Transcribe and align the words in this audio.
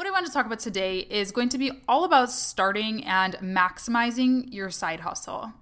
What 0.00 0.06
I 0.06 0.12
want 0.12 0.24
to 0.24 0.32
talk 0.32 0.46
about 0.46 0.60
today 0.60 1.00
is 1.00 1.30
going 1.30 1.50
to 1.50 1.58
be 1.58 1.72
all 1.86 2.04
about 2.04 2.30
starting 2.30 3.04
and 3.04 3.34
maximizing 3.34 4.50
your 4.50 4.70
side 4.70 5.00
hustle. 5.00 5.52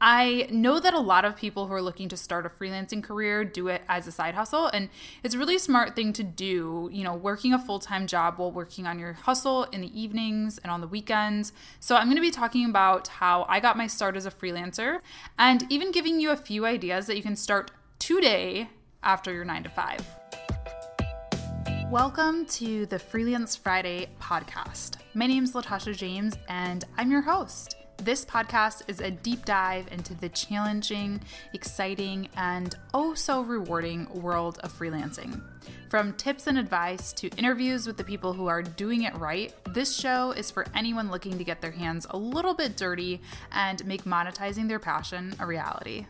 I 0.00 0.46
know 0.48 0.78
that 0.78 0.94
a 0.94 1.00
lot 1.00 1.24
of 1.24 1.36
people 1.36 1.66
who 1.66 1.74
are 1.74 1.82
looking 1.82 2.08
to 2.10 2.16
start 2.16 2.46
a 2.46 2.48
freelancing 2.48 3.02
career 3.02 3.44
do 3.44 3.66
it 3.66 3.82
as 3.88 4.06
a 4.06 4.12
side 4.12 4.36
hustle, 4.36 4.68
and 4.68 4.90
it's 5.24 5.34
a 5.34 5.38
really 5.40 5.58
smart 5.58 5.96
thing 5.96 6.12
to 6.12 6.22
do, 6.22 6.88
you 6.92 7.02
know, 7.02 7.14
working 7.14 7.52
a 7.52 7.58
full 7.58 7.80
time 7.80 8.06
job 8.06 8.38
while 8.38 8.52
working 8.52 8.86
on 8.86 9.00
your 9.00 9.14
hustle 9.14 9.64
in 9.64 9.80
the 9.80 10.00
evenings 10.00 10.58
and 10.58 10.70
on 10.70 10.80
the 10.80 10.86
weekends. 10.86 11.52
So, 11.80 11.96
I'm 11.96 12.04
going 12.04 12.14
to 12.14 12.22
be 12.22 12.30
talking 12.30 12.70
about 12.70 13.08
how 13.08 13.44
I 13.48 13.58
got 13.58 13.76
my 13.76 13.88
start 13.88 14.14
as 14.14 14.24
a 14.24 14.30
freelancer 14.30 15.00
and 15.36 15.66
even 15.68 15.90
giving 15.90 16.20
you 16.20 16.30
a 16.30 16.36
few 16.36 16.64
ideas 16.64 17.08
that 17.08 17.16
you 17.16 17.24
can 17.24 17.34
start 17.34 17.72
today 17.98 18.68
after 19.02 19.32
your 19.32 19.44
nine 19.44 19.64
to 19.64 19.68
five. 19.68 20.06
Welcome 21.90 22.46
to 22.46 22.86
the 22.86 23.00
Freelance 23.00 23.56
Friday 23.56 24.10
podcast. 24.20 24.98
My 25.14 25.26
name 25.26 25.42
is 25.42 25.54
Latasha 25.54 25.96
James, 25.96 26.36
and 26.48 26.84
I'm 26.96 27.10
your 27.10 27.20
host. 27.20 27.74
This 27.96 28.24
podcast 28.24 28.82
is 28.86 29.00
a 29.00 29.10
deep 29.10 29.44
dive 29.44 29.88
into 29.90 30.14
the 30.14 30.28
challenging, 30.28 31.20
exciting, 31.52 32.28
and 32.36 32.76
oh 32.94 33.14
so 33.14 33.42
rewarding 33.42 34.06
world 34.14 34.60
of 34.62 34.72
freelancing. 34.72 35.42
From 35.88 36.12
tips 36.12 36.46
and 36.46 36.58
advice 36.58 37.12
to 37.14 37.28
interviews 37.30 37.88
with 37.88 37.96
the 37.96 38.04
people 38.04 38.34
who 38.34 38.46
are 38.46 38.62
doing 38.62 39.02
it 39.02 39.16
right, 39.16 39.52
this 39.74 39.92
show 39.92 40.30
is 40.30 40.48
for 40.48 40.66
anyone 40.76 41.10
looking 41.10 41.38
to 41.38 41.44
get 41.44 41.60
their 41.60 41.72
hands 41.72 42.06
a 42.10 42.16
little 42.16 42.54
bit 42.54 42.76
dirty 42.76 43.20
and 43.50 43.84
make 43.84 44.04
monetizing 44.04 44.68
their 44.68 44.78
passion 44.78 45.34
a 45.40 45.44
reality. 45.44 46.06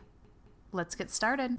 Let's 0.73 0.95
get 0.95 1.11
started. 1.11 1.57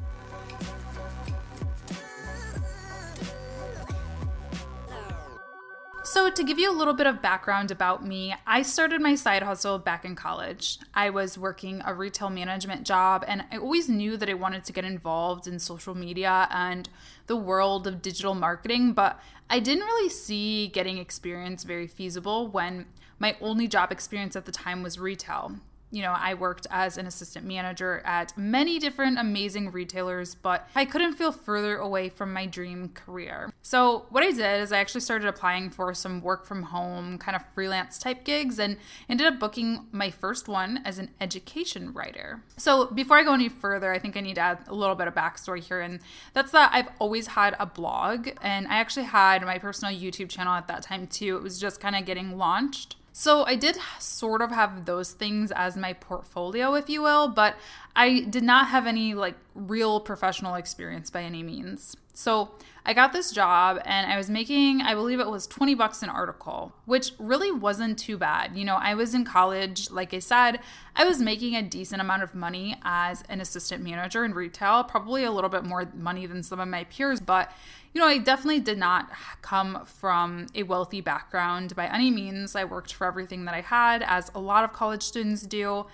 So, 6.12 6.30
to 6.30 6.44
give 6.44 6.60
you 6.60 6.70
a 6.70 6.76
little 6.76 6.94
bit 6.94 7.08
of 7.08 7.22
background 7.22 7.72
about 7.72 8.06
me, 8.06 8.36
I 8.46 8.64
started 8.64 9.00
my 9.00 9.16
side 9.16 9.44
hustle 9.44 9.80
back 9.80 10.04
in 10.04 10.14
college. 10.14 10.78
I 10.94 11.10
was 11.10 11.38
working 11.38 11.82
a 11.86 11.94
retail 11.94 12.30
management 12.30 12.86
job, 12.86 13.24
and 13.30 13.46
I 13.50 13.56
always 13.56 13.88
knew 13.88 14.18
that 14.18 14.30
I 14.30 14.34
wanted 14.34 14.66
to 14.66 14.74
get 14.74 14.84
involved 14.84 15.48
in 15.48 15.58
social 15.58 15.96
media 15.96 16.50
and 16.52 16.90
the 17.28 17.38
world 17.38 17.88
of 17.88 18.02
digital 18.02 18.36
marketing, 18.36 18.92
but 18.92 19.22
I 19.50 19.62
didn't 19.62 19.86
really 19.86 20.10
see 20.10 20.68
getting 20.68 20.98
experience 20.98 21.64
very 21.64 21.88
feasible 21.88 22.46
when 22.46 22.88
my 23.18 23.38
only 23.40 23.70
job 23.70 23.90
experience 23.90 24.36
at 24.36 24.44
the 24.44 24.52
time 24.52 24.84
was 24.84 25.00
retail 25.00 25.62
you 25.92 26.02
know, 26.02 26.16
I 26.18 26.34
worked 26.34 26.66
as 26.72 26.98
an 26.98 27.06
assistant 27.06 27.46
manager 27.46 28.02
at 28.06 28.36
many 28.38 28.80
different 28.80 29.20
amazing 29.20 29.72
retailers, 29.72 30.36
but 30.36 30.68
I 30.74 30.86
couldn't 30.86 31.14
feel 31.14 31.34
further 31.34 31.78
away 31.78 32.10
from 32.10 32.32
my 32.34 32.46
dream 32.46 32.90
career. 32.90 33.52
So, 33.62 34.06
what 34.10 34.24
I 34.24 34.32
did 34.32 34.62
is 34.62 34.72
I 34.72 34.80
actually 34.80 35.02
started 35.02 35.28
applying 35.28 35.70
for 35.70 35.94
some 35.94 36.22
work 36.22 36.46
from 36.46 36.64
home, 36.64 37.18
kind 37.18 37.36
of 37.36 37.44
freelance 37.54 38.00
type 38.00 38.24
gigs, 38.24 38.58
and 38.58 38.78
ended 39.10 39.28
up 39.28 39.40
booking 39.40 39.88
my 39.92 40.10
first 40.10 40.48
one 40.48 40.82
as 40.86 40.98
an 40.98 41.12
education 41.20 41.94
writer. 41.94 42.42
So, 42.58 42.88
before 42.88 43.18
I 43.18 43.24
go 43.24 43.34
any 43.34 43.50
further, 43.50 43.92
I 43.92 44.00
think 44.00 44.16
I 44.16 44.22
need 44.22 44.36
to 44.36 44.42
add 44.42 44.60
a 44.68 44.74
little 44.74 44.96
bit 44.96 45.08
of 45.08 45.14
backstory 45.14 45.60
here, 45.60 45.82
and 45.82 46.00
that's 46.34 46.52
that 46.52 46.72
I've 46.74 46.90
always 47.00 47.28
had 47.28 47.56
a 47.60 47.66
blog, 47.66 48.30
and 48.42 48.68
I 48.68 48.76
actually 48.76 49.06
had 49.06 49.44
my 49.44 49.58
personal 49.58 49.94
YouTube 49.94 50.30
channel 50.30 50.54
at 50.54 50.68
that 50.68 50.84
time 50.84 51.08
too. 51.08 51.36
It 51.36 51.44
was 51.44 51.60
just 51.60 51.82
kind 51.82 51.96
of 51.96 52.06
getting 52.06 52.38
launched. 52.38 52.96
So 53.14 53.46
I 53.46 53.56
did 53.56 53.78
sort 54.00 54.42
of 54.42 54.52
have 54.52 54.86
those 54.86 55.12
things 55.12 55.52
as 55.52 55.76
my 55.76 55.94
portfolio, 55.94 56.76
if 56.76 56.90
you 56.90 57.02
will, 57.02 57.28
but 57.28 57.56
I 57.96 58.22
did 58.22 58.44
not 58.44 58.70
have 58.70 58.88
any 58.88 59.14
like 59.14 59.36
real 59.54 60.00
professional 60.00 60.56
experience 60.56 61.10
by 61.10 61.24
any 61.24 61.44
means. 61.44 61.96
So 62.14 62.52
I 62.86 62.94
got 62.94 63.14
this 63.14 63.32
job 63.32 63.80
and 63.86 64.12
I 64.12 64.18
was 64.18 64.30
making, 64.30 64.82
I 64.82 64.96
believe 64.96 65.20
it 65.20 65.30
was 65.30 65.46
20 65.48 65.76
bucks 65.76 66.02
an 66.02 66.10
article, 66.10 66.74
which 66.86 67.12
really 67.20 67.52
wasn't 67.52 68.00
too 68.00 68.18
bad. 68.18 68.58
You 68.58 68.66
know, 68.66 68.76
I 68.76 68.96
was 68.96 69.14
in 69.14 69.24
college, 69.24 69.92
like 69.92 70.14
I 70.14 70.20
said, 70.20 70.60
I 70.96 71.06
was 71.06 71.20
making 71.20 71.56
a 71.56 71.62
decent 71.62 72.02
amount 72.02 72.24
of 72.24 72.34
money 72.34 72.76
as 72.84 73.24
an 73.30 73.40
assistant 73.40 73.84
manager 73.84 74.26
in 74.26 74.34
retail, 74.34 74.84
probably 74.84 75.24
a 75.24 75.32
little 75.32 75.50
bit 75.50 75.64
more 75.64 75.92
money 75.96 76.26
than 76.26 76.42
some 76.42 76.60
of 76.60 76.68
my 76.68 76.86
peers, 76.86 77.20
but 77.20 77.52
you 77.94 78.00
know, 78.00 78.08
I 78.08 78.18
definitely 78.18 78.62
did 78.62 78.78
not 78.78 79.10
come 79.42 79.86
from 79.86 80.48
a 80.56 80.64
wealthy 80.64 81.02
background 81.02 81.76
by 81.76 81.88
any 81.88 82.10
means. 82.10 82.56
I 82.56 82.64
worked 82.64 82.94
for 82.94 83.06
everything 83.06 83.46
that 83.46 83.54
I 83.54 83.62
had, 83.62 84.02
as 84.02 84.32
a 84.34 84.40
lot 84.40 84.64
of 84.64 84.72
college 84.72 85.04
students 85.04 85.42
do. 85.42 85.88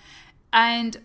And 0.52 0.98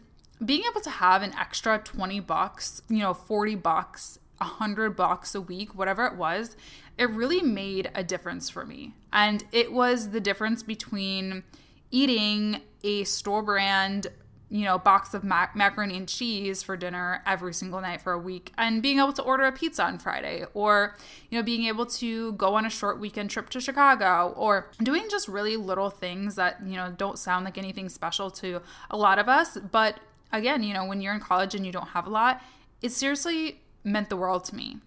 being 0.43 0.63
able 0.69 0.81
to 0.81 0.89
have 0.89 1.23
an 1.23 1.33
extra 1.33 1.79
20 1.79 2.19
bucks, 2.19 2.83
you 2.89 2.99
know, 2.99 3.13
40 3.13 3.55
bucks, 3.55 4.19
100 4.43 4.95
bucks 4.95 5.35
a 5.35 5.41
week, 5.41 5.75
whatever 5.75 6.05
it 6.05 6.15
was, 6.15 6.55
it 6.97 7.09
really 7.09 7.41
made 7.41 7.89
a 7.95 8.03
difference 8.03 8.49
for 8.49 8.65
me. 8.65 8.93
And 9.11 9.43
it 9.51 9.71
was 9.71 10.11
the 10.11 10.19
difference 10.19 10.63
between 10.63 11.43
eating 11.91 12.61
a 12.83 13.03
store 13.03 13.41
brand 13.41 14.07
you 14.53 14.65
know, 14.65 14.77
box 14.77 15.15
of 15.15 15.23
mac- 15.23 15.55
macaroni 15.55 15.97
and 15.97 16.07
cheese 16.07 16.61
for 16.61 16.77
dinner 16.77 17.23
every 17.25 17.55
single 17.55 17.81
night 17.81 17.99
for 17.99 18.13
a 18.13 18.19
week 18.19 18.53
and 18.55 18.83
being 18.83 18.99
able 18.99 19.11
to 19.11 19.23
order 19.23 19.45
a 19.45 19.51
pizza 19.51 19.83
on 19.83 19.97
Friday 19.97 20.45
or, 20.53 20.95
you 21.31 21.39
know, 21.39 21.43
being 21.43 21.63
able 21.63 21.87
to 21.87 22.33
go 22.33 22.53
on 22.53 22.63
a 22.63 22.69
short 22.69 22.99
weekend 22.99 23.31
trip 23.31 23.49
to 23.49 23.59
Chicago 23.59 24.31
or 24.37 24.69
doing 24.83 25.05
just 25.09 25.27
really 25.27 25.57
little 25.57 25.89
things 25.89 26.35
that, 26.35 26.59
you 26.67 26.75
know, 26.75 26.93
don't 26.95 27.17
sound 27.17 27.45
like 27.45 27.57
anything 27.57 27.89
special 27.89 28.29
to 28.29 28.61
a 28.91 28.95
lot 28.95 29.17
of 29.17 29.27
us. 29.27 29.57
But 29.57 29.99
again, 30.31 30.61
you 30.61 30.75
know, 30.75 30.85
when 30.85 31.01
you're 31.01 31.15
in 31.15 31.19
college 31.19 31.55
and 31.55 31.65
you 31.65 31.71
don't 31.71 31.87
have 31.87 32.05
a 32.05 32.11
lot, 32.11 32.39
it 32.83 32.91
seriously 32.91 33.62
meant 33.83 34.09
the 34.09 34.17
world 34.17 34.45
to 34.45 34.55
me. 34.55 34.77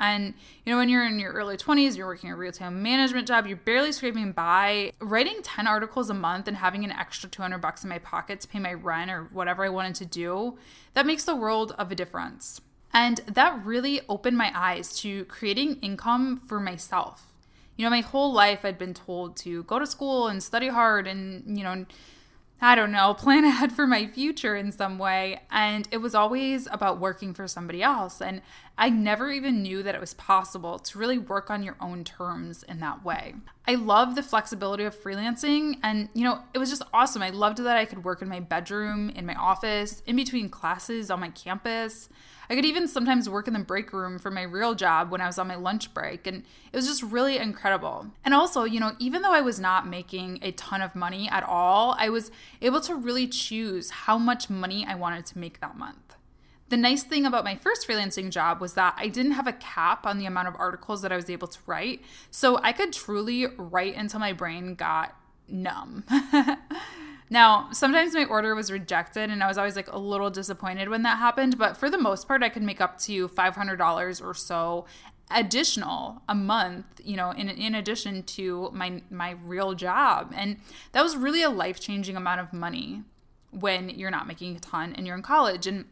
And 0.00 0.34
you 0.64 0.72
know, 0.72 0.78
when 0.78 0.88
you're 0.88 1.04
in 1.04 1.18
your 1.18 1.32
early 1.32 1.56
20s, 1.56 1.96
you're 1.96 2.06
working 2.06 2.30
a 2.30 2.36
retail 2.36 2.70
management 2.70 3.26
job, 3.26 3.46
you're 3.46 3.56
barely 3.56 3.92
scraping 3.92 4.32
by. 4.32 4.92
Writing 5.00 5.40
10 5.42 5.66
articles 5.66 6.08
a 6.08 6.14
month 6.14 6.46
and 6.46 6.58
having 6.58 6.84
an 6.84 6.92
extra 6.92 7.28
200 7.28 7.58
bucks 7.58 7.82
in 7.82 7.90
my 7.90 7.98
pocket 7.98 8.40
to 8.40 8.48
pay 8.48 8.58
my 8.58 8.72
rent 8.72 9.10
or 9.10 9.24
whatever 9.32 9.64
I 9.64 9.68
wanted 9.68 9.96
to 9.96 10.06
do, 10.06 10.56
that 10.94 11.06
makes 11.06 11.24
the 11.24 11.34
world 11.34 11.74
of 11.78 11.90
a 11.90 11.94
difference. 11.94 12.60
And 12.92 13.18
that 13.26 13.64
really 13.64 14.00
opened 14.08 14.38
my 14.38 14.52
eyes 14.54 14.96
to 15.00 15.24
creating 15.26 15.76
income 15.80 16.36
for 16.36 16.60
myself. 16.60 17.26
You 17.76 17.84
know, 17.84 17.90
my 17.90 18.00
whole 18.00 18.32
life 18.32 18.64
I'd 18.64 18.78
been 18.78 18.94
told 18.94 19.36
to 19.38 19.62
go 19.64 19.78
to 19.78 19.86
school 19.86 20.26
and 20.26 20.42
study 20.42 20.68
hard 20.68 21.06
and, 21.06 21.56
you 21.56 21.64
know, 21.64 21.86
I 22.60 22.74
don't 22.74 22.92
know, 22.92 23.14
plan 23.14 23.44
ahead 23.46 23.72
for 23.72 23.86
my 23.86 24.06
future 24.06 24.56
in 24.56 24.72
some 24.72 24.98
way. 24.98 25.40
And 25.50 25.88
it 25.90 25.98
was 25.98 26.14
always 26.14 26.66
about 26.70 27.00
working 27.00 27.34
for 27.34 27.46
somebody 27.46 27.82
else. 27.82 28.20
And 28.20 28.42
I 28.80 28.90
never 28.90 29.30
even 29.32 29.60
knew 29.60 29.82
that 29.82 29.96
it 29.96 30.00
was 30.00 30.14
possible 30.14 30.78
to 30.78 30.98
really 30.98 31.18
work 31.18 31.50
on 31.50 31.64
your 31.64 31.74
own 31.80 32.04
terms 32.04 32.62
in 32.62 32.78
that 32.78 33.04
way. 33.04 33.34
I 33.66 33.74
love 33.74 34.14
the 34.14 34.22
flexibility 34.22 34.84
of 34.84 34.94
freelancing. 34.94 35.78
And, 35.82 36.08
you 36.14 36.22
know, 36.22 36.44
it 36.54 36.58
was 36.58 36.70
just 36.70 36.84
awesome. 36.92 37.20
I 37.20 37.30
loved 37.30 37.58
that 37.58 37.76
I 37.76 37.84
could 37.84 38.04
work 38.04 38.22
in 38.22 38.28
my 38.28 38.38
bedroom, 38.38 39.10
in 39.10 39.26
my 39.26 39.34
office, 39.34 40.00
in 40.06 40.14
between 40.14 40.48
classes 40.48 41.10
on 41.10 41.18
my 41.18 41.30
campus. 41.30 42.08
I 42.48 42.54
could 42.54 42.64
even 42.64 42.86
sometimes 42.86 43.28
work 43.28 43.46
in 43.48 43.52
the 43.52 43.58
break 43.58 43.92
room 43.92 44.18
for 44.18 44.30
my 44.30 44.42
real 44.42 44.76
job 44.76 45.10
when 45.10 45.20
I 45.20 45.26
was 45.26 45.38
on 45.38 45.48
my 45.48 45.56
lunch 45.56 45.92
break. 45.92 46.26
And 46.28 46.44
it 46.72 46.76
was 46.76 46.86
just 46.86 47.02
really 47.02 47.36
incredible. 47.36 48.06
And 48.24 48.32
also, 48.32 48.62
you 48.62 48.78
know, 48.78 48.92
even 49.00 49.22
though 49.22 49.34
I 49.34 49.40
was 49.40 49.58
not 49.58 49.88
making 49.88 50.38
a 50.40 50.52
ton 50.52 50.82
of 50.82 50.94
money 50.94 51.28
at 51.28 51.42
all, 51.42 51.96
I 51.98 52.10
was 52.10 52.30
able 52.62 52.80
to 52.82 52.94
really 52.94 53.26
choose 53.26 53.90
how 53.90 54.18
much 54.18 54.48
money 54.48 54.86
I 54.88 54.94
wanted 54.94 55.26
to 55.26 55.38
make 55.38 55.60
that 55.60 55.76
month. 55.76 56.07
The 56.68 56.76
nice 56.76 57.02
thing 57.02 57.24
about 57.24 57.44
my 57.44 57.56
first 57.56 57.88
freelancing 57.88 58.30
job 58.30 58.60
was 58.60 58.74
that 58.74 58.94
I 58.96 59.08
didn't 59.08 59.32
have 59.32 59.46
a 59.46 59.52
cap 59.52 60.06
on 60.06 60.18
the 60.18 60.26
amount 60.26 60.48
of 60.48 60.56
articles 60.58 61.02
that 61.02 61.12
I 61.12 61.16
was 61.16 61.30
able 61.30 61.48
to 61.48 61.58
write. 61.66 62.02
So 62.30 62.58
I 62.62 62.72
could 62.72 62.92
truly 62.92 63.46
write 63.46 63.96
until 63.96 64.20
my 64.20 64.32
brain 64.32 64.74
got 64.74 65.14
numb. 65.48 66.04
Now, 67.30 67.68
sometimes 67.72 68.14
my 68.14 68.24
order 68.24 68.54
was 68.54 68.72
rejected 68.72 69.30
and 69.30 69.42
I 69.42 69.48
was 69.48 69.58
always 69.58 69.76
like 69.76 69.92
a 69.92 69.98
little 69.98 70.30
disappointed 70.30 70.88
when 70.88 71.02
that 71.02 71.18
happened, 71.18 71.58
but 71.58 71.76
for 71.76 71.90
the 71.90 71.98
most 71.98 72.26
part, 72.26 72.42
I 72.42 72.48
could 72.48 72.62
make 72.62 72.80
up 72.80 72.98
to 73.00 73.28
$500 73.28 74.24
or 74.24 74.34
so 74.34 74.86
additional 75.30 76.22
a 76.26 76.34
month 76.34 76.86
you 77.04 77.14
know 77.14 77.32
in 77.32 77.50
in 77.50 77.74
addition 77.74 78.22
to 78.22 78.70
my 78.72 79.02
my 79.10 79.32
real 79.44 79.74
job 79.74 80.32
and 80.34 80.56
that 80.92 81.02
was 81.02 81.18
really 81.18 81.42
a 81.42 81.50
life-changing 81.50 82.16
amount 82.16 82.40
of 82.40 82.50
money 82.50 83.02
when 83.50 83.90
you're 83.90 84.10
not 84.10 84.26
making 84.26 84.56
a 84.56 84.58
ton 84.58 84.94
and 84.94 85.06
you're 85.06 85.14
in 85.14 85.20
college 85.20 85.66
and 85.66 85.84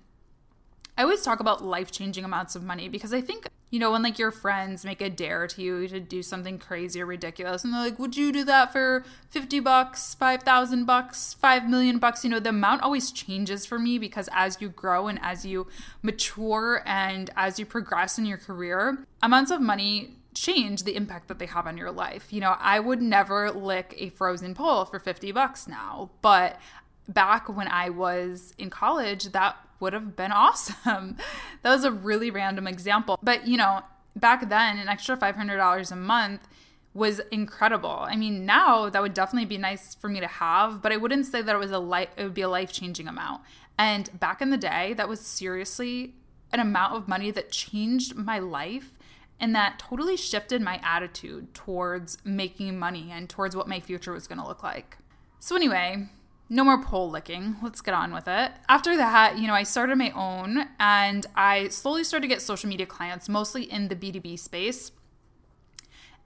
I 0.96 1.02
always 1.02 1.22
talk 1.22 1.40
about 1.40 1.62
life 1.62 1.90
changing 1.90 2.25
amounts 2.25 2.56
of 2.56 2.62
money 2.62 2.88
because 2.88 3.12
I 3.12 3.20
think 3.20 3.48
You 3.69 3.81
know, 3.81 3.90
when 3.90 4.02
like 4.04 4.16
your 4.16 4.31
friends 4.31 4.84
make 4.84 5.00
a 5.00 5.10
dare 5.10 5.48
to 5.48 5.60
you 5.60 5.88
to 5.88 5.98
do 5.98 6.22
something 6.22 6.56
crazy 6.56 7.00
or 7.02 7.06
ridiculous, 7.06 7.64
and 7.64 7.75
they're 7.75 7.81
like, 7.81 7.98
"Would 7.98 8.16
you 8.16 8.31
do 8.31 8.44
that 8.44 8.70
for 8.72 9.04
fifty 9.28 9.58
bucks, 9.58 10.14
five 10.14 10.44
thousand 10.44 10.84
bucks, 10.84 11.34
five 11.34 11.69
million 11.69 11.98
bucks?" 11.98 12.22
You 12.22 12.31
know, 12.31 12.38
the 12.38 12.50
amount 12.50 12.82
always 12.82 13.10
changes 13.10 13.66
for 13.66 13.76
me 13.76 13.98
because 13.98 14.28
as 14.32 14.58
you 14.60 14.69
grow 14.69 15.08
and 15.08 15.19
as 15.20 15.44
you 15.44 15.66
mature 16.00 16.81
and 16.87 17.28
as 17.37 17.58
you 17.58 17.66
progress 17.66 18.19
in 18.19 18.25
your 18.25 18.38
career, 18.38 19.04
amounts 19.20 19.50
of 19.50 19.60
money 19.60 20.14
change 20.32 20.84
the 20.84 20.94
impact 20.94 21.26
that 21.26 21.40
they 21.40 21.46
have 21.46 21.66
on 21.66 21.76
your 21.76 21.90
life. 21.90 22.32
You 22.32 22.40
know, 22.40 22.56
I 22.60 22.78
would 22.78 23.02
never 23.02 23.50
lick 23.50 23.94
a 23.98 24.10
frozen 24.10 24.54
pole 24.54 24.84
for 24.84 25.00
50 25.00 25.32
bucks 25.32 25.66
now, 25.66 26.10
but 26.22 26.60
back 27.08 27.48
when 27.48 27.66
I 27.69 27.90
was 27.90 28.54
in 28.58 28.70
college, 28.70 29.32
that 29.32 29.56
would 29.81 29.93
have 29.93 30.17
been 30.17 30.32
awesome. 30.32 31.17
that 31.62 31.70
was 31.70 31.84
a 31.84 31.93
really 31.93 32.31
random 32.31 32.67
example. 32.67 33.19
But, 33.23 33.46
you 33.46 33.56
know, 33.56 33.82
back 34.14 34.49
then, 34.49 34.78
an 34.78 34.88
extra 34.88 35.17
$500 35.17 35.93
a 35.93 35.96
month 35.96 36.49
was 36.94 37.20
incredible. 37.31 38.06
I 38.08 38.17
mean, 38.17 38.46
now 38.46 38.88
that 38.88 39.02
would 39.02 39.12
definitely 39.12 39.46
be 39.46 39.58
nice 39.58 39.94
for 39.94 40.08
me 40.08 40.19
to 40.20 40.26
have, 40.26 40.81
but 40.81 40.93
I 40.93 40.96
wouldn't 40.96 41.26
say 41.26 41.43
that 41.43 41.55
it 41.55 41.58
was 41.58 41.70
a 41.70 41.78
life 41.78 42.08
it 42.17 42.25
would 42.25 42.34
be 42.34 42.40
a 42.40 42.49
life-changing 42.49 43.06
amount. 43.06 43.43
And 43.78 44.19
back 44.19 44.40
in 44.40 44.49
the 44.49 44.56
day, 44.56 44.94
that 44.94 45.08
was 45.08 45.20
seriously 45.20 46.14
an 46.52 46.61
amount 46.61 46.94
of 46.94 47.06
money 47.06 47.31
that 47.31 47.50
changed 47.50 48.17
my 48.17 48.38
life 48.38 48.96
and 49.38 49.55
that 49.55 49.79
totally 49.79 50.17
shifted 50.17 50.62
my 50.62 50.81
attitude 50.82 51.52
towards 51.52 52.17
making 52.25 52.79
money 52.79 53.11
and 53.12 53.29
towards 53.29 53.55
what 53.55 53.69
my 53.69 53.81
future 53.81 54.12
was 54.12 54.26
going 54.26 54.40
to 54.40 54.46
look 54.46 54.62
like. 54.62 54.96
So 55.38 55.55
anyway, 55.55 56.08
no 56.48 56.64
more 56.64 56.82
pole 56.82 57.10
licking. 57.10 57.56
Let's 57.62 57.81
get 57.81 57.94
on 57.94 58.12
with 58.12 58.28
it. 58.28 58.52
After 58.69 58.96
that, 58.96 59.38
you 59.38 59.46
know, 59.46 59.54
I 59.54 59.64
started 59.64 59.96
my 59.96 60.10
own 60.10 60.69
and 60.78 61.26
I 61.34 61.69
slowly 61.69 62.04
started 62.04 62.28
to 62.28 62.34
get 62.34 62.43
social 62.43 62.69
media 62.69 62.87
clients, 62.87 63.28
mostly 63.28 63.64
in 63.64 63.88
the 63.88 63.96
B2B 63.96 64.38
space. 64.38 64.93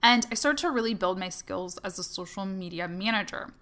And 0.02 0.26
I 0.30 0.34
started 0.34 0.58
to 0.58 0.70
really 0.70 0.94
build 0.94 1.18
my 1.18 1.28
skills 1.28 1.78
as 1.78 1.98
a 1.98 2.02
social 2.02 2.44
media 2.44 2.88
manager. 2.88 3.52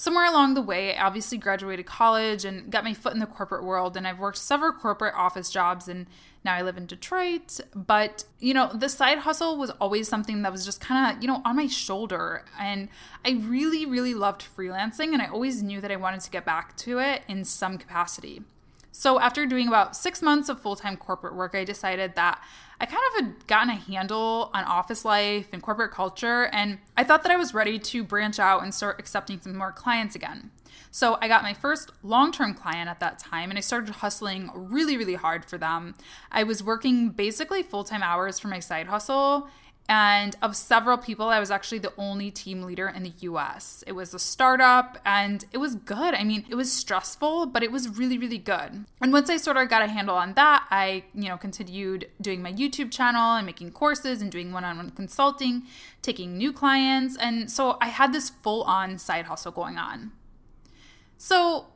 Somewhere 0.00 0.24
along 0.24 0.54
the 0.54 0.62
way, 0.62 0.96
I 0.96 1.06
obviously 1.06 1.36
graduated 1.36 1.84
college 1.84 2.46
and 2.46 2.72
got 2.72 2.84
my 2.84 2.94
foot 2.94 3.12
in 3.12 3.18
the 3.18 3.26
corporate 3.26 3.62
world, 3.62 3.98
and 3.98 4.08
I've 4.08 4.18
worked 4.18 4.38
several 4.38 4.72
corporate 4.72 5.12
office 5.14 5.50
jobs, 5.50 5.88
and 5.88 6.06
now 6.42 6.54
I 6.54 6.62
live 6.62 6.78
in 6.78 6.86
Detroit. 6.86 7.60
But, 7.74 8.24
you 8.38 8.54
know, 8.54 8.72
the 8.72 8.88
side 8.88 9.18
hustle 9.18 9.58
was 9.58 9.68
always 9.72 10.08
something 10.08 10.40
that 10.40 10.52
was 10.52 10.64
just 10.64 10.80
kind 10.80 11.14
of, 11.14 11.22
you 11.22 11.28
know, 11.28 11.42
on 11.44 11.56
my 11.56 11.66
shoulder. 11.66 12.46
And 12.58 12.88
I 13.26 13.32
really, 13.42 13.84
really 13.84 14.14
loved 14.14 14.42
freelancing, 14.42 15.12
and 15.12 15.20
I 15.20 15.26
always 15.26 15.62
knew 15.62 15.82
that 15.82 15.92
I 15.92 15.96
wanted 15.96 16.20
to 16.22 16.30
get 16.30 16.46
back 16.46 16.78
to 16.78 16.98
it 16.98 17.20
in 17.28 17.44
some 17.44 17.76
capacity. 17.76 18.40
So, 19.00 19.18
after 19.18 19.46
doing 19.46 19.66
about 19.66 19.96
six 19.96 20.20
months 20.20 20.50
of 20.50 20.60
full 20.60 20.76
time 20.76 20.98
corporate 20.98 21.34
work, 21.34 21.54
I 21.54 21.64
decided 21.64 22.16
that 22.16 22.44
I 22.78 22.84
kind 22.84 23.00
of 23.08 23.24
had 23.24 23.46
gotten 23.46 23.70
a 23.70 23.74
handle 23.76 24.50
on 24.52 24.64
office 24.64 25.06
life 25.06 25.48
and 25.54 25.62
corporate 25.62 25.90
culture, 25.90 26.50
and 26.52 26.76
I 26.98 27.04
thought 27.04 27.22
that 27.22 27.32
I 27.32 27.38
was 27.38 27.54
ready 27.54 27.78
to 27.78 28.04
branch 28.04 28.38
out 28.38 28.62
and 28.62 28.74
start 28.74 29.00
accepting 29.00 29.40
some 29.40 29.56
more 29.56 29.72
clients 29.72 30.14
again. 30.14 30.50
So, 30.90 31.16
I 31.22 31.28
got 31.28 31.42
my 31.42 31.54
first 31.54 31.92
long 32.02 32.30
term 32.30 32.52
client 32.52 32.90
at 32.90 33.00
that 33.00 33.18
time, 33.18 33.48
and 33.48 33.56
I 33.56 33.62
started 33.62 33.88
hustling 33.88 34.50
really, 34.54 34.98
really 34.98 35.14
hard 35.14 35.46
for 35.46 35.56
them. 35.56 35.94
I 36.30 36.42
was 36.42 36.62
working 36.62 37.08
basically 37.08 37.62
full 37.62 37.84
time 37.84 38.02
hours 38.02 38.38
for 38.38 38.48
my 38.48 38.60
side 38.60 38.88
hustle, 38.88 39.48
and 39.90 40.36
of 40.40 40.54
several 40.54 40.96
people, 40.96 41.30
I 41.30 41.40
was 41.40 41.50
actually 41.50 41.80
the 41.80 41.92
only 41.98 42.30
team 42.30 42.62
leader 42.62 42.86
in 42.86 43.02
the 43.02 43.12
US. 43.22 43.82
It 43.88 43.92
was 43.92 44.14
a 44.14 44.20
startup 44.20 44.98
and 45.04 45.44
it 45.50 45.58
was 45.58 45.74
good. 45.74 46.14
I 46.14 46.22
mean, 46.22 46.46
it 46.48 46.54
was 46.54 46.72
stressful, 46.72 47.46
but 47.46 47.64
it 47.64 47.72
was 47.72 47.88
really, 47.98 48.16
really 48.16 48.38
good. 48.38 48.84
And 49.00 49.12
once 49.12 49.28
I 49.28 49.36
sort 49.36 49.56
of 49.56 49.68
got 49.68 49.82
a 49.82 49.88
handle 49.88 50.14
on 50.14 50.34
that, 50.34 50.64
I, 50.70 51.02
you 51.12 51.28
know, 51.28 51.36
continued 51.36 52.08
doing 52.20 52.40
my 52.40 52.52
YouTube 52.52 52.92
channel 52.92 53.34
and 53.34 53.44
making 53.44 53.72
courses 53.72 54.22
and 54.22 54.30
doing 54.30 54.52
one 54.52 54.62
on 54.62 54.76
one 54.76 54.90
consulting, 54.90 55.64
taking 56.02 56.38
new 56.38 56.52
clients. 56.52 57.16
And 57.16 57.50
so 57.50 57.76
I 57.80 57.88
had 57.88 58.12
this 58.12 58.30
full 58.30 58.62
on 58.62 58.96
side 58.96 59.24
hustle 59.24 59.50
going 59.50 59.76
on. 59.76 60.12
So 61.18 61.66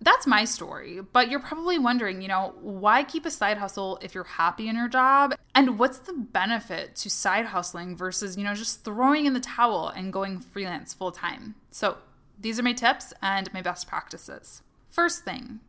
that's 0.00 0.26
my 0.26 0.44
story. 0.44 1.00
But 1.00 1.30
you're 1.30 1.40
probably 1.40 1.78
wondering, 1.78 2.22
you 2.22 2.28
know, 2.28 2.54
why 2.60 3.02
keep 3.02 3.26
a 3.26 3.30
side 3.30 3.58
hustle 3.58 3.98
if 4.02 4.14
you're 4.14 4.24
happy 4.24 4.68
in 4.68 4.76
your 4.76 4.88
job? 4.88 5.34
And 5.54 5.78
what's 5.78 5.98
the 5.98 6.12
benefit 6.12 6.96
to 6.96 7.10
side 7.10 7.46
hustling 7.46 7.96
versus, 7.96 8.36
you 8.36 8.44
know, 8.44 8.54
just 8.54 8.84
throwing 8.84 9.26
in 9.26 9.34
the 9.34 9.40
towel 9.40 9.88
and 9.88 10.12
going 10.12 10.38
freelance 10.38 10.94
full 10.94 11.12
time? 11.12 11.56
So 11.70 11.98
these 12.38 12.58
are 12.58 12.62
my 12.62 12.72
tips 12.72 13.12
and 13.20 13.52
my 13.52 13.62
best 13.62 13.88
practices. 13.88 14.62
First 14.88 15.24
thing, 15.24 15.60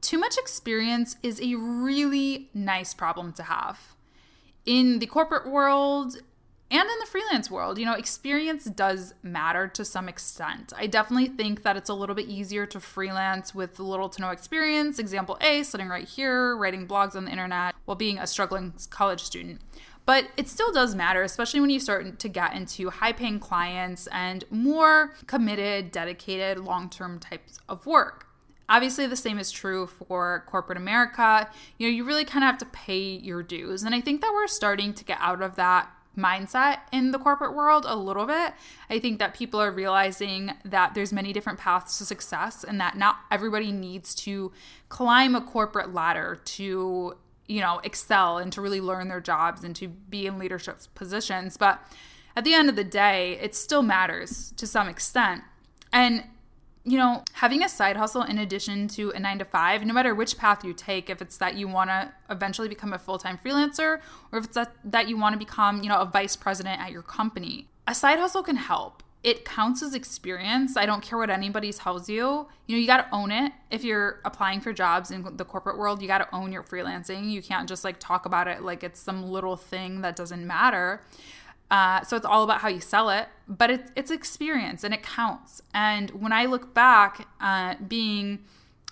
too 0.00 0.18
much 0.18 0.38
experience 0.38 1.16
is 1.22 1.40
a 1.40 1.54
really 1.54 2.50
nice 2.54 2.94
problem 2.94 3.32
to 3.34 3.42
have. 3.44 3.94
In 4.64 4.98
the 4.98 5.06
corporate 5.06 5.50
world, 5.50 6.16
and 6.74 6.90
in 6.90 6.98
the 6.98 7.06
freelance 7.06 7.48
world, 7.52 7.78
you 7.78 7.86
know, 7.86 7.92
experience 7.92 8.64
does 8.64 9.14
matter 9.22 9.68
to 9.68 9.84
some 9.84 10.08
extent. 10.08 10.72
I 10.76 10.88
definitely 10.88 11.28
think 11.28 11.62
that 11.62 11.76
it's 11.76 11.88
a 11.88 11.94
little 11.94 12.16
bit 12.16 12.26
easier 12.26 12.66
to 12.66 12.80
freelance 12.80 13.54
with 13.54 13.78
little 13.78 14.08
to 14.08 14.20
no 14.20 14.30
experience. 14.30 14.98
Example 14.98 15.38
A, 15.40 15.62
sitting 15.62 15.86
right 15.88 16.08
here, 16.08 16.56
writing 16.56 16.88
blogs 16.88 17.14
on 17.14 17.26
the 17.26 17.30
internet 17.30 17.76
while 17.84 17.94
being 17.94 18.18
a 18.18 18.26
struggling 18.26 18.74
college 18.90 19.22
student. 19.22 19.60
But 20.04 20.26
it 20.36 20.48
still 20.48 20.72
does 20.72 20.96
matter, 20.96 21.22
especially 21.22 21.60
when 21.60 21.70
you 21.70 21.78
start 21.78 22.18
to 22.18 22.28
get 22.28 22.54
into 22.54 22.90
high 22.90 23.12
paying 23.12 23.38
clients 23.38 24.08
and 24.08 24.44
more 24.50 25.14
committed, 25.28 25.92
dedicated, 25.92 26.58
long 26.58 26.90
term 26.90 27.20
types 27.20 27.60
of 27.68 27.86
work. 27.86 28.26
Obviously, 28.68 29.06
the 29.06 29.14
same 29.14 29.38
is 29.38 29.52
true 29.52 29.86
for 29.86 30.42
corporate 30.48 30.78
America. 30.78 31.48
You 31.78 31.86
know, 31.86 31.94
you 31.94 32.02
really 32.02 32.24
kind 32.24 32.42
of 32.42 32.48
have 32.48 32.58
to 32.58 32.66
pay 32.66 33.00
your 33.00 33.44
dues. 33.44 33.84
And 33.84 33.94
I 33.94 34.00
think 34.00 34.22
that 34.22 34.32
we're 34.34 34.48
starting 34.48 34.92
to 34.94 35.04
get 35.04 35.18
out 35.20 35.40
of 35.40 35.54
that 35.54 35.88
mindset 36.16 36.78
in 36.92 37.10
the 37.10 37.18
corporate 37.18 37.54
world 37.54 37.84
a 37.86 37.96
little 37.96 38.26
bit. 38.26 38.54
I 38.88 38.98
think 38.98 39.18
that 39.18 39.34
people 39.34 39.60
are 39.60 39.70
realizing 39.70 40.52
that 40.64 40.94
there's 40.94 41.12
many 41.12 41.32
different 41.32 41.58
paths 41.58 41.98
to 41.98 42.04
success 42.04 42.64
and 42.64 42.80
that 42.80 42.96
not 42.96 43.16
everybody 43.30 43.72
needs 43.72 44.14
to 44.16 44.52
climb 44.88 45.34
a 45.34 45.40
corporate 45.40 45.92
ladder 45.92 46.40
to, 46.44 47.16
you 47.46 47.60
know, 47.60 47.80
excel 47.84 48.38
and 48.38 48.52
to 48.52 48.60
really 48.60 48.80
learn 48.80 49.08
their 49.08 49.20
jobs 49.20 49.64
and 49.64 49.74
to 49.76 49.88
be 49.88 50.26
in 50.26 50.38
leadership 50.38 50.80
positions, 50.94 51.56
but 51.56 51.80
at 52.36 52.44
the 52.44 52.54
end 52.54 52.68
of 52.68 52.76
the 52.76 52.84
day, 52.84 53.38
it 53.40 53.54
still 53.54 53.82
matters 53.82 54.52
to 54.56 54.66
some 54.66 54.88
extent. 54.88 55.42
And 55.92 56.24
you 56.84 56.98
know, 56.98 57.24
having 57.32 57.62
a 57.64 57.68
side 57.68 57.96
hustle 57.96 58.22
in 58.22 58.38
addition 58.38 58.88
to 58.88 59.10
a 59.12 59.18
nine 59.18 59.38
to 59.38 59.44
five, 59.44 59.84
no 59.84 59.94
matter 59.94 60.14
which 60.14 60.36
path 60.36 60.64
you 60.64 60.74
take, 60.74 61.08
if 61.08 61.22
it's 61.22 61.38
that 61.38 61.54
you 61.54 61.66
want 61.66 61.88
to 61.90 62.12
eventually 62.28 62.68
become 62.68 62.92
a 62.92 62.98
full 62.98 63.18
time 63.18 63.38
freelancer 63.42 64.00
or 64.30 64.38
if 64.38 64.44
it's 64.44 64.54
that, 64.54 64.72
that 64.84 65.08
you 65.08 65.16
want 65.16 65.32
to 65.32 65.38
become, 65.38 65.82
you 65.82 65.88
know, 65.88 66.00
a 66.00 66.04
vice 66.04 66.36
president 66.36 66.80
at 66.80 66.92
your 66.92 67.02
company, 67.02 67.68
a 67.86 67.94
side 67.94 68.18
hustle 68.18 68.42
can 68.42 68.56
help. 68.56 69.02
It 69.22 69.46
counts 69.46 69.82
as 69.82 69.94
experience. 69.94 70.76
I 70.76 70.84
don't 70.84 71.02
care 71.02 71.18
what 71.18 71.30
anybody 71.30 71.72
tells 71.72 72.10
you. 72.10 72.46
You 72.66 72.76
know, 72.76 72.80
you 72.80 72.86
got 72.86 72.98
to 72.98 73.14
own 73.14 73.30
it. 73.30 73.52
If 73.70 73.82
you're 73.82 74.20
applying 74.22 74.60
for 74.60 74.74
jobs 74.74 75.10
in 75.10 75.38
the 75.38 75.46
corporate 75.46 75.78
world, 75.78 76.02
you 76.02 76.08
got 76.08 76.18
to 76.18 76.34
own 76.34 76.52
your 76.52 76.62
freelancing. 76.62 77.30
You 77.30 77.42
can't 77.42 77.66
just 77.66 77.84
like 77.84 77.98
talk 77.98 78.26
about 78.26 78.48
it 78.48 78.62
like 78.62 78.84
it's 78.84 79.00
some 79.00 79.30
little 79.30 79.56
thing 79.56 80.02
that 80.02 80.14
doesn't 80.14 80.46
matter. 80.46 81.00
Uh, 81.70 82.02
so 82.02 82.16
it's 82.16 82.26
all 82.26 82.44
about 82.44 82.60
how 82.60 82.68
you 82.68 82.80
sell 82.80 83.10
it, 83.10 83.28
but 83.48 83.70
it, 83.70 83.90
it's 83.96 84.10
experience 84.10 84.84
and 84.84 84.92
it 84.94 85.02
counts. 85.02 85.62
And 85.72 86.10
when 86.10 86.32
I 86.32 86.46
look 86.46 86.74
back, 86.74 87.26
uh, 87.40 87.74
being, 87.88 88.40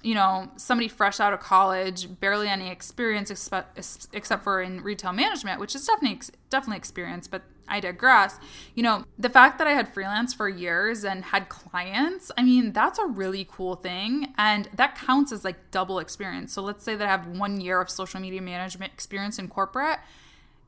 you 0.02 0.14
know, 0.14 0.50
somebody 0.56 0.88
fresh 0.88 1.20
out 1.20 1.32
of 1.32 1.40
college, 1.40 2.18
barely 2.18 2.48
any 2.48 2.70
experience 2.70 3.30
except, 3.30 3.78
except 4.12 4.42
for 4.42 4.62
in 4.62 4.82
retail 4.82 5.12
management, 5.12 5.60
which 5.60 5.74
is 5.74 5.86
definitely 5.86 6.20
definitely 6.50 6.78
experience, 6.78 7.28
but 7.28 7.42
I 7.68 7.80
digress. 7.80 8.38
You 8.74 8.82
know, 8.82 9.04
the 9.18 9.30
fact 9.30 9.58
that 9.58 9.66
I 9.66 9.72
had 9.72 9.88
freelance 9.88 10.34
for 10.34 10.48
years 10.48 11.04
and 11.04 11.24
had 11.24 11.48
clients, 11.48 12.30
I 12.36 12.42
mean, 12.42 12.72
that's 12.72 12.98
a 12.98 13.06
really 13.06 13.46
cool 13.50 13.76
thing. 13.76 14.34
And 14.36 14.68
that 14.74 14.96
counts 14.96 15.30
as 15.30 15.44
like 15.44 15.70
double 15.70 15.98
experience. 15.98 16.52
So 16.52 16.62
let's 16.62 16.84
say 16.84 16.96
that 16.96 17.06
I 17.06 17.10
have 17.10 17.26
one 17.26 17.60
year 17.60 17.80
of 17.80 17.88
social 17.88 18.20
media 18.20 18.42
management 18.42 18.92
experience 18.92 19.38
in 19.38 19.48
corporate 19.48 20.00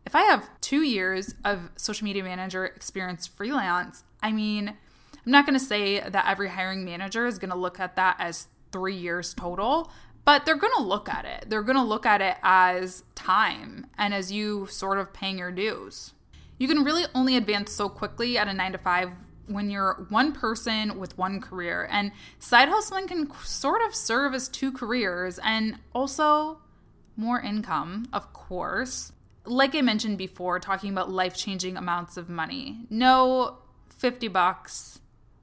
if 0.07 0.15
I 0.15 0.23
have 0.23 0.49
two 0.61 0.83
years 0.83 1.35
of 1.45 1.71
social 1.77 2.05
media 2.05 2.23
manager 2.23 2.65
experience 2.65 3.27
freelance, 3.27 4.05
I 4.23 4.33
mean, 4.33 4.69
I'm 4.69 5.33
not 5.33 5.47
going 5.47 5.59
to 5.59 5.65
say 5.65 6.01
that 6.01 6.27
every 6.29 6.51
hiring 6.51 6.85
manager 6.85 7.27
is 7.27 7.39
going 7.39 7.51
to 7.51 7.57
look 7.57 7.81
at 7.81 7.97
that 7.97 8.17
as 8.19 8.49
three 8.71 8.97
years 8.97 9.33
total, 9.33 9.91
but 10.25 10.45
they're 10.45 10.57
going 10.57 10.73
to 10.77 10.83
look 10.83 11.09
at 11.09 11.25
it. 11.25 11.47
They're 11.49 11.63
going 11.63 11.79
to 11.79 11.83
look 11.83 12.05
at 12.05 12.21
it 12.21 12.37
as 12.43 13.05
time 13.15 13.87
and 13.97 14.13
as 14.13 14.31
you 14.31 14.67
sort 14.67 14.99
of 14.99 15.13
paying 15.13 15.39
your 15.39 15.53
dues. 15.53 16.13
You 16.59 16.69
can 16.69 16.85
really 16.85 17.05
only 17.15 17.37
advance 17.37 17.73
so 17.73 17.89
quickly 17.89 18.37
at 18.37 18.49
a 18.49 18.53
nine 18.53 18.73
to 18.73 18.79
five 18.79 19.11
when 19.47 19.71
you're 19.71 20.07
one 20.09 20.33
person 20.33 20.99
with 20.99 21.17
one 21.19 21.41
career. 21.41 21.89
And 21.91 22.13
side 22.39 22.69
hustling 22.69 23.09
can 23.09 23.31
sort 23.43 23.83
of 23.83 23.95
serve 23.95 24.35
as 24.35 24.49
two 24.49 24.73
careers 24.73 25.39
and 25.43 25.79
also 25.95 26.59
more 27.17 27.41
income, 27.41 28.07
of 28.13 28.33
course 28.33 29.13
like 29.45 29.75
I 29.75 29.83
mentioned 29.83 30.19
before, 30.19 30.59
talking 30.59 30.91
about 30.91 31.11
life 31.11 31.37
changing 31.37 31.77
amounts 31.77 32.17
of 32.17 32.29
money. 32.29 32.87
No 32.91 33.59
50 33.97 34.29
bucks, 34.29 35.01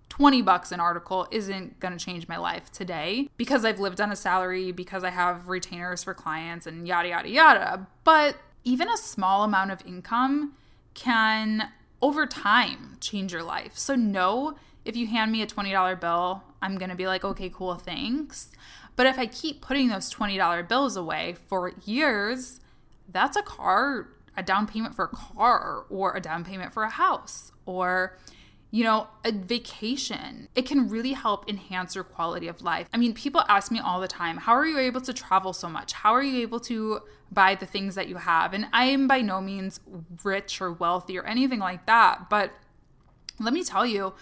20 0.10 0.42
bucks 0.42 0.72
an 0.72 0.80
article 0.80 1.28
isn't 1.32 1.80
going 1.80 1.98
to 1.98 2.04
change 2.04 2.28
my 2.28 2.38
life 2.38 2.72
today 2.72 3.30
because 3.38 3.64
I've 3.64 3.80
lived 3.80 4.02
on 4.02 4.12
a 4.12 4.16
salary, 4.16 4.72
because 4.72 5.04
I 5.04 5.10
have 5.10 5.48
retainers 5.48 6.04
for 6.04 6.14
clients 6.14 6.68
and 6.68 6.88
yada, 6.88 7.10
yada, 7.10 7.30
yada. 7.30 7.88
But 8.04 8.38
even 8.64 8.90
a 8.90 8.98
small 8.98 9.44
amount 9.44 9.72
of 9.72 9.86
income 9.86 10.54
can 10.94 11.70
over 12.02 12.26
time 12.26 12.98
change 13.00 13.32
your 13.34 13.44
life. 13.44 13.78
So, 13.78 13.96
no, 13.96 14.56
if 14.86 14.96
you 14.96 15.08
hand 15.08 15.32
me 15.32 15.42
a 15.42 15.48
$20 15.48 16.00
bill, 16.00 16.44
I'm 16.62 16.78
going 16.78 16.90
to 16.90 16.96
be 16.96 17.08
like, 17.08 17.24
okay, 17.24 17.50
cool, 17.50 17.76
thanks. 17.76 18.52
But 18.96 19.06
if 19.06 19.18
I 19.18 19.26
keep 19.26 19.62
putting 19.62 19.90
those 19.90 20.14
$20 20.14 20.68
bills 20.68 20.96
away 20.96 21.36
for 21.48 21.74
years, 21.86 22.60
that's 23.12 23.38
a 23.38 23.42
car, 23.42 24.08
a 24.36 24.44
down 24.44 24.68
payment 24.68 24.96
for 24.96 25.06
a 25.06 25.10
car, 25.10 25.86
or 25.90 26.16
a 26.16 26.22
down 26.22 26.44
payment 26.44 26.74
for 26.74 26.84
a 26.84 26.90
house, 26.90 27.52
or 27.66 28.18
you 28.74 28.86
know, 28.86 29.08
a 29.26 29.34
vacation. 29.34 30.48
It 30.56 30.66
can 30.66 30.88
really 30.88 31.12
help 31.12 31.50
enhance 31.50 31.94
your 31.94 32.06
quality 32.06 32.48
of 32.48 32.62
life. 32.62 32.88
I 32.94 32.98
mean, 32.98 33.14
people 33.14 33.44
ask 33.50 33.70
me 33.70 33.80
all 33.80 34.00
the 34.00 34.08
time, 34.08 34.38
how 34.38 34.54
are 34.54 34.66
you 34.66 34.80
able 34.80 35.02
to 35.02 35.14
travel 35.14 35.52
so 35.52 35.68
much? 35.68 35.92
How 35.92 36.14
are 36.14 36.24
you 36.24 36.42
able 36.42 36.62
to 36.62 37.02
buy 37.30 37.56
the 37.56 37.66
things 37.66 37.96
that 37.96 38.08
you 38.08 38.16
have? 38.16 38.54
And 38.54 38.68
I 38.72 38.86
am 38.86 39.10
by 39.10 39.22
no 39.22 39.42
means 39.42 39.82
rich 40.24 40.62
or 40.62 40.72
wealthy 40.72 41.18
or 41.18 41.26
anything 41.26 41.60
like 41.60 41.86
that. 41.86 42.30
But 42.30 42.54
let 43.42 43.54
me 43.54 43.66
tell 43.66 43.86
you, 43.86 44.14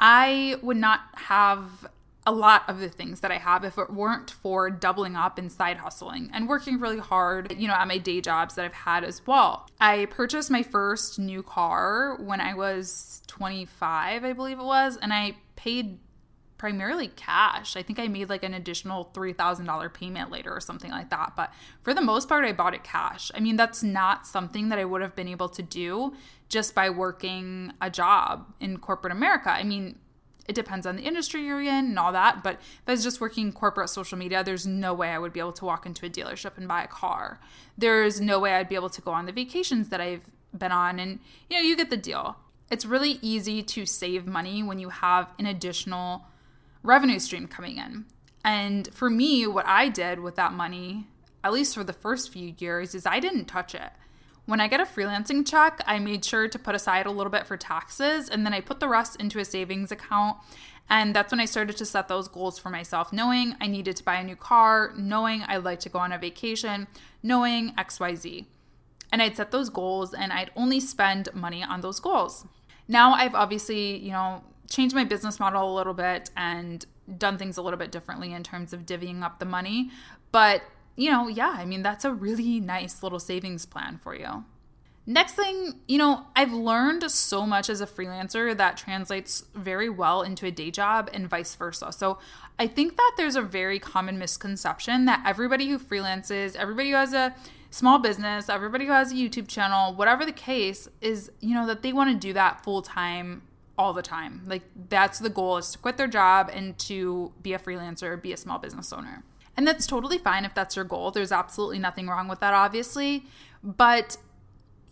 I 0.00 0.56
would 0.62 0.78
not 0.78 1.00
have 1.14 1.86
a 2.28 2.30
lot 2.30 2.68
of 2.68 2.78
the 2.78 2.90
things 2.90 3.20
that 3.20 3.32
I 3.32 3.38
have 3.38 3.64
if 3.64 3.78
it 3.78 3.88
weren't 3.88 4.30
for 4.30 4.68
doubling 4.68 5.16
up 5.16 5.38
and 5.38 5.50
side 5.50 5.78
hustling 5.78 6.28
and 6.34 6.46
working 6.46 6.78
really 6.78 6.98
hard, 6.98 7.56
you 7.56 7.66
know, 7.66 7.72
at 7.72 7.88
my 7.88 7.96
day 7.96 8.20
jobs 8.20 8.54
that 8.54 8.66
I've 8.66 8.74
had 8.74 9.02
as 9.02 9.26
well. 9.26 9.66
I 9.80 10.04
purchased 10.10 10.50
my 10.50 10.62
first 10.62 11.18
new 11.18 11.42
car 11.42 12.18
when 12.20 12.38
I 12.38 12.52
was 12.52 13.22
25, 13.28 14.24
I 14.24 14.32
believe 14.34 14.58
it 14.58 14.64
was, 14.64 14.98
and 14.98 15.10
I 15.10 15.38
paid 15.56 16.00
primarily 16.58 17.08
cash. 17.08 17.76
I 17.76 17.82
think 17.82 17.98
I 17.98 18.08
made 18.08 18.28
like 18.28 18.44
an 18.44 18.52
additional 18.52 19.10
$3,000 19.14 19.94
payment 19.94 20.30
later 20.30 20.54
or 20.54 20.60
something 20.60 20.90
like 20.90 21.08
that. 21.08 21.32
But 21.34 21.50
for 21.80 21.94
the 21.94 22.02
most 22.02 22.28
part, 22.28 22.44
I 22.44 22.52
bought 22.52 22.74
it 22.74 22.84
cash. 22.84 23.30
I 23.34 23.40
mean, 23.40 23.56
that's 23.56 23.82
not 23.82 24.26
something 24.26 24.68
that 24.68 24.78
I 24.78 24.84
would 24.84 25.00
have 25.00 25.16
been 25.16 25.28
able 25.28 25.48
to 25.48 25.62
do 25.62 26.14
just 26.50 26.74
by 26.74 26.90
working 26.90 27.72
a 27.80 27.88
job 27.88 28.52
in 28.60 28.78
corporate 28.78 29.12
America. 29.12 29.50
I 29.50 29.62
mean, 29.62 29.98
it 30.48 30.54
depends 30.54 30.86
on 30.86 30.96
the 30.96 31.02
industry 31.02 31.44
you're 31.44 31.60
in 31.60 31.68
and 31.68 31.98
all 31.98 32.10
that. 32.12 32.42
But 32.42 32.54
if 32.54 32.82
I 32.88 32.92
was 32.92 33.04
just 33.04 33.20
working 33.20 33.52
corporate 33.52 33.90
social 33.90 34.16
media, 34.16 34.42
there's 34.42 34.66
no 34.66 34.94
way 34.94 35.10
I 35.10 35.18
would 35.18 35.32
be 35.32 35.40
able 35.40 35.52
to 35.52 35.64
walk 35.64 35.84
into 35.84 36.06
a 36.06 36.10
dealership 36.10 36.56
and 36.56 36.66
buy 36.66 36.82
a 36.82 36.88
car. 36.88 37.38
There's 37.76 38.20
no 38.20 38.40
way 38.40 38.54
I'd 38.54 38.68
be 38.68 38.74
able 38.74 38.90
to 38.90 39.02
go 39.02 39.12
on 39.12 39.26
the 39.26 39.32
vacations 39.32 39.90
that 39.90 40.00
I've 40.00 40.22
been 40.56 40.72
on. 40.72 40.98
And, 40.98 41.20
you 41.50 41.56
know, 41.56 41.62
you 41.62 41.76
get 41.76 41.90
the 41.90 41.96
deal. 41.98 42.36
It's 42.70 42.86
really 42.86 43.18
easy 43.22 43.62
to 43.62 43.86
save 43.86 44.26
money 44.26 44.62
when 44.62 44.78
you 44.78 44.88
have 44.88 45.30
an 45.38 45.46
additional 45.46 46.24
revenue 46.82 47.18
stream 47.18 47.46
coming 47.46 47.76
in. 47.76 48.06
And 48.42 48.92
for 48.94 49.10
me, 49.10 49.46
what 49.46 49.66
I 49.66 49.88
did 49.88 50.20
with 50.20 50.36
that 50.36 50.54
money, 50.54 51.08
at 51.44 51.52
least 51.52 51.74
for 51.74 51.84
the 51.84 51.92
first 51.92 52.32
few 52.32 52.54
years, 52.58 52.94
is 52.94 53.04
I 53.04 53.20
didn't 53.20 53.44
touch 53.44 53.74
it. 53.74 53.90
When 54.48 54.62
I 54.62 54.66
get 54.66 54.80
a 54.80 54.86
freelancing 54.86 55.46
check, 55.46 55.82
I 55.86 55.98
made 55.98 56.24
sure 56.24 56.48
to 56.48 56.58
put 56.58 56.74
aside 56.74 57.04
a 57.04 57.10
little 57.10 57.30
bit 57.30 57.46
for 57.46 57.58
taxes 57.58 58.30
and 58.30 58.46
then 58.46 58.54
I 58.54 58.62
put 58.62 58.80
the 58.80 58.88
rest 58.88 59.20
into 59.20 59.38
a 59.38 59.44
savings 59.44 59.92
account. 59.92 60.38
And 60.88 61.14
that's 61.14 61.30
when 61.30 61.38
I 61.38 61.44
started 61.44 61.76
to 61.76 61.84
set 61.84 62.08
those 62.08 62.28
goals 62.28 62.58
for 62.58 62.70
myself, 62.70 63.12
knowing 63.12 63.56
I 63.60 63.66
needed 63.66 63.96
to 63.96 64.02
buy 64.02 64.14
a 64.14 64.24
new 64.24 64.36
car, 64.36 64.94
knowing 64.96 65.42
I'd 65.42 65.64
like 65.64 65.80
to 65.80 65.90
go 65.90 65.98
on 65.98 66.12
a 66.12 66.18
vacation, 66.18 66.86
knowing 67.22 67.74
XYZ. 67.74 68.46
And 69.12 69.20
I'd 69.20 69.36
set 69.36 69.50
those 69.50 69.68
goals 69.68 70.14
and 70.14 70.32
I'd 70.32 70.50
only 70.56 70.80
spend 70.80 71.28
money 71.34 71.62
on 71.62 71.82
those 71.82 72.00
goals. 72.00 72.46
Now 72.88 73.12
I've 73.12 73.34
obviously, 73.34 73.98
you 73.98 74.12
know, 74.12 74.42
changed 74.70 74.94
my 74.94 75.04
business 75.04 75.38
model 75.38 75.70
a 75.70 75.76
little 75.76 75.92
bit 75.92 76.30
and 76.38 76.86
done 77.18 77.36
things 77.36 77.58
a 77.58 77.62
little 77.62 77.78
bit 77.78 77.92
differently 77.92 78.32
in 78.32 78.42
terms 78.44 78.72
of 78.72 78.86
divvying 78.86 79.22
up 79.22 79.40
the 79.40 79.44
money. 79.44 79.90
But 80.32 80.62
you 80.98 81.12
know, 81.12 81.28
yeah, 81.28 81.54
I 81.56 81.64
mean, 81.64 81.82
that's 81.82 82.04
a 82.04 82.12
really 82.12 82.58
nice 82.58 83.04
little 83.04 83.20
savings 83.20 83.64
plan 83.64 84.00
for 84.02 84.16
you. 84.16 84.44
Next 85.06 85.34
thing, 85.34 85.80
you 85.86 85.96
know, 85.96 86.26
I've 86.34 86.52
learned 86.52 87.08
so 87.08 87.46
much 87.46 87.70
as 87.70 87.80
a 87.80 87.86
freelancer 87.86 88.54
that 88.56 88.76
translates 88.76 89.44
very 89.54 89.88
well 89.88 90.22
into 90.22 90.44
a 90.44 90.50
day 90.50 90.72
job 90.72 91.08
and 91.14 91.30
vice 91.30 91.54
versa. 91.54 91.92
So 91.92 92.18
I 92.58 92.66
think 92.66 92.96
that 92.96 93.12
there's 93.16 93.36
a 93.36 93.42
very 93.42 93.78
common 93.78 94.18
misconception 94.18 95.04
that 95.04 95.22
everybody 95.24 95.68
who 95.68 95.78
freelances, 95.78 96.56
everybody 96.56 96.90
who 96.90 96.96
has 96.96 97.14
a 97.14 97.32
small 97.70 98.00
business, 98.00 98.48
everybody 98.48 98.86
who 98.86 98.92
has 98.92 99.12
a 99.12 99.14
YouTube 99.14 99.46
channel, 99.46 99.94
whatever 99.94 100.26
the 100.26 100.32
case, 100.32 100.88
is, 101.00 101.30
you 101.40 101.54
know, 101.54 101.66
that 101.68 101.82
they 101.82 101.92
want 101.92 102.10
to 102.10 102.16
do 102.16 102.32
that 102.32 102.64
full 102.64 102.82
time 102.82 103.42
all 103.78 103.92
the 103.92 104.02
time. 104.02 104.42
Like 104.46 104.62
that's 104.90 105.20
the 105.20 105.30
goal 105.30 105.58
is 105.58 105.70
to 105.70 105.78
quit 105.78 105.96
their 105.96 106.08
job 106.08 106.50
and 106.52 106.76
to 106.80 107.32
be 107.40 107.52
a 107.52 107.58
freelancer, 107.58 108.20
be 108.20 108.32
a 108.32 108.36
small 108.36 108.58
business 108.58 108.92
owner. 108.92 109.22
And 109.58 109.66
that's 109.66 109.88
totally 109.88 110.18
fine 110.18 110.44
if 110.44 110.54
that's 110.54 110.76
your 110.76 110.84
goal. 110.84 111.10
There's 111.10 111.32
absolutely 111.32 111.80
nothing 111.80 112.06
wrong 112.06 112.28
with 112.28 112.38
that, 112.38 112.54
obviously. 112.54 113.24
But 113.64 114.16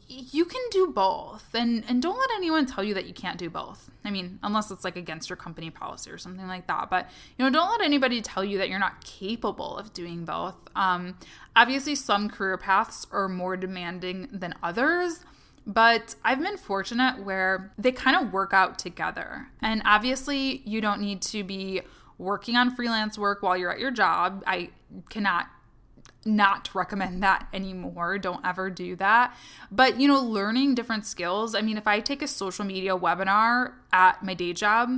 you 0.08 0.44
can 0.44 0.60
do 0.72 0.88
both 0.88 1.54
and 1.54 1.84
and 1.88 2.02
don't 2.02 2.18
let 2.18 2.30
anyone 2.36 2.66
tell 2.66 2.82
you 2.82 2.94
that 2.94 3.06
you 3.06 3.12
can't 3.12 3.38
do 3.38 3.50
both 3.50 3.90
i 4.04 4.10
mean 4.10 4.38
unless 4.44 4.70
it's 4.70 4.84
like 4.84 4.94
against 4.94 5.28
your 5.28 5.36
company 5.36 5.68
policy 5.68 6.08
or 6.12 6.16
something 6.16 6.46
like 6.46 6.64
that 6.68 6.88
but 6.88 7.10
you 7.36 7.44
know 7.44 7.50
don't 7.50 7.68
let 7.72 7.80
anybody 7.84 8.22
tell 8.22 8.44
you 8.44 8.56
that 8.56 8.68
you're 8.68 8.78
not 8.78 9.02
capable 9.04 9.76
of 9.76 9.92
doing 9.92 10.24
both 10.24 10.54
um, 10.76 11.18
obviously 11.56 11.96
some 11.96 12.28
career 12.30 12.56
paths 12.56 13.04
are 13.10 13.28
more 13.28 13.56
demanding 13.56 14.28
than 14.30 14.54
others 14.62 15.24
but 15.66 16.14
I've 16.24 16.40
been 16.40 16.56
fortunate 16.56 17.24
where 17.24 17.72
they 17.76 17.90
kind 17.90 18.16
of 18.16 18.32
work 18.32 18.52
out 18.54 18.78
together. 18.78 19.48
And 19.60 19.82
obviously, 19.84 20.62
you 20.64 20.80
don't 20.80 21.00
need 21.00 21.20
to 21.22 21.42
be 21.42 21.82
working 22.18 22.56
on 22.56 22.74
freelance 22.74 23.18
work 23.18 23.42
while 23.42 23.56
you're 23.56 23.72
at 23.72 23.78
your 23.78 23.90
job. 23.90 24.42
I 24.46 24.70
cannot 25.10 25.48
not 26.24 26.74
recommend 26.74 27.22
that 27.22 27.46
anymore. 27.52 28.18
Don't 28.18 28.44
ever 28.44 28.68
do 28.68 28.96
that. 28.96 29.36
But, 29.70 30.00
you 30.00 30.08
know, 30.08 30.20
learning 30.20 30.74
different 30.74 31.06
skills. 31.06 31.54
I 31.54 31.62
mean, 31.62 31.76
if 31.76 31.86
I 31.86 32.00
take 32.00 32.20
a 32.20 32.28
social 32.28 32.64
media 32.64 32.96
webinar 32.96 33.74
at 33.92 34.22
my 34.24 34.34
day 34.34 34.52
job, 34.52 34.90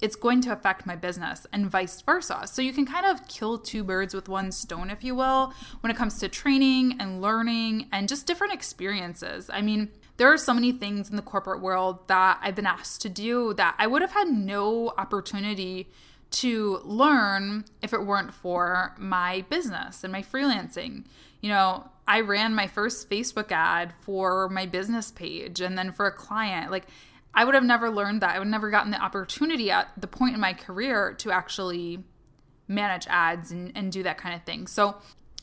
it's 0.00 0.16
going 0.16 0.40
to 0.42 0.52
affect 0.52 0.86
my 0.86 0.96
business 0.96 1.46
and 1.52 1.70
vice 1.70 2.00
versa. 2.00 2.46
So 2.46 2.62
you 2.62 2.72
can 2.72 2.86
kind 2.86 3.04
of 3.04 3.28
kill 3.28 3.58
two 3.58 3.84
birds 3.84 4.14
with 4.14 4.28
one 4.28 4.50
stone, 4.52 4.90
if 4.90 5.04
you 5.04 5.14
will, 5.14 5.52
when 5.80 5.90
it 5.90 5.96
comes 5.96 6.18
to 6.20 6.28
training 6.28 6.96
and 6.98 7.20
learning 7.20 7.88
and 7.92 8.08
just 8.08 8.26
different 8.26 8.54
experiences. 8.54 9.50
I 9.52 9.60
mean, 9.60 9.90
there 10.16 10.32
are 10.32 10.38
so 10.38 10.54
many 10.54 10.72
things 10.72 11.10
in 11.10 11.16
the 11.16 11.22
corporate 11.22 11.60
world 11.60 12.06
that 12.08 12.38
I've 12.42 12.54
been 12.54 12.66
asked 12.66 13.02
to 13.02 13.08
do 13.08 13.54
that 13.54 13.74
I 13.78 13.86
would 13.86 14.02
have 14.02 14.12
had 14.12 14.28
no 14.28 14.94
opportunity 14.96 15.88
to 16.30 16.80
learn 16.84 17.64
if 17.82 17.92
it 17.92 18.04
weren't 18.04 18.32
for 18.32 18.94
my 18.98 19.44
business 19.50 20.04
and 20.04 20.12
my 20.12 20.22
freelancing. 20.22 21.04
You 21.40 21.48
know, 21.50 21.88
I 22.06 22.20
ran 22.20 22.54
my 22.54 22.66
first 22.66 23.10
Facebook 23.10 23.50
ad 23.50 23.92
for 24.00 24.48
my 24.48 24.66
business 24.66 25.10
page 25.10 25.60
and 25.60 25.76
then 25.76 25.92
for 25.92 26.06
a 26.06 26.12
client. 26.12 26.70
Like, 26.70 26.86
I 27.34 27.44
would 27.44 27.54
have 27.54 27.64
never 27.64 27.90
learned 27.90 28.22
that. 28.22 28.34
I 28.34 28.38
would 28.38 28.48
never 28.48 28.70
gotten 28.70 28.90
the 28.90 29.02
opportunity 29.02 29.70
at 29.70 29.88
the 29.96 30.06
point 30.06 30.34
in 30.34 30.40
my 30.40 30.52
career 30.52 31.14
to 31.18 31.30
actually 31.30 32.04
manage 32.66 33.06
ads 33.08 33.50
and, 33.50 33.72
and 33.74 33.90
do 33.92 34.02
that 34.02 34.18
kind 34.18 34.34
of 34.34 34.42
thing. 34.44 34.66
So 34.66 34.96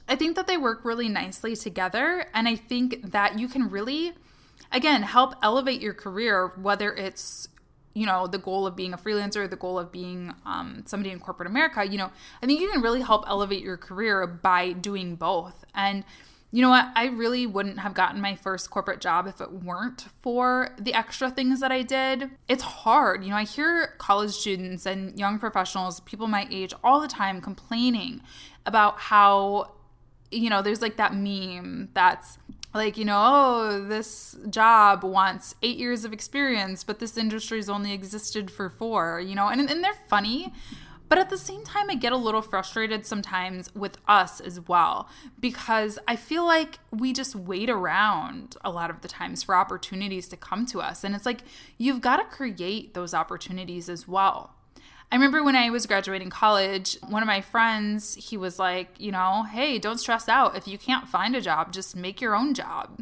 I 0.08 0.16
think 0.16 0.36
that 0.36 0.48
they 0.48 0.58
work 0.58 0.86
really 0.86 1.10
nicely 1.10 1.56
together. 1.56 2.26
And 2.34 2.48
I 2.48 2.56
think 2.56 3.12
that 3.12 3.40
you 3.40 3.48
can 3.48 3.70
really, 3.70 4.14
again, 4.72 5.04
help 5.04 5.36
elevate 5.42 5.82
your 5.82 5.94
career, 5.94 6.54
whether 6.62 6.94
it's 6.94 7.50
you 7.98 8.06
know 8.06 8.28
the 8.28 8.38
goal 8.38 8.68
of 8.68 8.76
being 8.76 8.94
a 8.94 8.98
freelancer 8.98 9.50
the 9.50 9.56
goal 9.56 9.80
of 9.80 9.92
being 9.92 10.34
um, 10.46 10.84
somebody 10.86 11.10
in 11.10 11.20
corporate 11.20 11.50
america 11.50 11.86
you 11.86 11.98
know 11.98 12.12
i 12.42 12.46
think 12.46 12.60
you 12.60 12.70
can 12.70 12.82
really 12.82 13.02
help 13.02 13.24
elevate 13.28 13.64
your 13.64 13.78
career 13.78 14.28
by 14.28 14.74
doing 14.74 15.16
both. 15.16 15.66
And 15.74 16.04
you 16.50 16.62
know 16.62 16.70
what? 16.70 16.88
I 16.96 17.08
really 17.08 17.46
wouldn't 17.46 17.80
have 17.80 17.94
gotten 17.94 18.22
my 18.22 18.36
first 18.36 18.70
corporate 18.70 19.02
job 19.02 19.28
if 19.28 19.42
it 19.42 19.52
weren't 19.52 20.06
for 20.22 20.70
the 20.80 20.94
extra 20.94 21.30
things 21.30 21.60
that 21.60 21.72
i 21.72 21.82
did. 21.82 22.32
It's 22.48 22.64
hard. 22.64 23.24
You 23.24 23.32
know 23.32 23.36
i 23.38 23.44
hear 23.44 23.96
college 23.98 24.32
students 24.32 24.86
and 24.86 25.18
young 25.20 25.40
professionals 25.40 26.00
people 26.02 26.28
my 26.28 26.48
age 26.52 26.74
all 26.84 27.02
the 27.02 27.08
time 27.08 27.42
complaining 27.42 28.22
about 28.66 29.00
how 29.00 29.72
you 30.32 30.50
know 30.50 30.62
there's 30.62 30.82
like 30.82 30.98
that 30.98 31.14
meme 31.14 31.90
that's 31.94 32.38
like 32.78 32.98
you 32.98 33.06
know 33.06 33.22
oh 33.22 33.86
this 33.88 34.38
job 34.50 35.04
wants 35.04 35.56
eight 35.62 35.78
years 35.78 36.06
of 36.06 36.14
experience 36.14 36.84
but 36.84 37.00
this 37.00 37.18
industry's 37.18 37.70
only 37.70 37.92
existed 37.94 38.50
for 38.50 38.70
four 38.70 39.20
you 39.20 39.36
know? 39.36 39.48
And, 39.48 39.70
and 39.70 39.84
they're 39.84 39.94
funny 40.08 40.54
but 41.10 41.18
at 41.18 41.30
the 41.30 41.38
same 41.38 41.64
time 41.64 41.90
i 41.90 41.96
get 41.96 42.14
a 42.14 42.18
little 42.18 42.42
frustrated 42.42 43.06
sometimes 43.06 43.74
with 43.76 43.98
us 44.08 44.40
as 44.40 44.62
well 44.68 45.10
because 45.40 46.00
i 46.08 46.16
feel 46.16 46.46
like 46.46 46.80
we 46.92 47.12
just 47.12 47.36
wait 47.36 47.70
around 47.70 48.56
a 48.64 48.70
lot 48.70 48.90
of 48.90 49.02
the 49.02 49.08
times 49.08 49.44
for 49.44 49.56
opportunities 49.56 50.28
to 50.28 50.38
come 50.38 50.66
to 50.68 50.82
us. 50.82 51.04
And 51.04 51.16
it's 51.16 51.26
like 51.26 51.42
you've 51.78 52.02
got 52.02 52.18
to 52.18 52.24
create 52.24 52.94
those 52.94 53.14
opportunities 53.14 53.90
as 53.90 54.08
well 54.08 54.57
I 55.12 55.16
remember 55.16 55.42
when 55.42 55.56
I 55.56 55.70
was 55.70 55.86
graduating 55.86 56.30
college, 56.30 56.98
one 57.08 57.24
of 57.24 57.28
my 57.28 57.40
friends, 57.40 58.16
he 58.16 58.36
was 58.36 58.60
like, 58.60 58.90
you 58.98 59.12
know, 59.12 59.44
hey, 59.44 59.80
don't 59.80 60.00
stress 60.00 60.28
out. 60.28 60.58
If 60.58 60.68
you 60.68 60.78
can't 60.78 61.08
find 61.08 61.34
a 61.36 61.42
job, 61.42 61.72
just 61.72 61.96
make 61.96 62.20
your 62.20 62.36
own 62.36 62.54
job. 62.54 63.00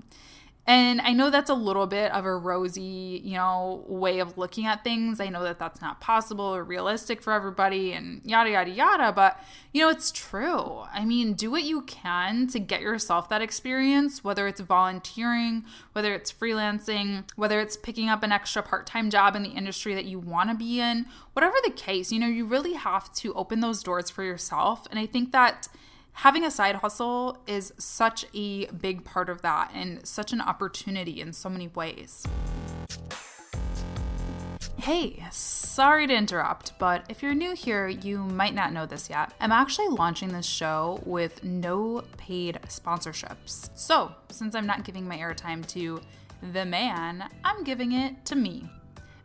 And 0.67 0.99
I 1.01 1.13
know 1.13 1.29
that's 1.29 1.51
a 1.51 1.55
little 1.55 1.85
bit 1.85 2.11
of 2.11 2.25
a 2.25 2.35
rosy, 2.35 3.21
you 3.23 3.35
know, 3.35 3.83
way 3.87 4.17
of 4.17 4.35
looking 4.35 4.65
at 4.65 4.83
things. 4.83 5.19
I 5.19 5.29
know 5.29 5.43
that 5.43 5.59
that's 5.59 5.79
not 5.79 6.01
possible 6.01 6.45
or 6.45 6.63
realistic 6.63 7.21
for 7.21 7.33
everybody 7.33 7.93
and 7.93 8.21
yada, 8.25 8.49
yada, 8.49 8.71
yada. 8.71 9.11
But, 9.11 9.39
you 9.73 9.83
know, 9.83 9.89
it's 9.89 10.11
true. 10.11 10.81
I 10.91 11.05
mean, 11.05 11.33
do 11.33 11.51
what 11.51 11.63
you 11.63 11.81
can 11.83 12.47
to 12.47 12.59
get 12.59 12.81
yourself 12.81 13.29
that 13.29 13.43
experience, 13.43 14.23
whether 14.23 14.47
it's 14.47 14.59
volunteering, 14.59 15.65
whether 15.93 16.15
it's 16.15 16.33
freelancing, 16.33 17.25
whether 17.35 17.59
it's 17.59 17.77
picking 17.77 18.09
up 18.09 18.23
an 18.23 18.31
extra 18.31 18.63
part 18.63 18.87
time 18.87 19.11
job 19.11 19.35
in 19.35 19.43
the 19.43 19.49
industry 19.49 19.93
that 19.93 20.05
you 20.05 20.17
want 20.17 20.49
to 20.49 20.55
be 20.55 20.81
in, 20.81 21.05
whatever 21.33 21.57
the 21.63 21.71
case, 21.71 22.11
you 22.11 22.19
know, 22.19 22.27
you 22.27 22.43
really 22.43 22.73
have 22.73 23.13
to 23.13 23.35
open 23.35 23.59
those 23.59 23.83
doors 23.83 24.09
for 24.09 24.23
yourself. 24.23 24.87
And 24.89 24.97
I 24.97 25.05
think 25.05 25.31
that 25.31 25.67
having 26.15 26.43
a 26.43 26.51
side 26.51 26.75
hustle 26.77 27.37
is 27.45 27.73
such 27.77 28.25
a 28.33 28.65
big 28.67 29.03
part 29.03 29.29
of 29.29 29.41
that 29.41 29.71
and 29.73 30.05
such 30.05 30.33
an 30.33 30.41
opportunity 30.41 31.21
in 31.21 31.33
so 31.33 31.49
many 31.49 31.67
ways. 31.69 32.25
Hey, 34.77 35.23
sorry 35.31 36.05
to 36.07 36.13
interrupt, 36.13 36.77
but 36.77 37.05
if 37.09 37.23
you're 37.23 37.33
new 37.33 37.55
here, 37.55 37.87
you 37.87 38.19
might 38.19 38.53
not 38.53 38.71
know 38.71 38.85
this 38.85 39.09
yet. 39.09 39.33
I'm 39.39 39.51
actually 39.51 39.87
launching 39.87 40.29
this 40.29 40.45
show 40.45 41.01
with 41.05 41.43
no 41.43 42.03
paid 42.17 42.59
sponsorships. 42.67 43.69
So, 43.75 44.13
since 44.29 44.53
I'm 44.53 44.67
not 44.67 44.83
giving 44.83 45.07
my 45.07 45.17
airtime 45.17 45.65
to 45.69 46.01
the 46.53 46.65
man, 46.65 47.27
I'm 47.43 47.63
giving 47.63 47.93
it 47.93 48.25
to 48.25 48.35
me. 48.35 48.69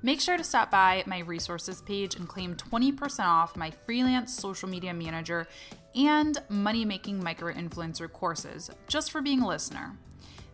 Make 0.02 0.22
sure 0.22 0.38
to 0.38 0.44
stop 0.44 0.70
by 0.70 1.04
my 1.06 1.18
resources 1.18 1.82
page 1.82 2.14
and 2.14 2.26
claim 2.26 2.54
20% 2.54 3.24
off 3.26 3.54
my 3.54 3.70
freelance 3.70 4.34
social 4.34 4.66
media 4.66 4.94
manager 4.94 5.46
and 5.94 6.38
money 6.48 6.84
making 6.84 7.22
micro 7.22 7.52
influencer 7.52 8.10
courses 8.10 8.70
just 8.86 9.10
for 9.10 9.20
being 9.20 9.42
a 9.42 9.48
listener. 9.48 9.96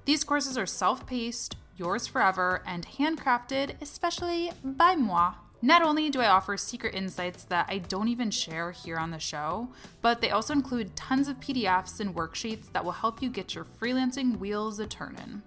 These 0.04 0.24
courses 0.24 0.56
are 0.56 0.66
self 0.66 1.06
paced, 1.06 1.56
yours 1.76 2.06
forever, 2.06 2.62
and 2.66 2.86
handcrafted, 2.86 3.80
especially 3.80 4.52
by 4.62 4.94
moi. 4.94 5.34
Not 5.62 5.82
only 5.82 6.10
do 6.10 6.20
I 6.20 6.28
offer 6.28 6.56
secret 6.56 6.94
insights 6.94 7.44
that 7.44 7.66
I 7.68 7.78
don't 7.78 8.08
even 8.08 8.30
share 8.30 8.70
here 8.70 8.98
on 8.98 9.10
the 9.10 9.18
show, 9.18 9.70
but 10.02 10.20
they 10.20 10.30
also 10.30 10.52
include 10.52 10.94
tons 10.94 11.28
of 11.28 11.40
PDFs 11.40 11.98
and 11.98 12.14
worksheets 12.14 12.70
that 12.72 12.84
will 12.84 12.92
help 12.92 13.22
you 13.22 13.30
get 13.30 13.54
your 13.54 13.64
freelancing 13.64 14.38
wheels 14.38 14.78
a 14.78 14.86
turning. 14.86 15.42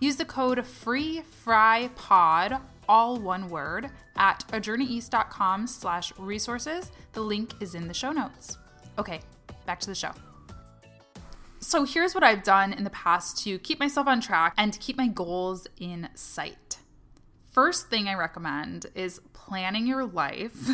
Use 0.00 0.16
the 0.16 0.24
code 0.24 0.58
FREEFRYPOD, 0.58 2.60
all 2.88 3.16
one 3.16 3.48
word, 3.48 3.90
at 4.16 4.44
ajourneyeast.com 4.48 5.66
slash 5.66 6.12
resources. 6.18 6.90
The 7.12 7.22
link 7.22 7.62
is 7.62 7.74
in 7.74 7.88
the 7.88 7.94
show 7.94 8.12
notes. 8.12 8.58
Okay, 8.98 9.20
back 9.66 9.80
to 9.80 9.86
the 9.88 9.94
show. 9.94 10.12
So, 11.60 11.84
here's 11.84 12.14
what 12.14 12.22
I've 12.22 12.44
done 12.44 12.72
in 12.72 12.84
the 12.84 12.90
past 12.90 13.42
to 13.44 13.58
keep 13.58 13.80
myself 13.80 14.06
on 14.06 14.20
track 14.20 14.54
and 14.58 14.72
to 14.72 14.78
keep 14.78 14.96
my 14.96 15.08
goals 15.08 15.66
in 15.80 16.10
sight. 16.14 16.78
First 17.50 17.88
thing 17.88 18.06
I 18.06 18.14
recommend 18.14 18.86
is 18.94 19.20
planning 19.32 19.86
your 19.86 20.04
life 20.04 20.68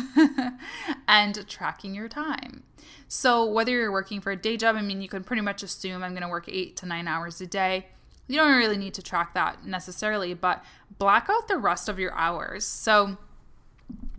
and 1.07 1.47
tracking 1.47 1.95
your 1.95 2.09
time. 2.09 2.63
So, 3.07 3.45
whether 3.45 3.71
you're 3.71 3.91
working 3.91 4.19
for 4.19 4.31
a 4.31 4.35
day 4.35 4.57
job, 4.57 4.75
I 4.75 4.81
mean, 4.81 5.01
you 5.01 5.07
can 5.07 5.23
pretty 5.23 5.41
much 5.41 5.63
assume 5.63 6.03
I'm 6.03 6.11
going 6.11 6.23
to 6.23 6.27
work 6.27 6.49
eight 6.49 6.75
to 6.77 6.85
nine 6.85 7.07
hours 7.07 7.39
a 7.39 7.47
day. 7.47 7.87
You 8.27 8.37
don't 8.37 8.57
really 8.57 8.77
need 8.77 8.93
to 8.95 9.01
track 9.01 9.33
that 9.33 9.65
necessarily, 9.65 10.33
but 10.33 10.63
black 10.97 11.27
out 11.29 11.47
the 11.47 11.57
rest 11.57 11.87
of 11.87 11.99
your 11.99 12.13
hours. 12.15 12.65
So, 12.65 13.17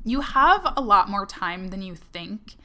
you 0.04 0.22
have 0.22 0.72
a 0.76 0.80
lot 0.80 1.10
more 1.10 1.26
time 1.26 1.68
than 1.68 1.82
you 1.82 1.96
think 1.96 2.56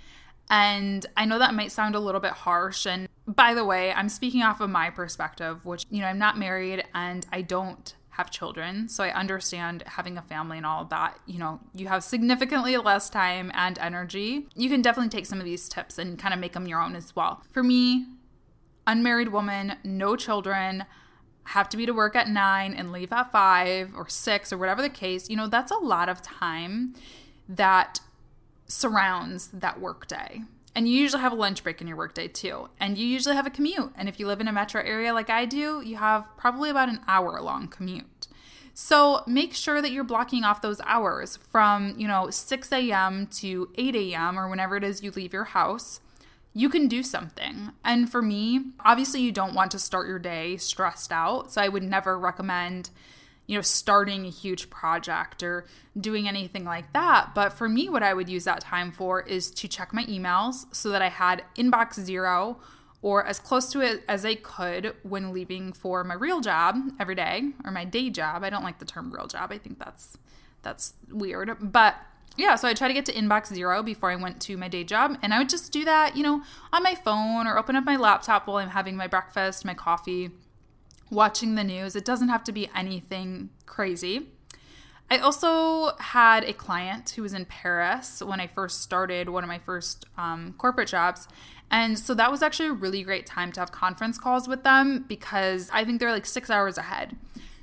and 0.49 1.05
I 1.15 1.25
know 1.25 1.39
that 1.39 1.53
might 1.53 1.71
sound 1.71 1.95
a 1.95 1.99
little 1.99 2.21
bit 2.21 2.31
harsh. 2.31 2.85
And 2.85 3.07
by 3.27 3.53
the 3.53 3.65
way, 3.65 3.91
I'm 3.91 4.09
speaking 4.09 4.43
off 4.43 4.61
of 4.61 4.69
my 4.69 4.89
perspective, 4.89 5.65
which, 5.65 5.85
you 5.89 6.01
know, 6.01 6.07
I'm 6.07 6.19
not 6.19 6.37
married 6.37 6.83
and 6.93 7.25
I 7.31 7.41
don't 7.41 7.93
have 8.11 8.31
children. 8.31 8.89
So 8.89 9.03
I 9.03 9.11
understand 9.11 9.83
having 9.85 10.17
a 10.17 10.21
family 10.21 10.57
and 10.57 10.65
all 10.65 10.85
that. 10.85 11.19
You 11.25 11.37
know, 11.39 11.59
you 11.73 11.87
have 11.87 12.03
significantly 12.03 12.75
less 12.77 13.09
time 13.09 13.51
and 13.53 13.77
energy. 13.77 14.47
You 14.55 14.69
can 14.69 14.81
definitely 14.81 15.09
take 15.09 15.25
some 15.25 15.39
of 15.39 15.45
these 15.45 15.69
tips 15.69 15.97
and 15.99 16.17
kind 16.17 16.33
of 16.33 16.39
make 16.39 16.53
them 16.53 16.67
your 16.67 16.81
own 16.81 16.95
as 16.95 17.15
well. 17.15 17.43
For 17.51 17.61
me, 17.61 18.07
unmarried 18.87 19.29
woman, 19.29 19.75
no 19.83 20.15
children, 20.15 20.85
have 21.43 21.69
to 21.69 21.77
be 21.77 21.85
to 21.85 21.93
work 21.93 22.15
at 22.15 22.27
nine 22.27 22.73
and 22.73 22.91
leave 22.91 23.13
at 23.13 23.31
five 23.31 23.91
or 23.95 24.09
six 24.09 24.51
or 24.51 24.57
whatever 24.57 24.81
the 24.81 24.89
case, 24.89 25.29
you 25.29 25.35
know, 25.35 25.47
that's 25.47 25.71
a 25.71 25.77
lot 25.77 26.09
of 26.09 26.21
time 26.21 26.93
that 27.47 28.01
surrounds 28.67 29.47
that 29.47 29.79
workday. 29.79 30.41
And 30.75 30.87
you 30.87 30.95
usually 30.95 31.23
have 31.23 31.31
a 31.31 31.35
lunch 31.35 31.63
break 31.63 31.81
in 31.81 31.87
your 31.87 31.97
workday 31.97 32.27
too. 32.27 32.69
And 32.79 32.97
you 32.97 33.07
usually 33.07 33.35
have 33.35 33.47
a 33.47 33.51
commute. 33.51 33.93
And 33.95 34.07
if 34.07 34.19
you 34.19 34.27
live 34.27 34.39
in 34.39 34.47
a 34.47 34.53
metro 34.53 34.81
area 34.81 35.13
like 35.13 35.29
I 35.29 35.45
do, 35.45 35.81
you 35.81 35.95
have 35.95 36.27
probably 36.37 36.69
about 36.69 36.89
an 36.89 36.99
hour 37.07 37.41
long 37.41 37.67
commute. 37.67 38.27
So 38.75 39.23
make 39.25 39.55
sure 39.55 39.81
that 39.81 39.91
you're 39.91 40.03
blocking 40.03 40.43
off 40.43 40.61
those 40.61 40.79
hours 40.81 41.37
from, 41.49 41.95
you 41.97 42.07
know, 42.07 42.29
6 42.29 42.71
a.m. 42.71 43.25
to 43.25 43.71
8 43.75 43.95
a.m. 43.95 44.37
or 44.37 44.47
whenever 44.47 44.77
it 44.77 44.83
is 44.83 45.01
you 45.01 45.09
leave 45.09 45.33
your 45.33 45.45
house. 45.45 45.99
You 46.53 46.69
can 46.69 46.87
do 46.87 47.01
something. 47.01 47.71
And 47.83 48.11
for 48.11 48.21
me, 48.21 48.65
obviously, 48.85 49.21
you 49.21 49.31
don't 49.31 49.55
want 49.55 49.71
to 49.71 49.79
start 49.79 50.07
your 50.07 50.19
day 50.19 50.57
stressed 50.57 51.11
out. 51.11 51.51
So 51.51 51.59
I 51.59 51.69
would 51.69 51.81
never 51.81 52.19
recommend 52.19 52.91
you 53.47 53.55
know, 53.57 53.61
starting 53.61 54.25
a 54.25 54.29
huge 54.29 54.69
project 54.69 55.41
or 55.41 55.65
doing 55.99 56.27
anything 56.27 56.65
like 56.65 56.93
that. 56.93 57.31
But 57.33 57.53
for 57.53 57.67
me, 57.67 57.89
what 57.89 58.03
I 58.03 58.13
would 58.13 58.29
use 58.29 58.43
that 58.43 58.61
time 58.61 58.91
for 58.91 59.21
is 59.21 59.49
to 59.51 59.67
check 59.67 59.93
my 59.93 60.05
emails 60.05 60.65
so 60.75 60.89
that 60.89 61.01
I 61.01 61.09
had 61.09 61.43
inbox 61.55 61.99
zero 61.99 62.59
or 63.01 63.25
as 63.25 63.39
close 63.39 63.71
to 63.71 63.81
it 63.81 64.03
as 64.07 64.25
I 64.25 64.35
could 64.35 64.93
when 65.03 65.31
leaving 65.31 65.71
for 65.71 66.03
my 66.03 66.13
real 66.13 66.41
job 66.41 66.75
every 66.99 67.15
day 67.15 67.51
or 67.63 67.71
my 67.71 67.85
day 67.85 68.09
job. 68.09 68.43
I 68.43 68.49
don't 68.49 68.63
like 68.63 68.79
the 68.79 68.85
term 68.85 69.11
real 69.11 69.27
job. 69.27 69.51
I 69.51 69.57
think 69.57 69.79
that's 69.79 70.17
that's 70.61 70.93
weird. 71.09 71.55
But 71.61 71.95
yeah, 72.35 72.55
so 72.55 72.67
I 72.67 72.73
try 72.73 72.87
to 72.87 72.93
get 72.93 73.05
to 73.05 73.13
inbox 73.13 73.47
zero 73.53 73.81
before 73.81 74.11
I 74.11 74.15
went 74.15 74.41
to 74.41 74.57
my 74.57 74.67
day 74.67 74.83
job. 74.83 75.17
And 75.21 75.33
I 75.33 75.39
would 75.39 75.49
just 75.49 75.71
do 75.71 75.85
that, 75.85 76.17
you 76.17 76.23
know, 76.23 76.43
on 76.73 76.83
my 76.83 76.95
phone 76.95 77.47
or 77.47 77.57
open 77.57 77.75
up 77.75 77.85
my 77.85 77.95
laptop 77.95 78.45
while 78.45 78.57
I'm 78.57 78.69
having 78.69 78.95
my 78.95 79.07
breakfast, 79.07 79.63
my 79.63 79.73
coffee, 79.73 80.31
watching 81.09 81.55
the 81.55 81.63
news. 81.63 81.95
It 81.95 82.05
doesn't 82.05 82.29
have 82.29 82.43
to 82.45 82.51
be 82.51 82.69
anything 82.75 83.49
crazy. 83.65 84.27
I 85.09 85.19
also 85.19 85.95
had 85.99 86.43
a 86.43 86.53
client 86.53 87.11
who 87.11 87.21
was 87.21 87.33
in 87.33 87.45
Paris 87.45 88.21
when 88.21 88.41
I 88.41 88.47
first 88.47 88.81
started 88.81 89.29
one 89.29 89.43
of 89.43 89.47
my 89.47 89.59
first 89.59 90.05
um, 90.17 90.53
corporate 90.57 90.89
jobs. 90.89 91.27
And 91.71 91.97
so 91.97 92.13
that 92.13 92.31
was 92.31 92.41
actually 92.41 92.69
a 92.69 92.73
really 92.73 93.03
great 93.03 93.25
time 93.25 93.51
to 93.53 93.59
have 93.61 93.71
conference 93.71 94.17
calls 94.17 94.47
with 94.47 94.63
them 94.63 95.05
because 95.07 95.69
I 95.71 95.85
think 95.85 95.99
they're 95.99 96.11
like 96.11 96.25
six 96.25 96.49
hours 96.49 96.77
ahead. 96.77 97.15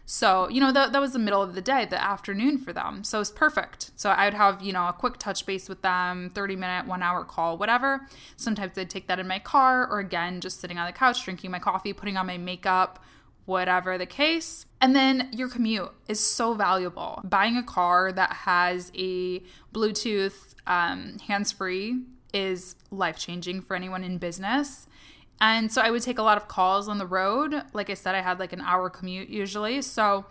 So, 0.06 0.48
you 0.50 0.60
know, 0.60 0.70
that, 0.72 0.92
that 0.92 1.00
was 1.00 1.14
the 1.14 1.18
middle 1.18 1.42
of 1.42 1.54
the 1.54 1.62
day, 1.62 1.86
the 1.86 2.02
afternoon 2.02 2.58
for 2.58 2.74
them. 2.74 3.04
So 3.04 3.20
it's 3.20 3.30
perfect. 3.30 3.90
So 3.96 4.10
I'd 4.10 4.34
have, 4.34 4.62
you 4.62 4.72
know, 4.72 4.86
a 4.86 4.92
quick 4.92 5.16
touch 5.16 5.46
base 5.46 5.66
with 5.66 5.80
them, 5.80 6.30
30 6.34 6.56
minute, 6.56 6.86
one 6.86 7.02
hour 7.02 7.24
call, 7.24 7.56
whatever. 7.56 8.06
Sometimes 8.36 8.76
I'd 8.76 8.90
take 8.90 9.06
that 9.06 9.18
in 9.18 9.26
my 9.26 9.38
car 9.38 9.88
or 9.90 10.00
again, 10.00 10.42
just 10.42 10.60
sitting 10.60 10.76
on 10.76 10.86
the 10.86 10.92
couch, 10.92 11.24
drinking 11.24 11.50
my 11.50 11.58
coffee, 11.58 11.94
putting 11.94 12.18
on 12.18 12.26
my 12.26 12.36
makeup, 12.36 13.02
whatever 13.46 13.98
the 13.98 14.06
case. 14.06 14.66
And 14.80 14.94
then 14.94 15.28
your 15.32 15.48
commute 15.48 15.92
is 16.08 16.20
so 16.20 16.54
valuable. 16.54 17.20
Buying 17.24 17.56
a 17.56 17.62
car 17.62 18.12
that 18.12 18.32
has 18.32 18.90
a 18.94 19.40
Bluetooth 19.72 20.54
um, 20.66 21.18
hands 21.26 21.52
free 21.52 22.02
is 22.32 22.74
life 22.90 23.18
changing 23.18 23.60
for 23.62 23.76
anyone 23.76 24.02
in 24.04 24.18
business. 24.18 24.86
And 25.40 25.70
so 25.70 25.82
I 25.82 25.90
would 25.90 26.02
take 26.02 26.18
a 26.18 26.22
lot 26.22 26.36
of 26.36 26.48
calls 26.48 26.88
on 26.88 26.98
the 26.98 27.06
road. 27.06 27.62
Like 27.72 27.90
I 27.90 27.94
said, 27.94 28.14
I 28.14 28.20
had 28.20 28.38
like 28.38 28.52
an 28.52 28.60
hour 28.60 28.88
commute 28.88 29.28
usually. 29.28 29.82
So 29.82 30.26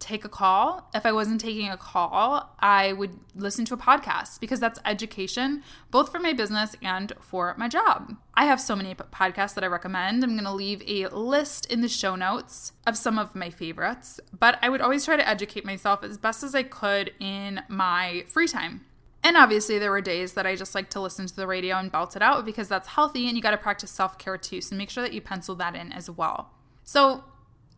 take 0.00 0.24
a 0.24 0.28
call. 0.28 0.90
If 0.94 1.06
I 1.06 1.12
wasn't 1.12 1.40
taking 1.40 1.68
a 1.68 1.76
call, 1.76 2.56
I 2.58 2.92
would 2.92 3.20
listen 3.34 3.64
to 3.66 3.74
a 3.74 3.76
podcast 3.76 4.40
because 4.40 4.58
that's 4.58 4.80
education, 4.84 5.62
both 5.90 6.10
for 6.10 6.18
my 6.18 6.32
business 6.32 6.74
and 6.82 7.12
for 7.20 7.54
my 7.58 7.68
job. 7.68 8.16
I 8.34 8.46
have 8.46 8.60
so 8.60 8.74
many 8.74 8.94
podcasts 8.94 9.54
that 9.54 9.64
I 9.64 9.68
recommend. 9.68 10.24
I'm 10.24 10.30
going 10.30 10.44
to 10.44 10.52
leave 10.52 10.82
a 10.86 11.08
list 11.08 11.66
in 11.70 11.82
the 11.82 11.88
show 11.88 12.16
notes 12.16 12.72
of 12.86 12.96
some 12.96 13.18
of 13.18 13.34
my 13.34 13.50
favorites, 13.50 14.18
but 14.36 14.58
I 14.62 14.68
would 14.68 14.80
always 14.80 15.04
try 15.04 15.16
to 15.16 15.28
educate 15.28 15.64
myself 15.64 16.02
as 16.02 16.18
best 16.18 16.42
as 16.42 16.54
I 16.54 16.62
could 16.62 17.12
in 17.20 17.62
my 17.68 18.24
free 18.28 18.48
time. 18.48 18.86
And 19.22 19.36
obviously, 19.36 19.78
there 19.78 19.90
were 19.90 20.00
days 20.00 20.32
that 20.32 20.46
I 20.46 20.56
just 20.56 20.74
like 20.74 20.88
to 20.90 21.00
listen 21.00 21.26
to 21.26 21.36
the 21.36 21.46
radio 21.46 21.76
and 21.76 21.92
belt 21.92 22.16
it 22.16 22.22
out 22.22 22.46
because 22.46 22.68
that's 22.68 22.88
healthy 22.88 23.28
and 23.28 23.36
you 23.36 23.42
got 23.42 23.50
to 23.50 23.58
practice 23.58 23.90
self 23.90 24.16
care 24.16 24.38
too. 24.38 24.60
So 24.60 24.74
make 24.76 24.88
sure 24.88 25.02
that 25.02 25.12
you 25.12 25.20
pencil 25.20 25.54
that 25.56 25.76
in 25.76 25.92
as 25.92 26.08
well. 26.08 26.54
So, 26.84 27.24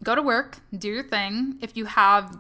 go 0.03 0.15
to 0.15 0.23
work, 0.23 0.59
do 0.77 0.89
your 0.89 1.03
thing. 1.03 1.59
If 1.61 1.77
you 1.77 1.87
have 1.87 2.37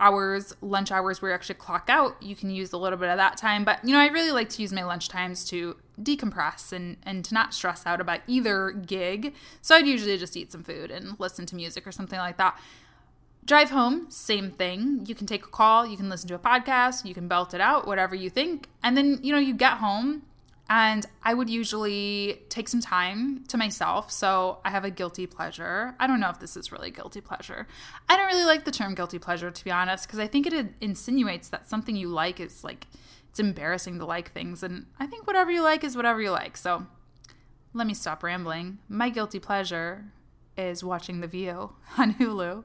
hours, 0.00 0.54
lunch 0.60 0.90
hours 0.90 1.22
where 1.22 1.30
you 1.30 1.34
actually 1.34 1.54
clock 1.56 1.88
out, 1.88 2.20
you 2.22 2.34
can 2.34 2.50
use 2.50 2.72
a 2.72 2.76
little 2.76 2.98
bit 2.98 3.08
of 3.08 3.16
that 3.16 3.36
time. 3.36 3.64
But 3.64 3.84
you 3.84 3.92
know, 3.92 4.00
I 4.00 4.08
really 4.08 4.32
like 4.32 4.48
to 4.50 4.62
use 4.62 4.72
my 4.72 4.84
lunch 4.84 5.08
times 5.08 5.44
to 5.46 5.76
decompress 6.00 6.72
and 6.72 6.96
and 7.04 7.24
to 7.24 7.34
not 7.34 7.54
stress 7.54 7.86
out 7.86 8.00
about 8.00 8.20
either 8.26 8.70
gig. 8.70 9.34
So 9.62 9.76
I'd 9.76 9.86
usually 9.86 10.18
just 10.18 10.36
eat 10.36 10.52
some 10.52 10.62
food 10.62 10.90
and 10.90 11.18
listen 11.18 11.46
to 11.46 11.56
music 11.56 11.86
or 11.86 11.92
something 11.92 12.18
like 12.18 12.36
that. 12.38 12.58
Drive 13.44 13.70
home, 13.70 14.06
same 14.08 14.50
thing. 14.50 15.04
You 15.06 15.14
can 15.14 15.26
take 15.26 15.44
a 15.44 15.50
call, 15.50 15.86
you 15.86 15.98
can 15.98 16.08
listen 16.08 16.28
to 16.28 16.34
a 16.34 16.38
podcast, 16.38 17.04
you 17.04 17.12
can 17.12 17.28
belt 17.28 17.52
it 17.52 17.60
out, 17.60 17.86
whatever 17.86 18.14
you 18.14 18.30
think. 18.30 18.68
And 18.82 18.96
then, 18.96 19.20
you 19.22 19.32
know, 19.32 19.38
you 19.38 19.52
get 19.52 19.74
home 19.74 20.22
And 20.68 21.04
I 21.22 21.34
would 21.34 21.50
usually 21.50 22.42
take 22.48 22.68
some 22.68 22.80
time 22.80 23.44
to 23.48 23.58
myself. 23.58 24.10
So 24.10 24.58
I 24.64 24.70
have 24.70 24.84
a 24.84 24.90
guilty 24.90 25.26
pleasure. 25.26 25.94
I 26.00 26.06
don't 26.06 26.20
know 26.20 26.30
if 26.30 26.40
this 26.40 26.56
is 26.56 26.72
really 26.72 26.90
guilty 26.90 27.20
pleasure. 27.20 27.66
I 28.08 28.16
don't 28.16 28.26
really 28.26 28.44
like 28.44 28.64
the 28.64 28.70
term 28.70 28.94
guilty 28.94 29.18
pleasure, 29.18 29.50
to 29.50 29.64
be 29.64 29.70
honest, 29.70 30.06
because 30.06 30.18
I 30.18 30.26
think 30.26 30.46
it 30.46 30.74
insinuates 30.80 31.48
that 31.50 31.68
something 31.68 31.96
you 31.96 32.08
like 32.08 32.40
is 32.40 32.64
like, 32.64 32.86
it's 33.28 33.38
embarrassing 33.40 33.98
to 33.98 34.06
like 34.06 34.32
things. 34.32 34.62
And 34.62 34.86
I 34.98 35.06
think 35.06 35.26
whatever 35.26 35.50
you 35.50 35.62
like 35.62 35.84
is 35.84 35.96
whatever 35.96 36.22
you 36.22 36.30
like. 36.30 36.56
So 36.56 36.86
let 37.74 37.86
me 37.86 37.92
stop 37.92 38.22
rambling. 38.22 38.78
My 38.88 39.10
guilty 39.10 39.40
pleasure 39.40 40.06
is 40.56 40.82
watching 40.82 41.20
The 41.20 41.26
View 41.26 41.72
on 41.98 42.14
Hulu. 42.14 42.64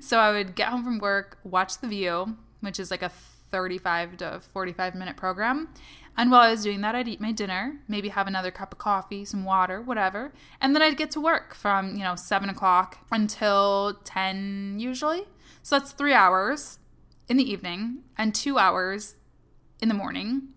So 0.00 0.18
I 0.18 0.30
would 0.30 0.54
get 0.54 0.68
home 0.68 0.84
from 0.84 0.98
work, 0.98 1.38
watch 1.42 1.78
The 1.78 1.88
View, 1.88 2.36
which 2.60 2.78
is 2.78 2.90
like 2.92 3.02
a 3.02 3.10
35 3.50 4.18
to 4.18 4.40
45 4.52 4.94
minute 4.94 5.16
program. 5.16 5.68
And 6.20 6.30
while 6.30 6.42
I 6.42 6.50
was 6.50 6.62
doing 6.62 6.82
that, 6.82 6.94
I'd 6.94 7.08
eat 7.08 7.18
my 7.18 7.32
dinner, 7.32 7.80
maybe 7.88 8.10
have 8.10 8.26
another 8.26 8.50
cup 8.50 8.72
of 8.72 8.78
coffee, 8.78 9.24
some 9.24 9.42
water, 9.42 9.80
whatever. 9.80 10.34
And 10.60 10.74
then 10.74 10.82
I'd 10.82 10.98
get 10.98 11.10
to 11.12 11.20
work 11.20 11.54
from, 11.54 11.96
you 11.96 12.04
know, 12.04 12.14
seven 12.14 12.50
o'clock 12.50 12.98
until 13.10 13.98
10 14.04 14.76
usually. 14.78 15.22
So 15.62 15.78
that's 15.78 15.92
three 15.92 16.12
hours 16.12 16.78
in 17.26 17.38
the 17.38 17.50
evening 17.50 18.02
and 18.18 18.34
two 18.34 18.58
hours 18.58 19.14
in 19.80 19.88
the 19.88 19.94
morning. 19.94 20.48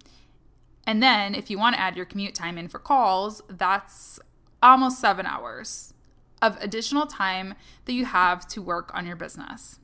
And 0.85 1.01
then 1.01 1.33
if 1.33 1.49
you 1.49 1.57
want 1.57 1.75
to 1.75 1.81
add 1.81 1.95
your 1.95 2.07
commute 2.07 2.35
time 2.35 2.57
in 2.57 2.67
for 2.67 2.77
calls, 2.77 3.41
that's 3.47 4.19
almost 4.61 4.99
seven 4.99 5.25
hours 5.25 5.93
of 6.41 6.57
additional 6.61 7.05
time 7.05 7.53
that 7.85 7.93
you 7.93 8.03
have 8.03 8.45
to 8.49 8.61
work 8.61 8.91
on 8.93 9.07
your 9.07 9.15
business. 9.15 9.79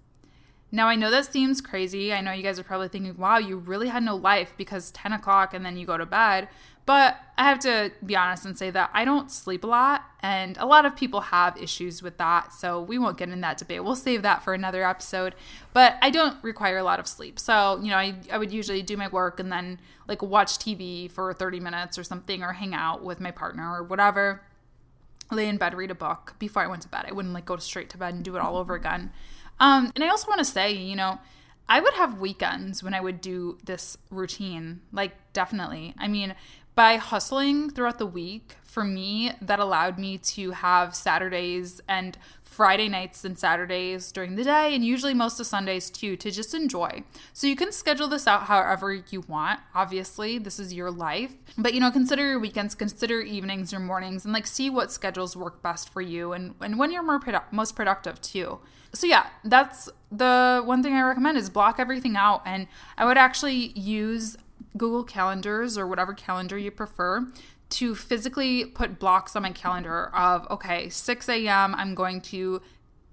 Now, 0.72 0.88
I 0.88 0.96
know 0.96 1.10
that 1.10 1.32
seems 1.32 1.62
crazy. 1.62 2.14
I 2.14 2.22
know 2.22 2.32
you 2.32 2.44
guys 2.44 2.60
are 2.60 2.64
probably 2.64 2.90
thinking, 2.90 3.18
wow, 3.18 3.38
you 3.38 3.58
really 3.58 3.88
had 3.88 4.04
no 4.04 4.16
life 4.16 4.54
because 4.56 4.92
10 4.92 5.14
o'clock 5.14 5.54
and 5.54 5.66
then 5.66 5.78
you 5.78 5.86
go 5.86 5.98
to 5.98 6.06
bed. 6.06 6.48
But 6.86 7.18
I 7.38 7.44
have 7.44 7.60
to 7.60 7.92
be 8.04 8.16
honest 8.16 8.46
and 8.46 8.58
say 8.58 8.72
that 8.72 8.90
I 8.94 9.06
don't 9.06 9.30
sleep 9.30 9.64
a 9.64 9.68
lot, 9.68 10.06
and 10.22 10.58
a 10.58 10.66
lot 10.66 10.88
of 10.88 10.96
people 10.96 11.22
have 11.22 11.56
issues 11.56 12.02
with 12.02 12.18
that. 12.18 12.52
So 12.52 12.82
we 12.82 12.98
won't 12.98 13.16
get 13.16 13.30
in 13.30 13.42
that 13.42 13.60
debate. 13.60 13.84
We'll 13.84 13.96
save 13.96 14.24
that 14.24 14.42
for 14.42 14.56
another 14.56 14.84
episode. 14.84 15.36
But 15.72 15.98
I 16.02 16.10
don't 16.10 16.44
require 16.44 16.80
a 16.80 16.84
lot 16.84 17.00
of 17.00 17.06
sleep. 17.06 17.38
So, 17.38 17.80
you 17.80 17.92
know, 17.92 17.98
I, 17.98 18.16
I 18.32 18.40
would 18.40 18.52
usually 18.52 18.82
do 18.82 18.98
my 18.98 19.08
work 19.08 19.40
and 19.40 19.52
then 19.52 19.80
like 20.08 20.24
watch 20.24 20.58
TV 20.58 21.12
for 21.12 21.32
30 21.32 21.60
minutes 21.60 22.00
or 22.00 22.04
something, 22.04 22.42
or 22.42 22.54
hang 22.54 22.74
out 22.74 23.04
with 23.04 23.20
my 23.20 23.30
partner 23.30 23.72
or 23.72 23.84
whatever. 23.84 24.42
Lay 25.32 25.48
in 25.48 25.58
bed, 25.58 25.76
read 25.76 25.92
a 25.92 25.96
book 25.96 26.36
before 26.40 26.64
I 26.64 26.68
went 26.68 26.82
to 26.84 26.88
bed. 26.88 27.06
I 27.08 27.14
wouldn't 27.14 27.34
like 27.34 27.46
go 27.46 27.58
straight 27.58 27.90
to 27.92 27.98
bed 27.98 28.14
and 28.14 28.24
do 28.24 28.36
it 28.36 28.42
all 28.42 28.58
over 28.58 28.74
again. 28.74 29.12
Um, 29.60 29.92
and 29.96 30.04
I 30.04 30.10
also 30.10 30.28
want 30.28 30.40
to 30.40 30.46
say, 30.46 30.72
you 30.72 30.96
know, 30.96 31.20
I 31.68 31.80
would 31.80 31.94
have 31.94 32.20
weekends 32.20 32.82
when 32.82 32.94
I 32.96 33.02
would 33.02 33.22
do 33.22 33.60
this 33.64 33.98
routine. 34.10 34.82
Like, 34.92 35.14
definitely. 35.34 35.94
I 36.00 36.08
mean, 36.08 36.34
by 36.74 36.96
hustling 36.96 37.70
throughout 37.70 38.00
the 38.00 38.08
week, 38.08 38.56
for 38.64 38.84
me, 38.84 39.34
that 39.42 39.60
allowed 39.60 40.00
me 40.00 40.18
to 40.18 40.52
have 40.52 40.96
Saturdays 40.96 41.82
and 41.88 42.18
Friday 42.60 42.90
nights 42.90 43.24
and 43.24 43.40
Saturdays 43.40 44.12
during 44.12 44.36
the 44.36 44.44
day, 44.44 44.76
and 44.76 44.84
usually 44.84 45.14
most 45.14 45.40
of 45.40 45.48
Sundays 45.48 45.90
too, 45.90 46.18
to 46.18 46.30
just 46.30 46.54
enjoy. 46.54 47.06
So 47.32 47.48
you 47.48 47.56
can 47.56 47.72
schedule 47.72 48.10
this 48.10 48.28
out 48.28 48.48
however 48.48 48.92
you 48.94 49.22
want. 49.30 49.62
Obviously, 49.74 50.38
this 50.40 50.60
is 50.60 50.74
your 50.74 50.92
life, 50.92 51.36
but 51.58 51.74
you 51.74 51.80
know, 51.80 51.90
consider 51.90 52.28
your 52.28 52.38
weekends, 52.38 52.76
consider 52.76 53.22
evenings, 53.22 53.72
your 53.72 53.80
mornings, 53.80 54.26
and 54.26 54.34
like 54.34 54.46
see 54.46 54.70
what 54.70 54.92
schedules 54.92 55.38
work 55.38 55.64
best 55.64 55.88
for 55.88 56.02
you 56.02 56.34
and, 56.34 56.54
and 56.60 56.78
when 56.78 56.92
you're 56.92 57.02
more 57.02 57.18
produ- 57.22 57.50
most 57.54 57.78
productive 57.78 58.20
too 58.20 58.60
so 58.92 59.08
yeah, 59.08 59.28
that's 59.44 59.88
the 60.12 60.64
one 60.66 60.82
thing 60.82 60.96
I 60.96 61.04
recommend 61.04 61.38
is 61.38 61.50
block 61.50 61.80
everything 61.80 62.16
out. 62.16 62.42
And 62.44 62.68
I 62.98 63.06
would 63.06 63.20
actually 63.20 63.68
use 63.80 64.36
Google 64.76 65.04
Calendars 65.04 65.78
or 65.78 65.86
whatever 65.86 66.14
calendar 66.14 66.58
you 66.58 66.72
prefer 66.72 67.28
to 67.70 67.96
physically 67.96 68.66
put 68.66 69.00
blocks 69.00 69.36
on 69.36 69.44
my 69.44 69.52
calendar 69.52 70.14
of, 70.16 70.48
okay, 70.50 70.90
6 70.90 71.30
a.m., 71.30 71.76
I'm 71.76 71.94
going 71.96 72.22
to 72.22 72.62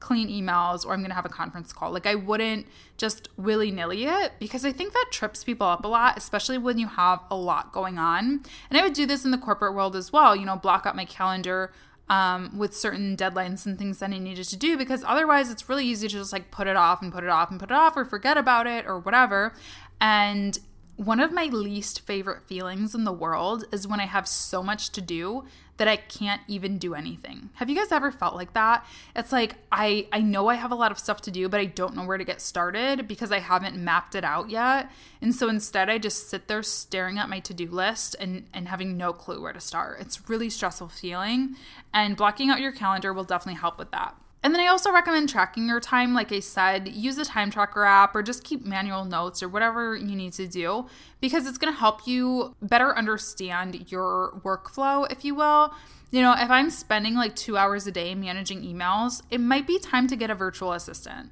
clean 0.01 0.29
emails 0.29 0.85
or 0.85 0.93
I'm 0.93 1.01
going 1.01 1.11
to 1.11 1.15
have 1.15 1.25
a 1.25 1.31
conference 1.31 1.73
call. 1.73 1.91
Like 1.91 2.07
I 2.07 2.15
wouldn't 2.15 2.67
just 2.97 3.29
willy 3.37 3.71
nilly 3.71 4.05
it 4.05 4.33
because 4.39 4.65
I 4.65 4.73
think 4.73 4.93
that 4.93 5.07
trips 5.11 5.43
people 5.43 5.67
up 5.67 5.85
a 5.85 5.89
lot, 5.89 6.17
especially 6.17 6.59
when 6.59 6.79
you 6.79 6.87
have 6.87 7.21
a 7.31 7.37
lot 7.37 7.73
going 7.73 7.99
on. 7.99 8.43
And 8.71 8.79
I 8.79 8.83
would 8.83 8.93
do 8.93 9.07
this 9.07 9.25
in 9.25 9.31
the 9.31 9.39
corporate 9.39 9.75
world 9.75 9.97
as 9.97 10.13
well, 10.13 10.37
you 10.37 10.45
know, 10.45 10.57
block 10.57 10.87
out 10.87 10.97
my 10.97 11.07
calendar 11.07 11.73
um, 12.09 12.57
with 12.57 12.77
certain 12.77 13.17
deadlines 13.17 13.67
and 13.67 13.79
things 13.79 13.99
that 13.99 14.11
I 14.11 14.19
needed 14.19 14.47
to 14.49 14.57
do 14.57 14.77
because 14.77 15.03
otherwise 15.05 15.51
it's 15.51 15.69
really 15.69 15.85
easy 15.85 16.09
to 16.09 16.15
just 16.15 16.33
like 16.33 16.51
put 16.51 16.67
it 16.67 16.77
off 16.77 17.03
and 17.03 17.13
put 17.13 17.25
it 17.25 17.31
off 17.31 17.51
and 17.51 17.59
put 17.59 17.71
it 17.71 17.77
off 17.77 17.97
or 17.97 18.05
forget 18.05 18.37
about 18.37 18.67
it 18.67 18.87
or 18.87 18.99
whatever. 18.99 19.55
And 20.01 20.59
one 20.97 21.21
of 21.21 21.33
my 21.33 21.47
least 21.47 22.01
favorite 22.01 22.43
feelings 22.45 22.95
in 22.95 23.05
the 23.05 23.13
world 23.13 23.65
is 23.71 23.87
when 23.87 24.01
I 24.01 24.07
have 24.07 24.27
so 24.27 24.63
much 24.63 24.91
to 24.91 25.01
do 25.01 25.45
that 25.77 25.89
I 25.89 25.97
can't 25.97 26.41
even 26.49 26.79
do 26.79 26.95
anything. 26.95 27.51
Have 27.55 27.69
you 27.69 27.77
guys 27.77 27.93
ever 27.93 28.11
felt 28.11 28.35
like 28.35 28.55
that? 28.55 28.87
It's 29.15 29.31
like 29.31 29.57
I 29.71 30.07
I 30.11 30.21
know 30.21 30.49
I 30.49 30.55
have 30.55 30.73
a 30.73 30.77
lot 30.77 30.91
of 30.91 30.99
stuff 30.99 31.21
to 31.23 31.31
do, 31.31 31.49
but 31.51 31.61
I 31.61 31.67
don't 31.67 31.95
know 31.95 32.05
where 32.05 32.17
to 32.17 32.25
get 32.25 32.41
started 32.41 33.07
because 33.07 33.31
I 33.31 33.41
haven't 33.41 33.77
mapped 33.77 34.15
it 34.15 34.25
out 34.25 34.49
yet. 34.49 34.91
And 35.21 35.35
so 35.35 35.49
instead 35.51 35.91
I 35.91 35.99
just 35.99 36.31
sit 36.31 36.49
there 36.49 36.63
staring 36.63 37.19
at 37.19 37.29
my 37.29 37.41
to-do 37.41 37.69
list 37.69 38.17
and 38.19 38.47
and 38.55 38.69
having 38.69 38.97
no 38.97 39.13
clue 39.13 39.43
where 39.43 39.53
to 39.53 39.61
start. 39.61 40.01
It's 40.01 40.31
really 40.31 40.49
stressful 40.49 40.89
feeling 40.89 41.57
and 41.93 42.17
blocking 42.17 42.49
out 42.49 42.61
your 42.61 42.73
calendar 42.73 43.13
will 43.13 43.25
definitely 43.25 43.61
help 43.61 43.79
with 43.79 43.91
that. 43.91 44.17
And 44.43 44.55
then 44.55 44.61
I 44.61 44.69
also 44.69 44.93
recommend 44.93 45.29
tracking 45.29 45.69
your 45.69 45.81
time. 45.81 46.15
Like 46.15 46.31
I 46.31 46.41
said, 46.41 46.89
use 46.89 47.19
a 47.19 47.25
time 47.25 47.51
tracker 47.51 47.85
app 47.85 48.15
or 48.15 48.23
just 48.23 48.45
keep 48.45 48.65
manual 48.65 49.05
notes 49.05 49.43
or 49.43 49.49
whatever 49.49 49.97
you 49.97 50.15
need 50.15 50.35
to 50.35 50.47
do 50.47 50.87
because 51.21 51.47
it's 51.47 51.59
going 51.59 51.73
to 51.73 51.79
help 51.79 52.07
you 52.07 52.55
better 52.63 52.97
understand 52.97 53.91
your 53.91 54.41
workflow, 54.45 55.11
if 55.11 55.25
you 55.25 55.35
will. 55.35 55.75
You 56.11 56.23
know, 56.23 56.35
if 56.39 56.51
I'm 56.51 56.71
spending 56.71 57.15
like 57.15 57.35
two 57.35 57.57
hours 57.57 57.87
a 57.87 57.93
day 57.93 58.15
managing 58.15 58.63
emails, 58.63 59.23
it 59.31 59.41
might 59.41 59.67
be 59.67 59.79
time 59.81 60.07
to 60.09 60.17
get 60.17 60.31
a 60.31 60.35
virtual 60.35 60.73
assistant. 60.73 61.31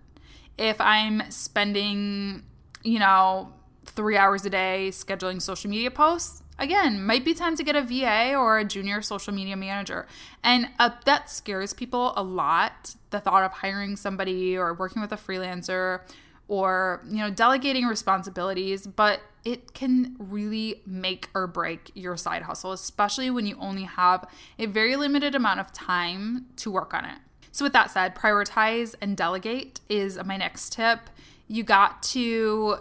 If 0.59 0.81
I'm 0.81 1.31
spending, 1.31 2.43
you 2.83 2.99
know, 2.99 3.53
three 3.85 4.17
hours 4.17 4.45
a 4.45 4.51
day 4.51 4.88
scheduling 4.90 5.40
social 5.40 5.71
media 5.71 5.90
posts, 5.90 6.43
again, 6.59 7.05
might 7.05 7.25
be 7.25 7.35
time 7.35 7.57
to 7.57 7.64
get 7.64 7.77
a 7.77 7.83
VA 7.83 8.35
or 8.35 8.59
a 8.59 8.64
junior 8.64 9.03
social 9.03 9.33
media 9.33 9.57
manager. 9.57 10.07
And 10.43 10.69
uh, 10.79 10.90
that 11.05 11.31
scares 11.31 11.73
people 11.73 12.12
a 12.17 12.23
lot 12.23 12.95
the 13.11 13.21
thought 13.21 13.45
of 13.45 13.53
hiring 13.53 13.97
somebody 13.97 14.57
or 14.57 14.75
working 14.75 15.01
with 15.01 15.12
a 15.12 15.17
freelancer 15.17 16.01
or, 16.49 17.03
you 17.09 17.19
know, 17.19 17.31
delegating 17.31 17.87
responsibilities, 17.87 18.87
but 18.87 19.21
it 19.45 19.73
can 19.75 20.17
really 20.19 20.83
make 20.87 21.29
or 21.35 21.47
break 21.47 21.90
your 21.95 22.17
side 22.17 22.43
hustle, 22.43 22.73
especially 22.73 23.31
when 23.31 23.47
you 23.47 23.57
only 23.59 23.85
have 23.85 24.29
a 24.59 24.67
very 24.67 24.97
limited 24.97 25.35
amount 25.35 25.61
of 25.61 25.73
time 25.73 26.47
to 26.57 26.71
work 26.71 26.93
on 26.93 27.05
it. 27.05 27.19
So, 27.53 27.64
with 27.64 27.73
that 27.73 27.90
said, 27.90 28.14
prioritize 28.14 28.95
and 29.01 29.17
delegate 29.17 29.81
is 29.88 30.19
my 30.25 30.37
next 30.37 30.73
tip. 30.73 30.99
You 31.47 31.62
got 31.62 32.03
to 32.05 32.79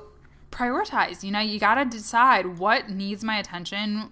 prioritize. 0.53 1.23
You 1.23 1.31
know, 1.31 1.39
you 1.39 1.59
got 1.59 1.75
to 1.75 1.85
decide 1.85 2.59
what 2.59 2.89
needs 2.89 3.23
my 3.23 3.37
attention 3.37 4.11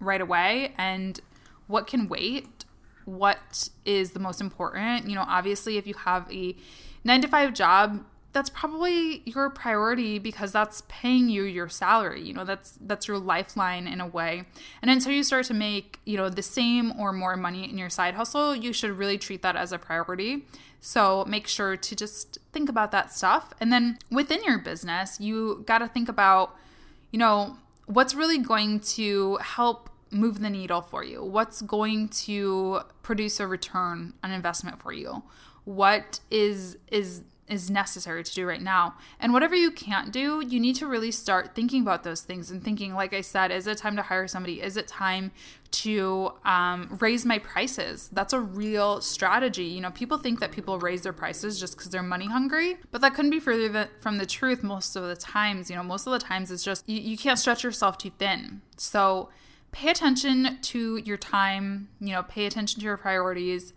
right 0.00 0.20
away 0.20 0.72
and 0.76 1.20
what 1.66 1.86
can 1.86 2.08
wait, 2.08 2.64
what 3.04 3.68
is 3.84 4.12
the 4.12 4.18
most 4.18 4.40
important. 4.40 5.08
You 5.08 5.14
know, 5.14 5.24
obviously, 5.26 5.76
if 5.76 5.86
you 5.86 5.94
have 5.94 6.30
a 6.32 6.56
nine 7.04 7.20
to 7.20 7.28
five 7.28 7.54
job, 7.54 8.04
that's 8.32 8.48
probably 8.48 9.22
your 9.26 9.50
priority 9.50 10.18
because 10.18 10.52
that's 10.52 10.82
paying 10.88 11.28
you 11.28 11.42
your 11.42 11.68
salary 11.68 12.22
you 12.22 12.32
know 12.32 12.44
that's 12.44 12.78
that's 12.80 13.06
your 13.06 13.18
lifeline 13.18 13.86
in 13.86 14.00
a 14.00 14.06
way 14.06 14.44
and 14.80 14.90
until 14.90 15.12
you 15.12 15.22
start 15.22 15.44
to 15.44 15.54
make 15.54 16.00
you 16.04 16.16
know 16.16 16.28
the 16.28 16.42
same 16.42 16.98
or 16.98 17.12
more 17.12 17.36
money 17.36 17.68
in 17.68 17.76
your 17.76 17.90
side 17.90 18.14
hustle 18.14 18.56
you 18.56 18.72
should 18.72 18.90
really 18.90 19.18
treat 19.18 19.42
that 19.42 19.54
as 19.54 19.72
a 19.72 19.78
priority 19.78 20.46
so 20.84 21.24
make 21.28 21.46
sure 21.46 21.76
to 21.76 21.96
just 21.96 22.38
think 22.52 22.68
about 22.68 22.90
that 22.90 23.12
stuff. 23.12 23.54
And 23.60 23.72
then 23.72 23.98
within 24.10 24.42
your 24.42 24.58
business, 24.58 25.20
you 25.20 25.62
got 25.64 25.78
to 25.78 25.86
think 25.86 26.08
about, 26.08 26.56
you 27.12 27.20
know, 27.20 27.56
what's 27.86 28.16
really 28.16 28.38
going 28.38 28.80
to 28.80 29.36
help 29.36 29.90
move 30.10 30.40
the 30.40 30.50
needle 30.50 30.82
for 30.82 31.04
you? 31.04 31.22
What's 31.22 31.62
going 31.62 32.08
to 32.26 32.80
produce 33.02 33.38
a 33.38 33.46
return 33.46 34.14
on 34.24 34.32
investment 34.32 34.82
for 34.82 34.92
you? 34.92 35.22
What 35.64 36.18
is 36.32 36.78
is 36.88 37.22
is 37.52 37.70
necessary 37.70 38.24
to 38.24 38.34
do 38.34 38.46
right 38.46 38.62
now. 38.62 38.94
And 39.20 39.34
whatever 39.34 39.54
you 39.54 39.70
can't 39.70 40.10
do, 40.10 40.40
you 40.40 40.58
need 40.58 40.74
to 40.76 40.86
really 40.86 41.10
start 41.10 41.54
thinking 41.54 41.82
about 41.82 42.02
those 42.02 42.22
things 42.22 42.50
and 42.50 42.64
thinking, 42.64 42.94
like 42.94 43.12
I 43.12 43.20
said, 43.20 43.50
is 43.50 43.66
it 43.66 43.76
time 43.76 43.94
to 43.96 44.02
hire 44.02 44.26
somebody? 44.26 44.62
Is 44.62 44.78
it 44.78 44.88
time 44.88 45.32
to 45.72 46.32
um, 46.46 46.96
raise 46.98 47.26
my 47.26 47.38
prices? 47.38 48.08
That's 48.10 48.32
a 48.32 48.40
real 48.40 49.02
strategy. 49.02 49.64
You 49.64 49.82
know, 49.82 49.90
people 49.90 50.16
think 50.16 50.40
that 50.40 50.50
people 50.50 50.78
raise 50.78 51.02
their 51.02 51.12
prices 51.12 51.60
just 51.60 51.76
because 51.76 51.90
they're 51.90 52.02
money 52.02 52.26
hungry, 52.26 52.78
but 52.90 53.02
that 53.02 53.14
couldn't 53.14 53.30
be 53.30 53.40
further 53.40 53.90
from 54.00 54.16
the 54.16 54.26
truth 54.26 54.62
most 54.62 54.96
of 54.96 55.02
the 55.02 55.16
times. 55.16 55.68
You 55.68 55.76
know, 55.76 55.82
most 55.82 56.06
of 56.06 56.12
the 56.14 56.18
times 56.18 56.50
it's 56.50 56.64
just 56.64 56.88
you, 56.88 57.00
you 57.00 57.18
can't 57.18 57.38
stretch 57.38 57.62
yourself 57.62 57.98
too 57.98 58.12
thin. 58.18 58.62
So, 58.78 59.28
pay 59.72 59.90
attention 59.90 60.58
to 60.60 60.96
your 60.96 61.18
time, 61.18 61.88
you 62.00 62.12
know, 62.12 62.22
pay 62.22 62.46
attention 62.46 62.80
to 62.80 62.84
your 62.84 62.96
priorities 62.96 63.74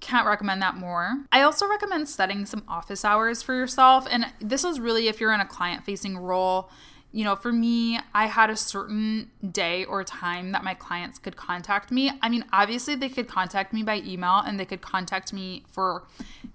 can't 0.00 0.26
recommend 0.26 0.62
that 0.62 0.76
more. 0.76 1.24
I 1.32 1.42
also 1.42 1.66
recommend 1.66 2.08
setting 2.08 2.46
some 2.46 2.62
office 2.68 3.04
hours 3.04 3.42
for 3.42 3.54
yourself. 3.54 4.06
And 4.10 4.26
this 4.40 4.64
is 4.64 4.78
really 4.78 5.08
if 5.08 5.20
you're 5.20 5.32
in 5.32 5.40
a 5.40 5.46
client 5.46 5.84
facing 5.84 6.18
role, 6.18 6.70
you 7.12 7.24
know, 7.24 7.34
for 7.34 7.52
me, 7.52 7.98
I 8.12 8.26
had 8.26 8.50
a 8.50 8.56
certain 8.56 9.30
day 9.50 9.84
or 9.86 10.04
time 10.04 10.52
that 10.52 10.62
my 10.62 10.74
clients 10.74 11.18
could 11.18 11.34
contact 11.34 11.90
me. 11.90 12.12
I 12.20 12.28
mean, 12.28 12.44
obviously, 12.52 12.94
they 12.94 13.08
could 13.08 13.26
contact 13.26 13.72
me 13.72 13.82
by 13.82 14.02
email 14.04 14.42
and 14.44 14.60
they 14.60 14.66
could 14.66 14.82
contact 14.82 15.32
me 15.32 15.64
for 15.66 16.04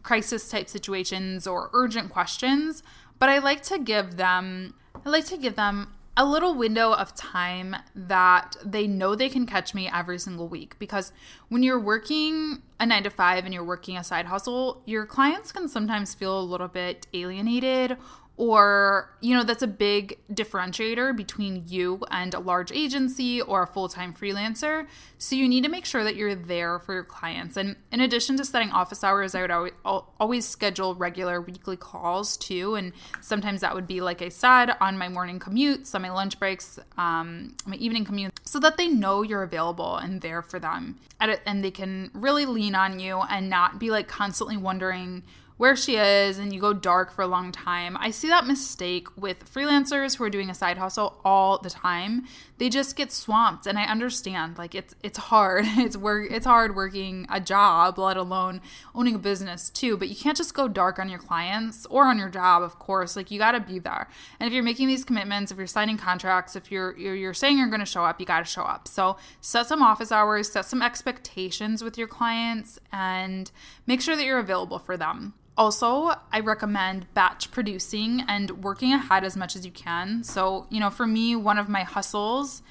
crisis 0.03 0.49
type 0.49 0.69
situations 0.69 1.47
or 1.47 1.71
urgent 1.73 2.11
questions, 2.11 2.83
but 3.17 3.29
I 3.29 3.39
like 3.39 3.63
to 3.63 3.79
give 3.79 4.17
them 4.17 4.75
I 5.05 5.09
like 5.09 5.25
to 5.27 5.37
give 5.37 5.55
them 5.55 5.93
a 6.17 6.25
little 6.25 6.53
window 6.53 6.91
of 6.91 7.15
time 7.15 7.75
that 7.95 8.57
they 8.63 8.85
know 8.85 9.15
they 9.15 9.29
can 9.29 9.45
catch 9.45 9.73
me 9.73 9.89
every 9.91 10.19
single 10.19 10.47
week 10.47 10.77
because 10.77 11.13
when 11.47 11.63
you're 11.63 11.79
working 11.79 12.61
a 12.79 12.85
9 12.85 13.03
to 13.03 13.09
5 13.09 13.45
and 13.45 13.53
you're 13.53 13.63
working 13.63 13.95
a 13.95 14.03
side 14.03 14.25
hustle, 14.25 14.81
your 14.85 15.05
clients 15.05 15.51
can 15.51 15.69
sometimes 15.69 16.13
feel 16.13 16.37
a 16.37 16.41
little 16.41 16.67
bit 16.67 17.07
alienated 17.13 17.97
or 18.37 19.15
you 19.21 19.35
know 19.35 19.43
that's 19.43 19.61
a 19.61 19.67
big 19.67 20.17
differentiator 20.31 21.15
between 21.15 21.63
you 21.67 22.01
and 22.09 22.33
a 22.33 22.39
large 22.39 22.71
agency 22.71 23.41
or 23.41 23.63
a 23.63 23.67
full-time 23.67 24.13
freelancer. 24.13 24.87
So 25.17 25.35
you 25.35 25.47
need 25.47 25.63
to 25.63 25.69
make 25.69 25.85
sure 25.85 26.03
that 26.03 26.15
you're 26.15 26.33
there 26.33 26.79
for 26.79 26.93
your 26.93 27.03
clients. 27.03 27.57
And 27.57 27.75
in 27.91 27.99
addition 27.99 28.37
to 28.37 28.45
setting 28.45 28.71
office 28.71 29.03
hours 29.03 29.35
i 29.35 29.41
would 29.41 29.51
always, 29.51 29.73
always 30.19 30.47
schedule 30.47 30.95
regular 30.95 31.41
weekly 31.41 31.77
calls 31.77 32.37
too. 32.37 32.75
And 32.75 32.93
sometimes 33.19 33.61
that 33.61 33.75
would 33.75 33.85
be 33.85 34.01
like 34.01 34.21
i 34.21 34.29
said 34.29 34.75
on 34.79 34.97
my 34.97 35.09
morning 35.09 35.39
commutes 35.39 35.93
on 35.93 36.01
my 36.01 36.11
lunch 36.11 36.39
breaks 36.39 36.79
um, 36.97 37.55
my 37.65 37.75
evening 37.75 38.05
commute 38.05 38.31
so 38.43 38.59
that 38.59 38.77
they 38.77 38.87
know 38.87 39.21
you're 39.21 39.43
available 39.43 39.97
and 39.97 40.21
there 40.21 40.41
for 40.41 40.59
them. 40.59 40.99
And 41.19 41.63
they 41.63 41.69
can 41.69 42.09
really 42.13 42.47
lean 42.47 42.73
on 42.73 42.99
you 42.99 43.21
and 43.21 43.49
not 43.49 43.79
be 43.79 43.91
like 43.91 44.07
constantly 44.07 44.57
wondering 44.57 45.21
where 45.61 45.75
she 45.75 45.95
is 45.95 46.39
and 46.39 46.51
you 46.51 46.59
go 46.59 46.73
dark 46.73 47.11
for 47.11 47.21
a 47.21 47.27
long 47.27 47.51
time. 47.51 47.95
I 47.99 48.09
see 48.09 48.27
that 48.29 48.47
mistake 48.47 49.07
with 49.15 49.45
freelancers 49.53 50.17
who 50.17 50.23
are 50.23 50.29
doing 50.31 50.49
a 50.49 50.55
side 50.55 50.79
hustle 50.79 51.21
all 51.23 51.59
the 51.59 51.69
time. 51.69 52.25
They 52.57 52.67
just 52.67 52.95
get 52.95 53.11
swamped 53.11 53.67
and 53.67 53.77
I 53.77 53.83
understand 53.83 54.57
like 54.57 54.73
it's 54.73 54.95
it's 55.03 55.19
hard. 55.19 55.65
It's 55.77 55.95
work 55.95 56.31
it's 56.31 56.47
hard 56.47 56.75
working 56.75 57.27
a 57.29 57.39
job, 57.39 57.99
let 57.99 58.17
alone 58.17 58.59
owning 58.95 59.13
a 59.13 59.19
business 59.19 59.69
too, 59.69 59.97
but 59.97 60.09
you 60.09 60.15
can't 60.15 60.35
just 60.35 60.55
go 60.55 60.67
dark 60.67 60.97
on 60.97 61.09
your 61.09 61.19
clients 61.19 61.85
or 61.91 62.05
on 62.05 62.17
your 62.17 62.29
job, 62.29 62.63
of 62.63 62.79
course. 62.79 63.15
Like 63.15 63.29
you 63.29 63.37
got 63.37 63.51
to 63.51 63.59
be 63.59 63.77
there. 63.77 64.07
And 64.39 64.47
if 64.47 64.53
you're 64.53 64.63
making 64.63 64.87
these 64.87 65.05
commitments, 65.05 65.51
if 65.51 65.59
you're 65.59 65.67
signing 65.67 65.97
contracts, 65.97 66.55
if 66.55 66.71
you're 66.71 66.97
you're, 66.97 67.13
you're 67.13 67.35
saying 67.35 67.59
you're 67.59 67.67
going 67.67 67.81
to 67.81 67.85
show 67.85 68.03
up, 68.03 68.19
you 68.19 68.25
got 68.25 68.39
to 68.39 68.51
show 68.51 68.63
up. 68.63 68.87
So 68.87 69.17
set 69.41 69.67
some 69.67 69.83
office 69.83 70.11
hours, 70.11 70.51
set 70.51 70.65
some 70.65 70.81
expectations 70.81 71.83
with 71.83 71.99
your 71.99 72.07
clients 72.07 72.79
and 72.91 73.51
make 73.85 74.01
sure 74.01 74.15
that 74.15 74.25
you're 74.25 74.39
available 74.39 74.79
for 74.79 74.97
them. 74.97 75.35
Also, 75.57 76.13
I 76.31 76.39
recommend 76.39 77.13
batch 77.13 77.51
producing 77.51 78.23
and 78.27 78.63
working 78.63 78.93
ahead 78.93 79.23
as 79.23 79.35
much 79.35 79.55
as 79.55 79.65
you 79.65 79.71
can. 79.71 80.23
So, 80.23 80.65
you 80.69 80.79
know, 80.79 80.89
for 80.89 81.05
me, 81.05 81.35
one 81.35 81.57
of 81.57 81.67
my 81.67 81.83
hustles 81.83 82.63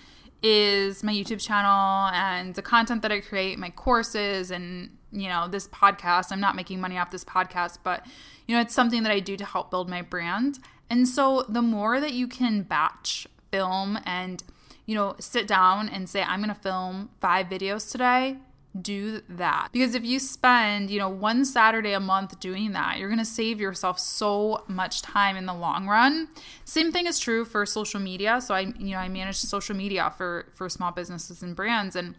is 0.43 1.05
my 1.05 1.13
YouTube 1.13 1.41
channel 1.41 2.11
and 2.15 2.55
the 2.55 2.63
content 2.63 3.03
that 3.03 3.13
I 3.13 3.21
create, 3.21 3.59
my 3.59 3.71
courses, 3.71 4.51
and, 4.51 4.97
you 5.13 5.29
know, 5.29 5.47
this 5.47 5.69
podcast. 5.69 6.33
I'm 6.33 6.41
not 6.41 6.57
making 6.57 6.81
money 6.81 6.97
off 6.97 7.11
this 7.11 7.25
podcast, 7.25 7.79
but, 7.83 8.07
you 8.49 8.55
know, 8.55 8.61
it's 8.63 8.75
something 8.75 9.03
that 9.03 9.13
I 9.13 9.21
do 9.21 9.37
to 9.37 9.45
help 9.45 9.71
build 9.71 9.91
my 9.91 10.01
brand. 10.01 10.59
And 10.89 11.07
so 11.07 11.45
the 11.49 11.63
more 11.63 12.01
that 12.01 12.15
you 12.15 12.27
can 12.27 12.63
batch 12.63 13.29
film 13.53 13.99
and, 14.05 14.43
you 14.87 14.95
know, 14.95 15.15
sit 15.21 15.47
down 15.47 15.89
and 15.89 16.09
say, 16.09 16.23
I'm 16.23 16.41
going 16.41 16.55
to 16.55 16.61
film 16.61 17.11
five 17.21 17.47
videos 17.47 17.93
today, 17.93 18.39
do 18.79 19.21
that. 19.29 19.69
Because 19.73 19.95
if 19.95 20.05
you 20.05 20.19
spend, 20.19 20.91
you 20.91 20.99
know, 20.99 21.09
one 21.09 21.45
Saturday 21.45 21.93
a 21.93 22.01
month 22.01 22.39
doing 22.39 22.73
that, 22.73 22.99
you're 22.99 23.09
going 23.09 23.19
to 23.19 23.25
save 23.25 23.61
yourself 23.61 23.99
so 23.99 24.65
much 24.69 25.03
time 25.03 25.37
in 25.37 25.47
the 25.47 25.55
long 25.55 25.89
run. 25.89 26.29
Same 26.65 26.93
thing 26.93 27.07
is 27.07 27.19
true 27.19 27.45
for 27.45 27.67
social 27.67 28.01
media. 28.01 28.41
So 28.41 28.55
I, 28.55 28.73
you 28.79 28.93
know, 28.93 28.99
I 28.99 29.09
manage 29.09 29.37
social 29.37 29.75
media 29.75 30.13
for 30.17 30.47
for 30.55 30.69
small 30.69 30.93
businesses 30.93 31.43
and 31.43 31.57
brands 31.57 31.97
and 31.97 32.15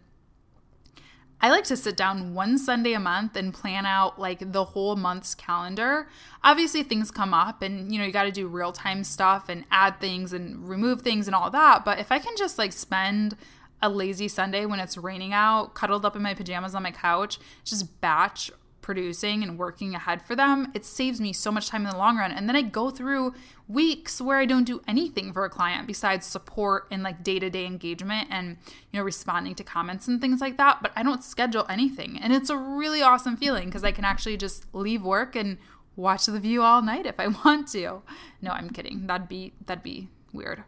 I 1.43 1.49
like 1.49 1.63
to 1.65 1.77
sit 1.77 1.97
down 1.97 2.35
one 2.35 2.59
Sunday 2.59 2.93
a 2.93 2.99
month 2.99 3.35
and 3.35 3.51
plan 3.51 3.85
out 3.87 4.19
like 4.19 4.51
the 4.51 4.63
whole 4.63 4.95
month's 4.95 5.33
calendar. 5.33 6.07
Obviously, 6.43 6.83
things 6.83 7.09
come 7.09 7.33
up 7.33 7.63
and 7.63 7.91
you 7.91 7.97
know, 7.97 8.05
you 8.05 8.11
got 8.11 8.25
to 8.25 8.31
do 8.31 8.47
real 8.47 8.71
time 8.71 9.03
stuff 9.03 9.49
and 9.49 9.65
add 9.71 9.99
things 9.99 10.33
and 10.33 10.69
remove 10.69 11.01
things 11.01 11.27
and 11.27 11.35
all 11.35 11.49
that. 11.49 11.83
But 11.83 11.97
if 11.97 12.11
I 12.11 12.19
can 12.19 12.35
just 12.37 12.59
like 12.59 12.71
spend 12.71 13.35
a 13.81 13.89
lazy 13.89 14.27
Sunday 14.27 14.65
when 14.65 14.79
it's 14.79 14.97
raining 14.97 15.33
out, 15.33 15.73
cuddled 15.73 16.05
up 16.05 16.15
in 16.15 16.21
my 16.21 16.33
pajamas 16.33 16.75
on 16.75 16.83
my 16.83 16.91
couch, 16.91 17.39
just 17.63 17.99
batch 18.01 18.51
producing 18.81 19.43
and 19.43 19.57
working 19.57 19.95
ahead 19.95 20.21
for 20.21 20.35
them, 20.35 20.71
it 20.73 20.85
saves 20.85 21.21
me 21.21 21.31
so 21.33 21.51
much 21.51 21.69
time 21.69 21.85
in 21.85 21.91
the 21.91 21.97
long 21.97 22.17
run. 22.17 22.31
And 22.31 22.47
then 22.47 22.55
I 22.55 22.61
go 22.61 22.89
through 22.89 23.33
weeks 23.67 24.19
where 24.19 24.37
I 24.37 24.45
don't 24.45 24.63
do 24.63 24.81
anything 24.87 25.31
for 25.31 25.45
a 25.45 25.49
client 25.49 25.87
besides 25.87 26.25
support 26.25 26.87
and 26.91 27.03
like 27.03 27.23
day-to-day 27.23 27.65
engagement 27.65 28.27
and 28.29 28.57
you 28.91 28.99
know 28.99 29.03
responding 29.03 29.55
to 29.55 29.63
comments 29.63 30.07
and 30.07 30.19
things 30.19 30.41
like 30.41 30.57
that, 30.57 30.79
but 30.81 30.91
I 30.95 31.03
don't 31.03 31.23
schedule 31.23 31.65
anything. 31.69 32.19
And 32.19 32.33
it's 32.33 32.49
a 32.49 32.57
really 32.57 33.01
awesome 33.01 33.37
feeling 33.37 33.65
because 33.65 33.83
I 33.83 33.91
can 33.91 34.05
actually 34.05 34.37
just 34.37 34.65
leave 34.73 35.03
work 35.03 35.35
and 35.35 35.57
watch 35.95 36.25
the 36.25 36.39
view 36.39 36.61
all 36.61 36.81
night 36.81 37.05
if 37.05 37.19
I 37.19 37.27
want 37.45 37.67
to. 37.69 38.01
No, 38.41 38.51
I'm 38.51 38.69
kidding. 38.69 39.07
That'd 39.07 39.29
be 39.29 39.53
that'd 39.65 39.83
be 39.83 40.09
weird. 40.33 40.63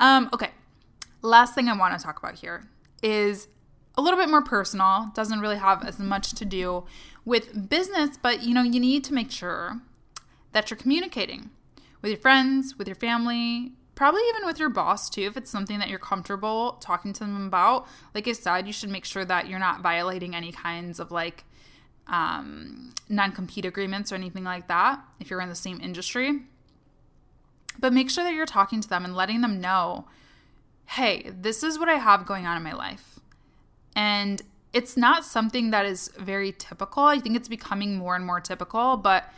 Um 0.00 0.28
okay 0.32 0.50
last 1.28 1.54
thing 1.54 1.68
I 1.68 1.76
want 1.76 1.98
to 1.98 2.04
talk 2.04 2.18
about 2.18 2.34
here 2.34 2.68
is 3.02 3.48
a 3.96 4.02
little 4.02 4.18
bit 4.18 4.28
more 4.28 4.42
personal, 4.42 5.10
doesn't 5.14 5.40
really 5.40 5.56
have 5.56 5.84
as 5.84 5.98
much 5.98 6.32
to 6.32 6.44
do 6.44 6.84
with 7.24 7.68
business, 7.68 8.16
but 8.20 8.42
you 8.42 8.54
know, 8.54 8.62
you 8.62 8.80
need 8.80 9.04
to 9.04 9.14
make 9.14 9.30
sure 9.30 9.80
that 10.52 10.70
you're 10.70 10.78
communicating 10.78 11.50
with 12.02 12.10
your 12.10 12.20
friends, 12.20 12.76
with 12.76 12.86
your 12.88 12.94
family, 12.94 13.72
probably 13.94 14.22
even 14.28 14.44
with 14.44 14.58
your 14.58 14.68
boss 14.68 15.08
too 15.08 15.22
if 15.22 15.36
it's 15.36 15.50
something 15.50 15.78
that 15.78 15.88
you're 15.88 15.98
comfortable 15.98 16.72
talking 16.80 17.12
to 17.12 17.20
them 17.20 17.46
about. 17.46 17.86
Like 18.14 18.28
I 18.28 18.32
said, 18.32 18.66
you 18.66 18.72
should 18.72 18.90
make 18.90 19.04
sure 19.04 19.24
that 19.24 19.48
you're 19.48 19.58
not 19.58 19.80
violating 19.80 20.34
any 20.34 20.52
kinds 20.52 20.98
of 20.98 21.10
like 21.10 21.44
um, 22.06 22.92
non-compete 23.08 23.64
agreements 23.64 24.12
or 24.12 24.16
anything 24.16 24.44
like 24.44 24.68
that 24.68 25.00
if 25.20 25.30
you're 25.30 25.40
in 25.40 25.48
the 25.48 25.54
same 25.54 25.80
industry. 25.80 26.42
But 27.78 27.92
make 27.92 28.10
sure 28.10 28.24
that 28.24 28.34
you're 28.34 28.46
talking 28.46 28.80
to 28.80 28.88
them 28.88 29.04
and 29.04 29.16
letting 29.16 29.40
them 29.40 29.60
know 29.60 30.06
hey, 30.86 31.30
this 31.34 31.62
is 31.62 31.78
what 31.78 31.88
I 31.88 31.94
have 31.94 32.26
going 32.26 32.46
on 32.46 32.56
in 32.56 32.62
my 32.62 32.74
life. 32.74 33.20
And 33.96 34.42
it's 34.72 34.96
not 34.96 35.24
something 35.24 35.70
that 35.70 35.86
is 35.86 36.10
very 36.18 36.52
typical. 36.52 37.04
I 37.04 37.20
think 37.20 37.36
it's 37.36 37.48
becoming 37.48 37.96
more 37.96 38.16
and 38.16 38.26
more 38.26 38.40
typical, 38.40 38.96
but 38.96 39.32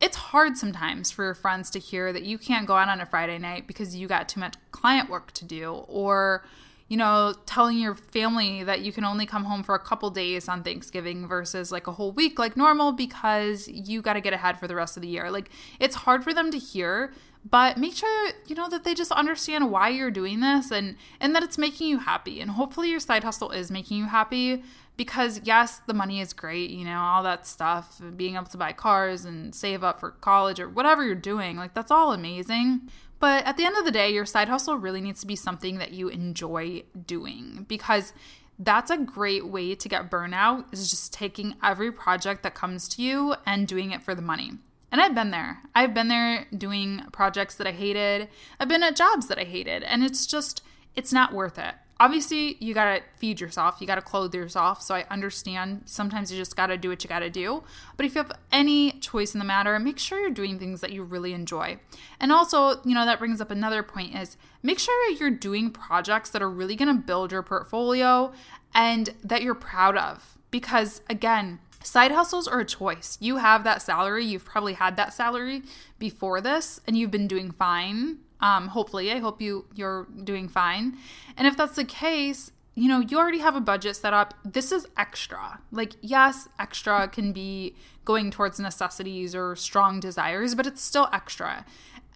it's 0.00 0.16
hard 0.16 0.56
sometimes 0.56 1.10
for 1.10 1.24
your 1.24 1.34
friends 1.34 1.70
to 1.70 1.78
hear 1.78 2.12
that 2.12 2.22
you 2.22 2.38
can't 2.38 2.66
go 2.66 2.74
out 2.74 2.88
on 2.88 3.00
a 3.00 3.06
Friday 3.06 3.38
night 3.38 3.66
because 3.66 3.94
you 3.94 4.08
got 4.08 4.28
too 4.28 4.40
much 4.40 4.54
client 4.70 5.08
work 5.08 5.30
to 5.32 5.44
do 5.44 5.72
or 5.88 6.44
you 6.90 6.96
know, 6.96 7.32
telling 7.46 7.78
your 7.78 7.94
family 7.94 8.64
that 8.64 8.80
you 8.80 8.90
can 8.90 9.04
only 9.04 9.24
come 9.24 9.44
home 9.44 9.62
for 9.62 9.76
a 9.76 9.78
couple 9.78 10.10
days 10.10 10.48
on 10.48 10.64
Thanksgiving 10.64 11.28
versus 11.28 11.70
like 11.70 11.86
a 11.86 11.92
whole 11.92 12.10
week 12.10 12.36
like 12.36 12.56
normal 12.56 12.90
because 12.90 13.68
you 13.68 14.02
got 14.02 14.14
to 14.14 14.20
get 14.20 14.32
ahead 14.32 14.58
for 14.58 14.66
the 14.66 14.74
rest 14.74 14.96
of 14.96 15.02
the 15.02 15.08
year. 15.08 15.30
Like 15.30 15.50
it's 15.78 15.94
hard 15.94 16.24
for 16.24 16.34
them 16.34 16.50
to 16.50 16.58
hear, 16.58 17.12
but 17.44 17.78
make 17.78 17.94
sure 17.94 18.32
you 18.46 18.54
know 18.54 18.68
that 18.68 18.84
they 18.84 18.94
just 18.94 19.12
understand 19.12 19.70
why 19.70 19.88
you're 19.88 20.10
doing 20.10 20.40
this 20.40 20.70
and 20.70 20.96
and 21.20 21.34
that 21.34 21.42
it's 21.42 21.56
making 21.56 21.88
you 21.88 21.98
happy. 21.98 22.40
And 22.40 22.52
hopefully 22.52 22.90
your 22.90 23.00
side 23.00 23.24
hustle 23.24 23.50
is 23.50 23.70
making 23.70 23.98
you 23.98 24.06
happy 24.06 24.62
because 24.96 25.40
yes, 25.44 25.80
the 25.86 25.94
money 25.94 26.20
is 26.20 26.34
great, 26.34 26.70
you 26.70 26.84
know, 26.84 26.98
all 26.98 27.22
that 27.22 27.46
stuff, 27.46 28.00
being 28.16 28.34
able 28.34 28.46
to 28.46 28.58
buy 28.58 28.72
cars 28.72 29.24
and 29.24 29.54
save 29.54 29.82
up 29.82 30.00
for 30.00 30.10
college 30.10 30.60
or 30.60 30.68
whatever 30.68 31.04
you're 31.04 31.14
doing. 31.14 31.56
Like 31.56 31.72
that's 31.72 31.90
all 31.90 32.12
amazing. 32.12 32.82
But 33.18 33.44
at 33.46 33.56
the 33.56 33.64
end 33.64 33.76
of 33.76 33.84
the 33.84 33.90
day, 33.90 34.10
your 34.12 34.26
side 34.26 34.48
hustle 34.48 34.76
really 34.76 35.00
needs 35.00 35.20
to 35.20 35.26
be 35.26 35.36
something 35.36 35.78
that 35.78 35.92
you 35.92 36.08
enjoy 36.08 36.84
doing 37.06 37.66
because 37.68 38.12
that's 38.58 38.90
a 38.90 38.98
great 38.98 39.46
way 39.46 39.74
to 39.74 39.88
get 39.88 40.10
burnout 40.10 40.72
is 40.72 40.90
just 40.90 41.12
taking 41.14 41.54
every 41.62 41.90
project 41.90 42.42
that 42.42 42.54
comes 42.54 42.86
to 42.88 43.02
you 43.02 43.34
and 43.46 43.66
doing 43.66 43.90
it 43.92 44.02
for 44.02 44.14
the 44.14 44.22
money. 44.22 44.52
And 44.92 45.00
I've 45.00 45.14
been 45.14 45.30
there. 45.30 45.60
I've 45.74 45.94
been 45.94 46.08
there 46.08 46.46
doing 46.56 47.02
projects 47.12 47.54
that 47.56 47.66
I 47.66 47.72
hated. 47.72 48.28
I've 48.58 48.68
been 48.68 48.82
at 48.82 48.96
jobs 48.96 49.28
that 49.28 49.38
I 49.38 49.44
hated. 49.44 49.82
And 49.84 50.02
it's 50.02 50.26
just, 50.26 50.62
it's 50.96 51.12
not 51.12 51.32
worth 51.32 51.58
it 51.58 51.74
obviously 52.00 52.56
you 52.60 52.72
got 52.72 52.96
to 52.96 53.02
feed 53.16 53.40
yourself 53.40 53.76
you 53.78 53.86
got 53.86 53.96
to 53.96 54.00
clothe 54.00 54.34
yourself 54.34 54.80
so 54.82 54.94
i 54.94 55.04
understand 55.10 55.82
sometimes 55.84 56.32
you 56.32 56.38
just 56.38 56.56
got 56.56 56.68
to 56.68 56.78
do 56.78 56.88
what 56.88 57.04
you 57.04 57.08
got 57.08 57.18
to 57.18 57.28
do 57.28 57.62
but 57.96 58.06
if 58.06 58.14
you 58.14 58.18
have 58.22 58.32
any 58.50 58.92
choice 58.92 59.34
in 59.34 59.38
the 59.38 59.44
matter 59.44 59.78
make 59.78 59.98
sure 59.98 60.18
you're 60.18 60.30
doing 60.30 60.58
things 60.58 60.80
that 60.80 60.92
you 60.92 61.02
really 61.02 61.34
enjoy 61.34 61.78
and 62.18 62.32
also 62.32 62.80
you 62.84 62.94
know 62.94 63.04
that 63.04 63.18
brings 63.18 63.40
up 63.40 63.50
another 63.50 63.82
point 63.82 64.14
is 64.14 64.38
make 64.62 64.78
sure 64.78 65.10
you're 65.10 65.30
doing 65.30 65.70
projects 65.70 66.30
that 66.30 66.40
are 66.40 66.50
really 66.50 66.74
going 66.74 66.88
to 66.88 67.02
build 67.02 67.30
your 67.30 67.42
portfolio 67.42 68.32
and 68.74 69.10
that 69.22 69.42
you're 69.42 69.54
proud 69.54 69.96
of 69.96 70.38
because 70.50 71.02
again 71.10 71.58
Side 71.82 72.12
hustles 72.12 72.46
are 72.46 72.60
a 72.60 72.64
choice. 72.64 73.16
You 73.20 73.38
have 73.38 73.64
that 73.64 73.82
salary. 73.82 74.24
You've 74.24 74.44
probably 74.44 74.74
had 74.74 74.96
that 74.96 75.12
salary 75.12 75.62
before 75.98 76.40
this 76.40 76.80
and 76.86 76.96
you've 76.96 77.10
been 77.10 77.28
doing 77.28 77.50
fine 77.50 78.18
um, 78.40 78.68
hopefully, 78.68 79.12
I 79.12 79.18
hope 79.18 79.40
you 79.40 79.66
you're 79.74 80.06
doing 80.24 80.48
fine. 80.48 80.96
And 81.36 81.46
if 81.46 81.56
that's 81.56 81.76
the 81.76 81.84
case, 81.84 82.52
you 82.74 82.88
know, 82.88 83.00
you 83.00 83.18
already 83.18 83.38
have 83.38 83.56
a 83.56 83.60
budget 83.60 83.96
set 83.96 84.14
up. 84.14 84.34
This 84.44 84.72
is 84.72 84.86
extra. 84.96 85.60
Like, 85.70 85.94
yes, 86.00 86.48
extra 86.58 87.08
can 87.08 87.32
be 87.32 87.74
going 88.04 88.30
towards 88.30 88.58
necessities 88.58 89.34
or 89.34 89.56
strong 89.56 90.00
desires, 90.00 90.54
but 90.54 90.66
it's 90.66 90.82
still 90.82 91.08
extra. 91.12 91.66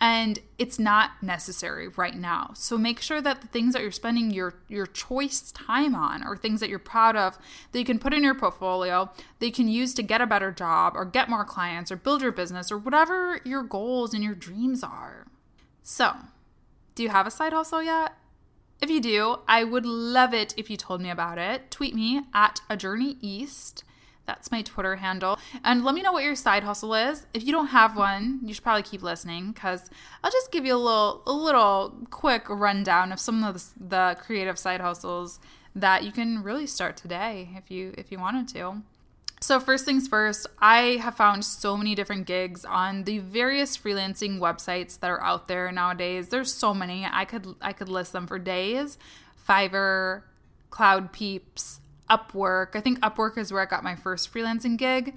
And 0.01 0.39
it's 0.59 0.79
not 0.79 1.23
necessary 1.23 1.89
right 1.89 2.17
now. 2.17 2.51
So 2.55 2.77
make 2.77 3.01
sure 3.01 3.21
that 3.23 3.41
the 3.41 3.47
things 3.47 3.73
that 3.73 3.83
you're 3.83 3.93
spending 3.93 4.31
your 4.31 4.55
your 4.69 4.87
choice 4.87 5.53
time 5.53 5.95
on 5.95 6.23
are 6.23 6.37
things 6.37 6.61
that 6.61 6.69
you're 6.69 6.79
proud 6.79 7.17
of 7.17 7.39
that 7.73 7.79
you 7.79 7.85
can 7.85 7.99
put 7.99 8.13
in 8.13 8.25
your 8.25 8.35
portfolio, 8.35 9.11
that 9.39 9.47
you 9.47 9.53
can 9.53 9.69
use 9.69 9.95
to 9.95 10.03
get 10.03 10.21
a 10.21 10.27
better 10.27 10.51
job 10.51 10.95
or 10.97 11.05
get 11.05 11.31
more 11.31 11.45
clients 11.45 11.91
or 11.93 11.97
build 11.97 12.23
your 12.23 12.33
business 12.33 12.71
or 12.73 12.79
whatever 12.79 13.41
your 13.45 13.63
goals 13.63 14.15
and 14.15 14.25
your 14.25 14.35
dreams 14.35 14.83
are. 14.83 15.27
So, 15.83 16.13
do 16.95 17.03
you 17.03 17.11
have 17.11 17.27
a 17.27 17.31
side 17.31 17.53
hustle 17.53 17.83
yet? 17.83 18.15
If 18.81 18.91
you 18.91 19.01
do, 19.01 19.37
I 19.49 19.65
would 19.65 19.87
love 19.87 20.35
it 20.35 20.53
if 20.57 20.69
you 20.69 20.77
told 20.77 21.01
me 21.01 21.09
about 21.09 21.39
it. 21.39 21.71
Tweet 21.71 21.95
me 21.95 22.23
at 22.35 22.61
a 22.69 22.77
journey 22.77 23.17
east 23.21 23.85
that's 24.27 24.51
my 24.51 24.63
Twitter 24.63 24.97
handle. 24.97 25.39
And 25.63 25.85
let 25.85 25.95
me 25.95 26.03
know 26.03 26.13
what 26.13 26.25
your 26.25 26.35
side 26.35 26.65
hustle 26.65 26.95
is. 26.95 27.27
If 27.35 27.45
you 27.45 27.53
don't 27.53 27.69
have 27.69 27.97
one, 27.97 28.41
you 28.43 28.55
should 28.55 28.63
probably 28.63 28.83
keep 28.83 29.03
listening 29.03 29.53
because 29.53 29.91
I'll 30.23 30.31
just 30.31 30.51
give 30.51 30.65
you 30.65 30.75
a 30.75 30.79
little, 30.79 31.23
a 31.27 31.33
little 31.33 31.95
quick 32.11 32.49
rundown 32.49 33.13
of 33.13 33.21
some 33.21 33.45
of 33.45 33.55
the, 33.55 33.89
the 33.89 34.17
creative 34.21 34.59
side 34.59 34.81
hustles 34.81 35.41
that 35.75 36.05
you 36.05 36.13
can 36.13 36.43
really 36.43 36.67
start 36.67 36.97
today 36.97 37.51
if 37.57 37.71
you 37.71 37.93
if 37.99 38.13
you 38.13 38.19
wanted 38.19 38.49
to. 38.49 38.83
So 39.41 39.61
first 39.61 39.85
things 39.85 40.09
first, 40.09 40.47
I 40.59 40.99
have 41.03 41.17
found 41.17 41.45
so 41.45 41.77
many 41.77 41.95
different 41.95 42.27
gigs 42.27 42.65
on 42.65 43.05
the 43.05 43.19
various 43.19 43.77
freelancing 43.77 44.39
websites 44.39 44.99
that 45.01 45.11
are 45.11 45.23
out 45.23 45.49
there 45.49 45.71
nowadays. 45.71 46.29
There's 46.29 46.53
so 46.53 46.73
many. 46.73 47.07
I 47.11 47.25
could 47.25 47.55
I 47.61 47.73
could 47.73 47.89
list 47.89 48.13
them 48.13 48.27
for 48.27 48.39
days. 48.39 48.97
Fiverr, 49.47 50.23
Cloud 50.71 51.13
Peeps, 51.13 51.81
Upwork. 52.11 52.77
I 52.77 52.81
think 52.81 53.01
Upwork 53.01 53.39
is 53.39 53.53
where 53.53 53.63
I 53.63 53.67
got 53.67 53.83
my 53.83 53.95
first 53.95 54.33
freelancing 54.33 54.77
gig. 54.77 55.15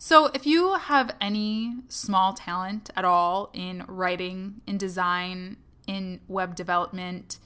So, 0.00 0.26
if 0.26 0.46
you 0.46 0.74
have 0.74 1.16
any 1.20 1.74
small 1.88 2.32
talent 2.32 2.90
at 2.94 3.04
all 3.04 3.50
in 3.52 3.84
writing, 3.88 4.60
in 4.66 4.78
design, 4.78 5.56
in 5.88 6.20
web 6.28 6.54
development, 6.54 7.38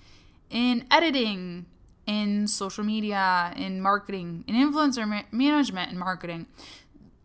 in 0.50 0.84
editing, 0.90 1.64
in 2.06 2.46
social 2.46 2.84
media, 2.84 3.54
in 3.56 3.80
marketing, 3.80 4.44
in 4.46 4.54
influencer 4.54 5.08
ma- 5.08 5.22
management 5.30 5.88
and 5.90 5.98
marketing, 5.98 6.46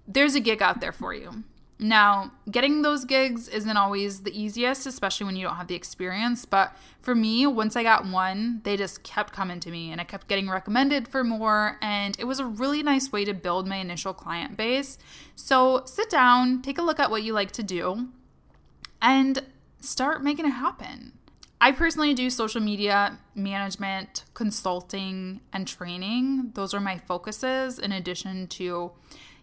there's 0.07 0.35
a 0.35 0.39
gig 0.39 0.61
out 0.61 0.79
there 0.79 0.93
for 0.93 1.13
you. 1.13 1.43
Now, 1.79 2.31
getting 2.49 2.81
those 2.81 3.05
gigs 3.05 3.47
isn't 3.47 3.77
always 3.77 4.23
the 4.23 4.39
easiest, 4.39 4.87
especially 4.87 5.27
when 5.27 5.35
you 5.35 5.45
don't 5.45 5.57
have 5.57 5.67
the 5.67 5.75
experience. 5.75 6.43
But 6.43 6.75
for 7.01 7.13
me, 7.13 7.45
once 7.45 7.75
I 7.75 7.83
got 7.83 8.07
one, 8.07 8.61
they 8.63 8.77
just 8.77 9.03
kept 9.03 9.31
coming 9.31 9.59
to 9.59 9.69
me 9.69 9.91
and 9.91 10.01
I 10.01 10.03
kept 10.03 10.27
getting 10.27 10.49
recommended 10.49 11.07
for 11.07 11.23
more. 11.23 11.77
And 11.81 12.19
it 12.19 12.25
was 12.25 12.39
a 12.39 12.45
really 12.45 12.81
nice 12.81 13.11
way 13.11 13.25
to 13.25 13.33
build 13.33 13.67
my 13.67 13.75
initial 13.75 14.13
client 14.13 14.57
base. 14.57 14.97
So 15.35 15.83
sit 15.85 16.09
down, 16.09 16.63
take 16.63 16.79
a 16.79 16.83
look 16.83 16.99
at 16.99 17.11
what 17.11 17.21
you 17.21 17.33
like 17.33 17.51
to 17.51 17.63
do, 17.63 18.07
and 18.99 19.43
start 19.79 20.23
making 20.23 20.47
it 20.47 20.51
happen. 20.51 21.13
I 21.59 21.71
personally 21.71 22.13
do 22.13 22.29
social 22.29 22.61
media 22.61 23.17
management, 23.33 24.23
consulting, 24.35 25.41
and 25.51 25.67
training. 25.67 26.51
Those 26.53 26.73
are 26.73 26.79
my 26.79 26.99
focuses 26.99 27.79
in 27.79 27.91
addition 27.91 28.47
to 28.47 28.91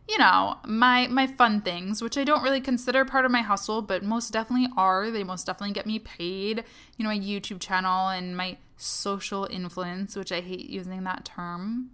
you 0.08 0.18
know, 0.18 0.58
my 0.66 1.06
my 1.08 1.26
fun 1.26 1.60
things, 1.62 2.02
which 2.02 2.18
I 2.18 2.24
don't 2.24 2.42
really 2.42 2.60
consider 2.60 3.04
part 3.04 3.24
of 3.24 3.30
my 3.30 3.42
hustle, 3.42 3.80
but 3.80 4.02
most 4.02 4.32
definitely 4.32 4.68
are. 4.76 5.10
They 5.10 5.24
most 5.24 5.46
definitely 5.46 5.72
get 5.72 5.86
me 5.86 5.98
paid. 5.98 6.64
You 6.96 7.04
know, 7.04 7.10
my 7.10 7.18
YouTube 7.18 7.60
channel 7.60 8.08
and 8.08 8.36
my 8.36 8.58
social 8.76 9.46
influence, 9.50 10.14
which 10.14 10.32
I 10.32 10.40
hate 10.40 10.68
using 10.68 11.04
that 11.04 11.24
term. 11.24 11.90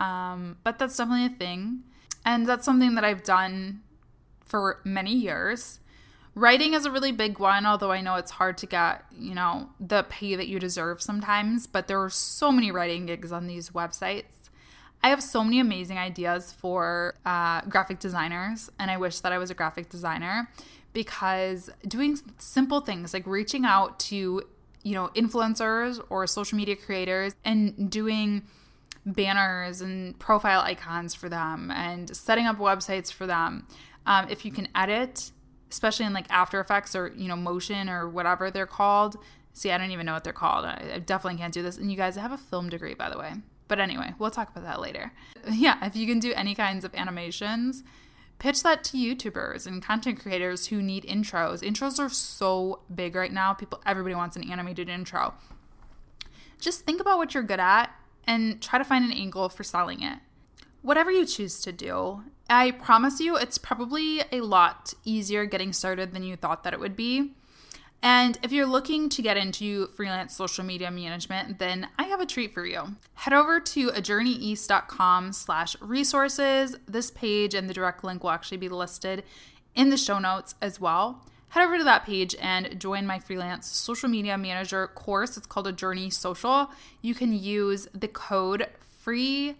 Um, 0.00 0.56
but 0.64 0.78
that's 0.78 0.96
definitely 0.96 1.26
a 1.26 1.38
thing. 1.38 1.84
And 2.24 2.46
that's 2.46 2.64
something 2.64 2.94
that 2.96 3.04
I've 3.04 3.22
done 3.22 3.82
for 4.44 4.80
many 4.84 5.14
years. 5.14 5.78
Writing 6.34 6.72
is 6.72 6.86
a 6.86 6.90
really 6.90 7.12
big 7.12 7.38
one, 7.38 7.66
although 7.66 7.92
I 7.92 8.00
know 8.00 8.14
it's 8.14 8.32
hard 8.32 8.56
to 8.58 8.66
get, 8.66 9.04
you 9.16 9.34
know, 9.34 9.68
the 9.78 10.04
pay 10.08 10.34
that 10.34 10.48
you 10.48 10.58
deserve 10.58 11.02
sometimes, 11.02 11.66
but 11.66 11.88
there 11.88 12.02
are 12.02 12.10
so 12.10 12.50
many 12.50 12.70
writing 12.70 13.06
gigs 13.06 13.32
on 13.32 13.46
these 13.46 13.70
websites 13.70 14.41
I 15.02 15.08
have 15.08 15.22
so 15.22 15.42
many 15.42 15.58
amazing 15.58 15.98
ideas 15.98 16.52
for 16.52 17.16
uh, 17.24 17.62
graphic 17.62 17.98
designers, 17.98 18.70
and 18.78 18.90
I 18.90 18.96
wish 18.96 19.20
that 19.20 19.32
I 19.32 19.38
was 19.38 19.50
a 19.50 19.54
graphic 19.54 19.88
designer 19.88 20.48
because 20.92 21.70
doing 21.86 22.18
simple 22.38 22.80
things 22.80 23.12
like 23.12 23.26
reaching 23.26 23.64
out 23.64 23.98
to, 23.98 24.42
you 24.82 24.94
know, 24.94 25.08
influencers 25.16 26.00
or 26.08 26.26
social 26.26 26.56
media 26.56 26.76
creators 26.76 27.34
and 27.44 27.90
doing 27.90 28.42
banners 29.04 29.80
and 29.80 30.16
profile 30.18 30.60
icons 30.60 31.14
for 31.14 31.28
them 31.28 31.70
and 31.70 32.14
setting 32.14 32.46
up 32.46 32.58
websites 32.58 33.12
for 33.12 33.26
them. 33.26 33.66
Um, 34.06 34.28
if 34.28 34.44
you 34.44 34.52
can 34.52 34.68
edit, 34.74 35.32
especially 35.70 36.06
in 36.06 36.12
like 36.12 36.26
After 36.30 36.60
Effects 36.60 36.94
or, 36.94 37.12
you 37.16 37.26
know, 37.26 37.36
Motion 37.36 37.88
or 37.88 38.08
whatever 38.08 38.50
they're 38.50 38.66
called. 38.66 39.16
See, 39.54 39.70
I 39.70 39.78
don't 39.78 39.90
even 39.90 40.06
know 40.06 40.12
what 40.12 40.24
they're 40.24 40.32
called. 40.32 40.64
I, 40.64 40.92
I 40.94 40.98
definitely 40.98 41.38
can't 41.38 41.52
do 41.52 41.62
this. 41.62 41.76
And 41.76 41.90
you 41.90 41.96
guys 41.96 42.16
I 42.16 42.20
have 42.20 42.32
a 42.32 42.38
film 42.38 42.68
degree, 42.68 42.94
by 42.94 43.10
the 43.10 43.18
way. 43.18 43.34
But 43.72 43.80
anyway, 43.80 44.12
we'll 44.18 44.30
talk 44.30 44.50
about 44.50 44.64
that 44.64 44.82
later. 44.82 45.12
Yeah, 45.50 45.78
if 45.82 45.96
you 45.96 46.06
can 46.06 46.18
do 46.18 46.34
any 46.34 46.54
kinds 46.54 46.84
of 46.84 46.94
animations, 46.94 47.82
pitch 48.38 48.62
that 48.62 48.84
to 48.84 48.98
YouTubers 48.98 49.66
and 49.66 49.82
content 49.82 50.20
creators 50.20 50.66
who 50.66 50.82
need 50.82 51.04
intros. 51.04 51.62
Intros 51.62 51.98
are 51.98 52.10
so 52.10 52.80
big 52.94 53.14
right 53.14 53.32
now. 53.32 53.54
People 53.54 53.80
everybody 53.86 54.14
wants 54.14 54.36
an 54.36 54.50
animated 54.52 54.90
intro. 54.90 55.32
Just 56.60 56.82
think 56.84 57.00
about 57.00 57.16
what 57.16 57.32
you're 57.32 57.42
good 57.42 57.60
at 57.60 57.96
and 58.26 58.60
try 58.60 58.78
to 58.78 58.84
find 58.84 59.06
an 59.06 59.10
angle 59.10 59.48
for 59.48 59.64
selling 59.64 60.02
it. 60.02 60.18
Whatever 60.82 61.10
you 61.10 61.24
choose 61.24 61.62
to 61.62 61.72
do, 61.72 62.24
I 62.50 62.72
promise 62.72 63.20
you 63.20 63.38
it's 63.38 63.56
probably 63.56 64.20
a 64.30 64.42
lot 64.42 64.92
easier 65.02 65.46
getting 65.46 65.72
started 65.72 66.12
than 66.12 66.24
you 66.24 66.36
thought 66.36 66.62
that 66.64 66.74
it 66.74 66.78
would 66.78 66.94
be. 66.94 67.32
And 68.02 68.36
if 68.42 68.50
you're 68.50 68.66
looking 68.66 69.08
to 69.10 69.22
get 69.22 69.36
into 69.36 69.86
freelance 69.88 70.34
social 70.34 70.64
media 70.64 70.90
management, 70.90 71.60
then 71.60 71.86
I 71.96 72.04
have 72.04 72.20
a 72.20 72.26
treat 72.26 72.52
for 72.52 72.66
you. 72.66 72.96
Head 73.14 73.32
over 73.32 73.60
to 73.60 73.90
ajourneyeast.com 73.90 75.32
slash 75.32 75.76
resources. 75.80 76.76
This 76.88 77.12
page 77.12 77.54
and 77.54 77.70
the 77.70 77.74
direct 77.74 78.02
link 78.02 78.24
will 78.24 78.30
actually 78.30 78.56
be 78.56 78.68
listed 78.68 79.22
in 79.76 79.90
the 79.90 79.96
show 79.96 80.18
notes 80.18 80.56
as 80.60 80.80
well. 80.80 81.24
Head 81.50 81.64
over 81.64 81.78
to 81.78 81.84
that 81.84 82.04
page 82.04 82.34
and 82.40 82.80
join 82.80 83.06
my 83.06 83.20
freelance 83.20 83.68
social 83.68 84.08
media 84.08 84.36
manager 84.36 84.88
course. 84.88 85.36
It's 85.36 85.46
called 85.46 85.68
A 85.68 85.72
Journey 85.72 86.10
Social. 86.10 86.70
You 87.02 87.14
can 87.14 87.32
use 87.32 87.86
the 87.94 88.08
code 88.08 88.66
FREEFRIPOD 89.04 89.54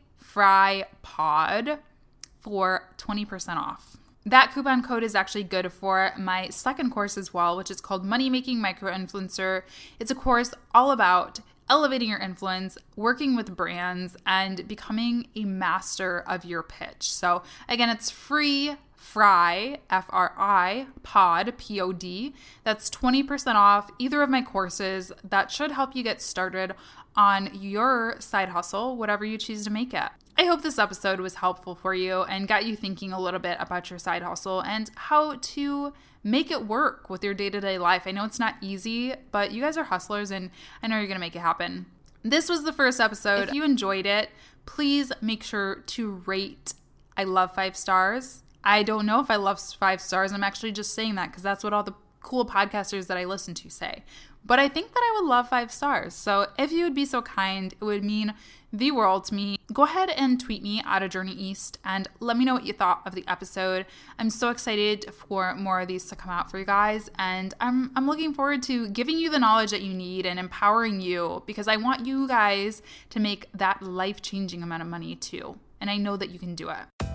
for 2.41 2.89
20% 2.99 3.57
off. 3.57 3.99
That 4.25 4.53
coupon 4.53 4.83
code 4.83 5.03
is 5.03 5.15
actually 5.15 5.45
good 5.45 5.73
for 5.73 6.13
my 6.17 6.49
second 6.51 6.91
course 6.91 7.19
as 7.19 7.35
well, 7.35 7.57
which 7.57 7.71
is 7.71 7.81
called 7.81 8.05
Money 8.05 8.31
Making 8.31 8.61
Micro 8.61 8.93
Influencer. 8.93 9.63
It's 9.99 10.13
a 10.13 10.15
course 10.15 10.55
all 10.73 10.93
about 10.93 11.41
elevating 11.69 12.09
your 12.11 12.19
influence, 12.19 12.79
working 12.95 13.35
with 13.35 13.57
brands, 13.57 14.17
and 14.27 14.69
becoming 14.69 15.27
a 15.35 15.45
master 15.45 16.21
of 16.21 16.45
your 16.45 16.63
pitch. 16.63 17.11
So, 17.13 17.43
again, 17.69 17.89
it's 17.89 18.11
free. 18.11 18.77
Fry, 18.95 19.79
F 19.91 20.07
R 20.11 20.33
I, 20.39 20.87
pod, 21.03 21.55
P 21.59 21.81
O 21.81 21.93
D. 21.93 22.35
That's 22.63 22.89
20% 22.89 23.57
off 23.57 23.91
either 23.99 24.23
of 24.23 24.31
my 24.31 24.43
courses. 24.43 25.11
That 25.29 25.51
should 25.51 25.73
help 25.73 25.97
you 25.97 26.05
get 26.05 26.23
started 26.23 26.75
on 27.17 27.51
your 27.53 28.15
side 28.21 28.51
hustle, 28.51 28.97
whatever 28.97 29.25
you 29.25 29.39
choose 29.39 29.65
to 29.65 29.71
make 29.71 29.93
it. 29.93 30.11
I 30.43 30.47
hope 30.47 30.63
this 30.63 30.81
episode 30.81 31.21
was 31.21 31.37
helpful 31.37 31.77
for 31.77 31.95
you 31.95 32.23
and 32.23 32.49
got 32.49 32.67
you 32.67 32.75
thinking 32.75 33.13
a 33.13 33.21
little 33.21 33.39
bit 33.39 33.59
about 33.61 33.91
your 33.91 33.99
side 34.01 34.23
hustle 34.23 34.59
and 34.59 34.91
how 34.97 35.37
to 35.37 35.93
make 36.25 36.51
it 36.51 36.67
work 36.67 37.09
with 37.09 37.23
your 37.23 37.33
day 37.33 37.49
to 37.49 37.61
day 37.61 37.79
life. 37.79 38.03
I 38.07 38.11
know 38.11 38.25
it's 38.25 38.41
not 38.41 38.57
easy, 38.61 39.15
but 39.31 39.53
you 39.53 39.63
guys 39.63 39.77
are 39.77 39.85
hustlers 39.85 40.33
and 40.33 40.51
I 40.83 40.89
know 40.89 40.97
you're 40.97 41.07
going 41.07 41.15
to 41.15 41.21
make 41.21 41.37
it 41.37 41.43
happen. 41.43 41.87
This 42.25 42.49
was 42.49 42.65
the 42.65 42.73
first 42.73 42.99
episode. 42.99 43.51
If 43.51 43.55
you 43.55 43.63
enjoyed 43.63 44.05
it, 44.05 44.31
please 44.67 45.13
make 45.21 45.45
sure 45.45 45.77
to 45.77 46.23
rate. 46.27 46.75
I 47.17 47.23
love 47.23 47.55
five 47.55 47.77
stars. 47.77 48.43
I 48.65 48.83
don't 48.83 49.07
know 49.07 49.21
if 49.21 49.31
I 49.31 49.37
love 49.37 49.61
five 49.61 50.01
stars. 50.01 50.33
I'm 50.33 50.43
actually 50.43 50.73
just 50.73 50.93
saying 50.93 51.15
that 51.15 51.31
because 51.31 51.45
that's 51.45 51.63
what 51.63 51.73
all 51.73 51.85
the 51.85 51.95
cool 52.21 52.45
podcasters 52.45 53.07
that 53.07 53.17
I 53.17 53.27
listen 53.27 53.55
to 53.55 53.71
say. 53.71 54.03
But 54.45 54.59
I 54.59 54.67
think 54.67 54.93
that 54.93 55.01
I 55.01 55.21
would 55.21 55.29
love 55.29 55.49
five 55.49 55.71
stars. 55.71 56.15
So 56.15 56.49
if 56.59 56.73
you 56.73 56.83
would 56.83 56.97
be 56.97 57.05
so 57.05 57.23
kind, 57.23 57.73
it 57.73 57.85
would 57.85 58.03
mean 58.03 58.35
the 58.73 58.91
world 58.91 59.25
to 59.25 59.35
me. 59.35 59.59
Go 59.73 59.83
ahead 59.85 60.11
and 60.11 60.41
tweet 60.41 60.63
me 60.63 60.83
at 60.87 61.03
a 61.03 61.09
journey 61.09 61.33
east 61.33 61.79
and 61.85 62.09
let 62.21 62.37
me 62.37 62.45
know 62.45 62.55
what 62.55 62.65
you 62.65 62.73
thought 62.73 63.03
of 63.07 63.15
the 63.15 63.25
episode. 63.29 63.87
I'm 64.19 64.31
so 64.31 64.51
excited 64.51 65.13
for 65.13 65.55
more 65.55 65.81
of 65.81 65.89
these 65.89 66.07
to 66.07 66.17
come 66.17 66.31
out 66.31 66.51
for 66.51 66.59
you 66.59 66.65
guys, 66.65 67.11
and 67.19 67.55
I'm 67.61 67.91
I'm 67.95 68.07
looking 68.07 68.33
forward 68.33 68.63
to 68.65 68.89
giving 68.89 69.19
you 69.19 69.31
the 69.31 69.39
knowledge 69.39 69.71
that 69.71 69.83
you 69.83 69.93
need 69.93 70.27
and 70.27 70.39
empowering 70.39 71.01
you 71.01 71.43
because 71.47 71.69
I 71.69 71.77
want 71.77 72.07
you 72.07 72.27
guys 72.27 72.83
to 73.11 73.21
make 73.21 73.49
that 73.53 73.83
life 73.83 74.23
changing 74.23 74.63
amount 74.63 74.83
of 74.83 74.89
money 74.89 75.17
too. 75.17 75.59
And 75.81 75.91
I 75.91 75.97
know 75.97 76.17
that 76.17 76.31
you 76.31 76.39
can 76.39 76.55
do 76.55 76.71
it. 76.71 77.13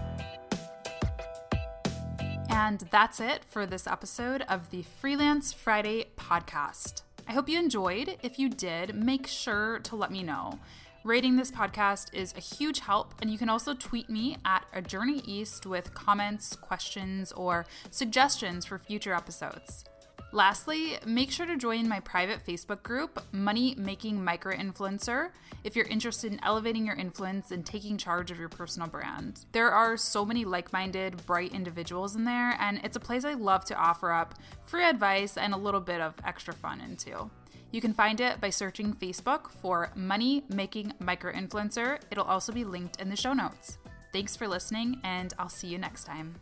And 2.50 2.80
that's 2.92 3.20
it 3.20 3.44
for 3.46 3.66
this 3.66 3.88
episode 3.88 4.44
of 4.50 4.72
the 4.72 4.84
Freelance 4.84 5.54
Friday 5.54 6.08
podcast. 6.18 7.04
I 7.28 7.34
hope 7.34 7.50
you 7.50 7.60
enjoyed. 7.60 8.18
If 8.24 8.40
you 8.40 8.50
did, 8.50 8.96
make 8.96 9.28
sure 9.28 9.80
to 9.80 9.96
let 9.96 10.12
me 10.12 10.24
know. 10.24 10.60
Rating 11.08 11.38
this 11.38 11.52
podcast 11.52 12.14
is 12.14 12.34
a 12.36 12.42
huge 12.42 12.82
help, 12.82 13.14
and 13.22 13.32
you 13.32 13.38
can 13.38 13.48
also 13.48 13.74
tweet 13.74 14.10
me 14.10 14.36
at 14.44 14.66
a 14.74 14.82
journey 14.82 15.22
east 15.26 15.66
with 15.66 15.94
comments, 15.94 16.54
questions, 16.58 17.32
or 17.32 17.66
suggestions 17.92 18.66
for 18.66 18.78
future 18.78 19.14
episodes. 19.14 19.86
Lastly, 20.34 20.98
make 21.06 21.32
sure 21.32 21.46
to 21.46 21.56
join 21.56 21.88
my 21.88 22.02
private 22.02 22.46
Facebook 22.46 22.84
group, 22.84 23.24
Money 23.32 23.74
Making 23.78 24.22
Micro 24.22 24.54
Influencer, 24.54 25.30
if 25.64 25.78
you're 25.78 25.86
interested 25.86 26.34
in 26.34 26.44
elevating 26.44 26.86
your 26.86 26.98
influence 26.98 27.52
and 27.52 27.66
taking 27.66 27.98
charge 27.98 28.30
of 28.30 28.38
your 28.38 28.50
personal 28.50 28.90
brand. 28.90 29.46
There 29.54 29.72
are 29.72 29.96
so 29.96 30.26
many 30.26 30.44
like 30.44 30.74
minded, 30.74 31.26
bright 31.26 31.54
individuals 31.54 32.18
in 32.18 32.26
there, 32.26 32.58
and 32.60 32.82
it's 32.84 32.98
a 32.98 33.00
place 33.00 33.24
I 33.24 33.36
love 33.36 33.64
to 33.66 33.76
offer 33.76 34.12
up 34.12 34.36
free 34.66 34.84
advice 34.84 35.38
and 35.38 35.54
a 35.54 35.58
little 35.58 35.80
bit 35.80 36.02
of 36.02 36.16
extra 36.26 36.54
fun 36.54 36.82
into. 36.82 37.30
You 37.72 37.82
can 37.82 37.94
find 37.94 38.22
it 38.22 38.40
by 38.40 38.50
searching 38.50 38.94
Facebook 38.94 39.52
for 39.52 39.92
Money 39.96 40.44
Making 40.50 40.94
Micro 41.00 41.34
Influencer. 41.34 42.00
It'll 42.10 42.24
also 42.24 42.52
be 42.54 42.64
linked 42.64 43.02
in 43.02 43.10
the 43.10 43.16
show 43.16 43.34
notes. 43.34 43.78
Thanks 44.14 44.36
for 44.36 44.48
listening, 44.48 45.02
and 45.04 45.34
I'll 45.38 45.50
see 45.50 45.68
you 45.68 45.78
next 45.78 46.06
time. 46.06 46.36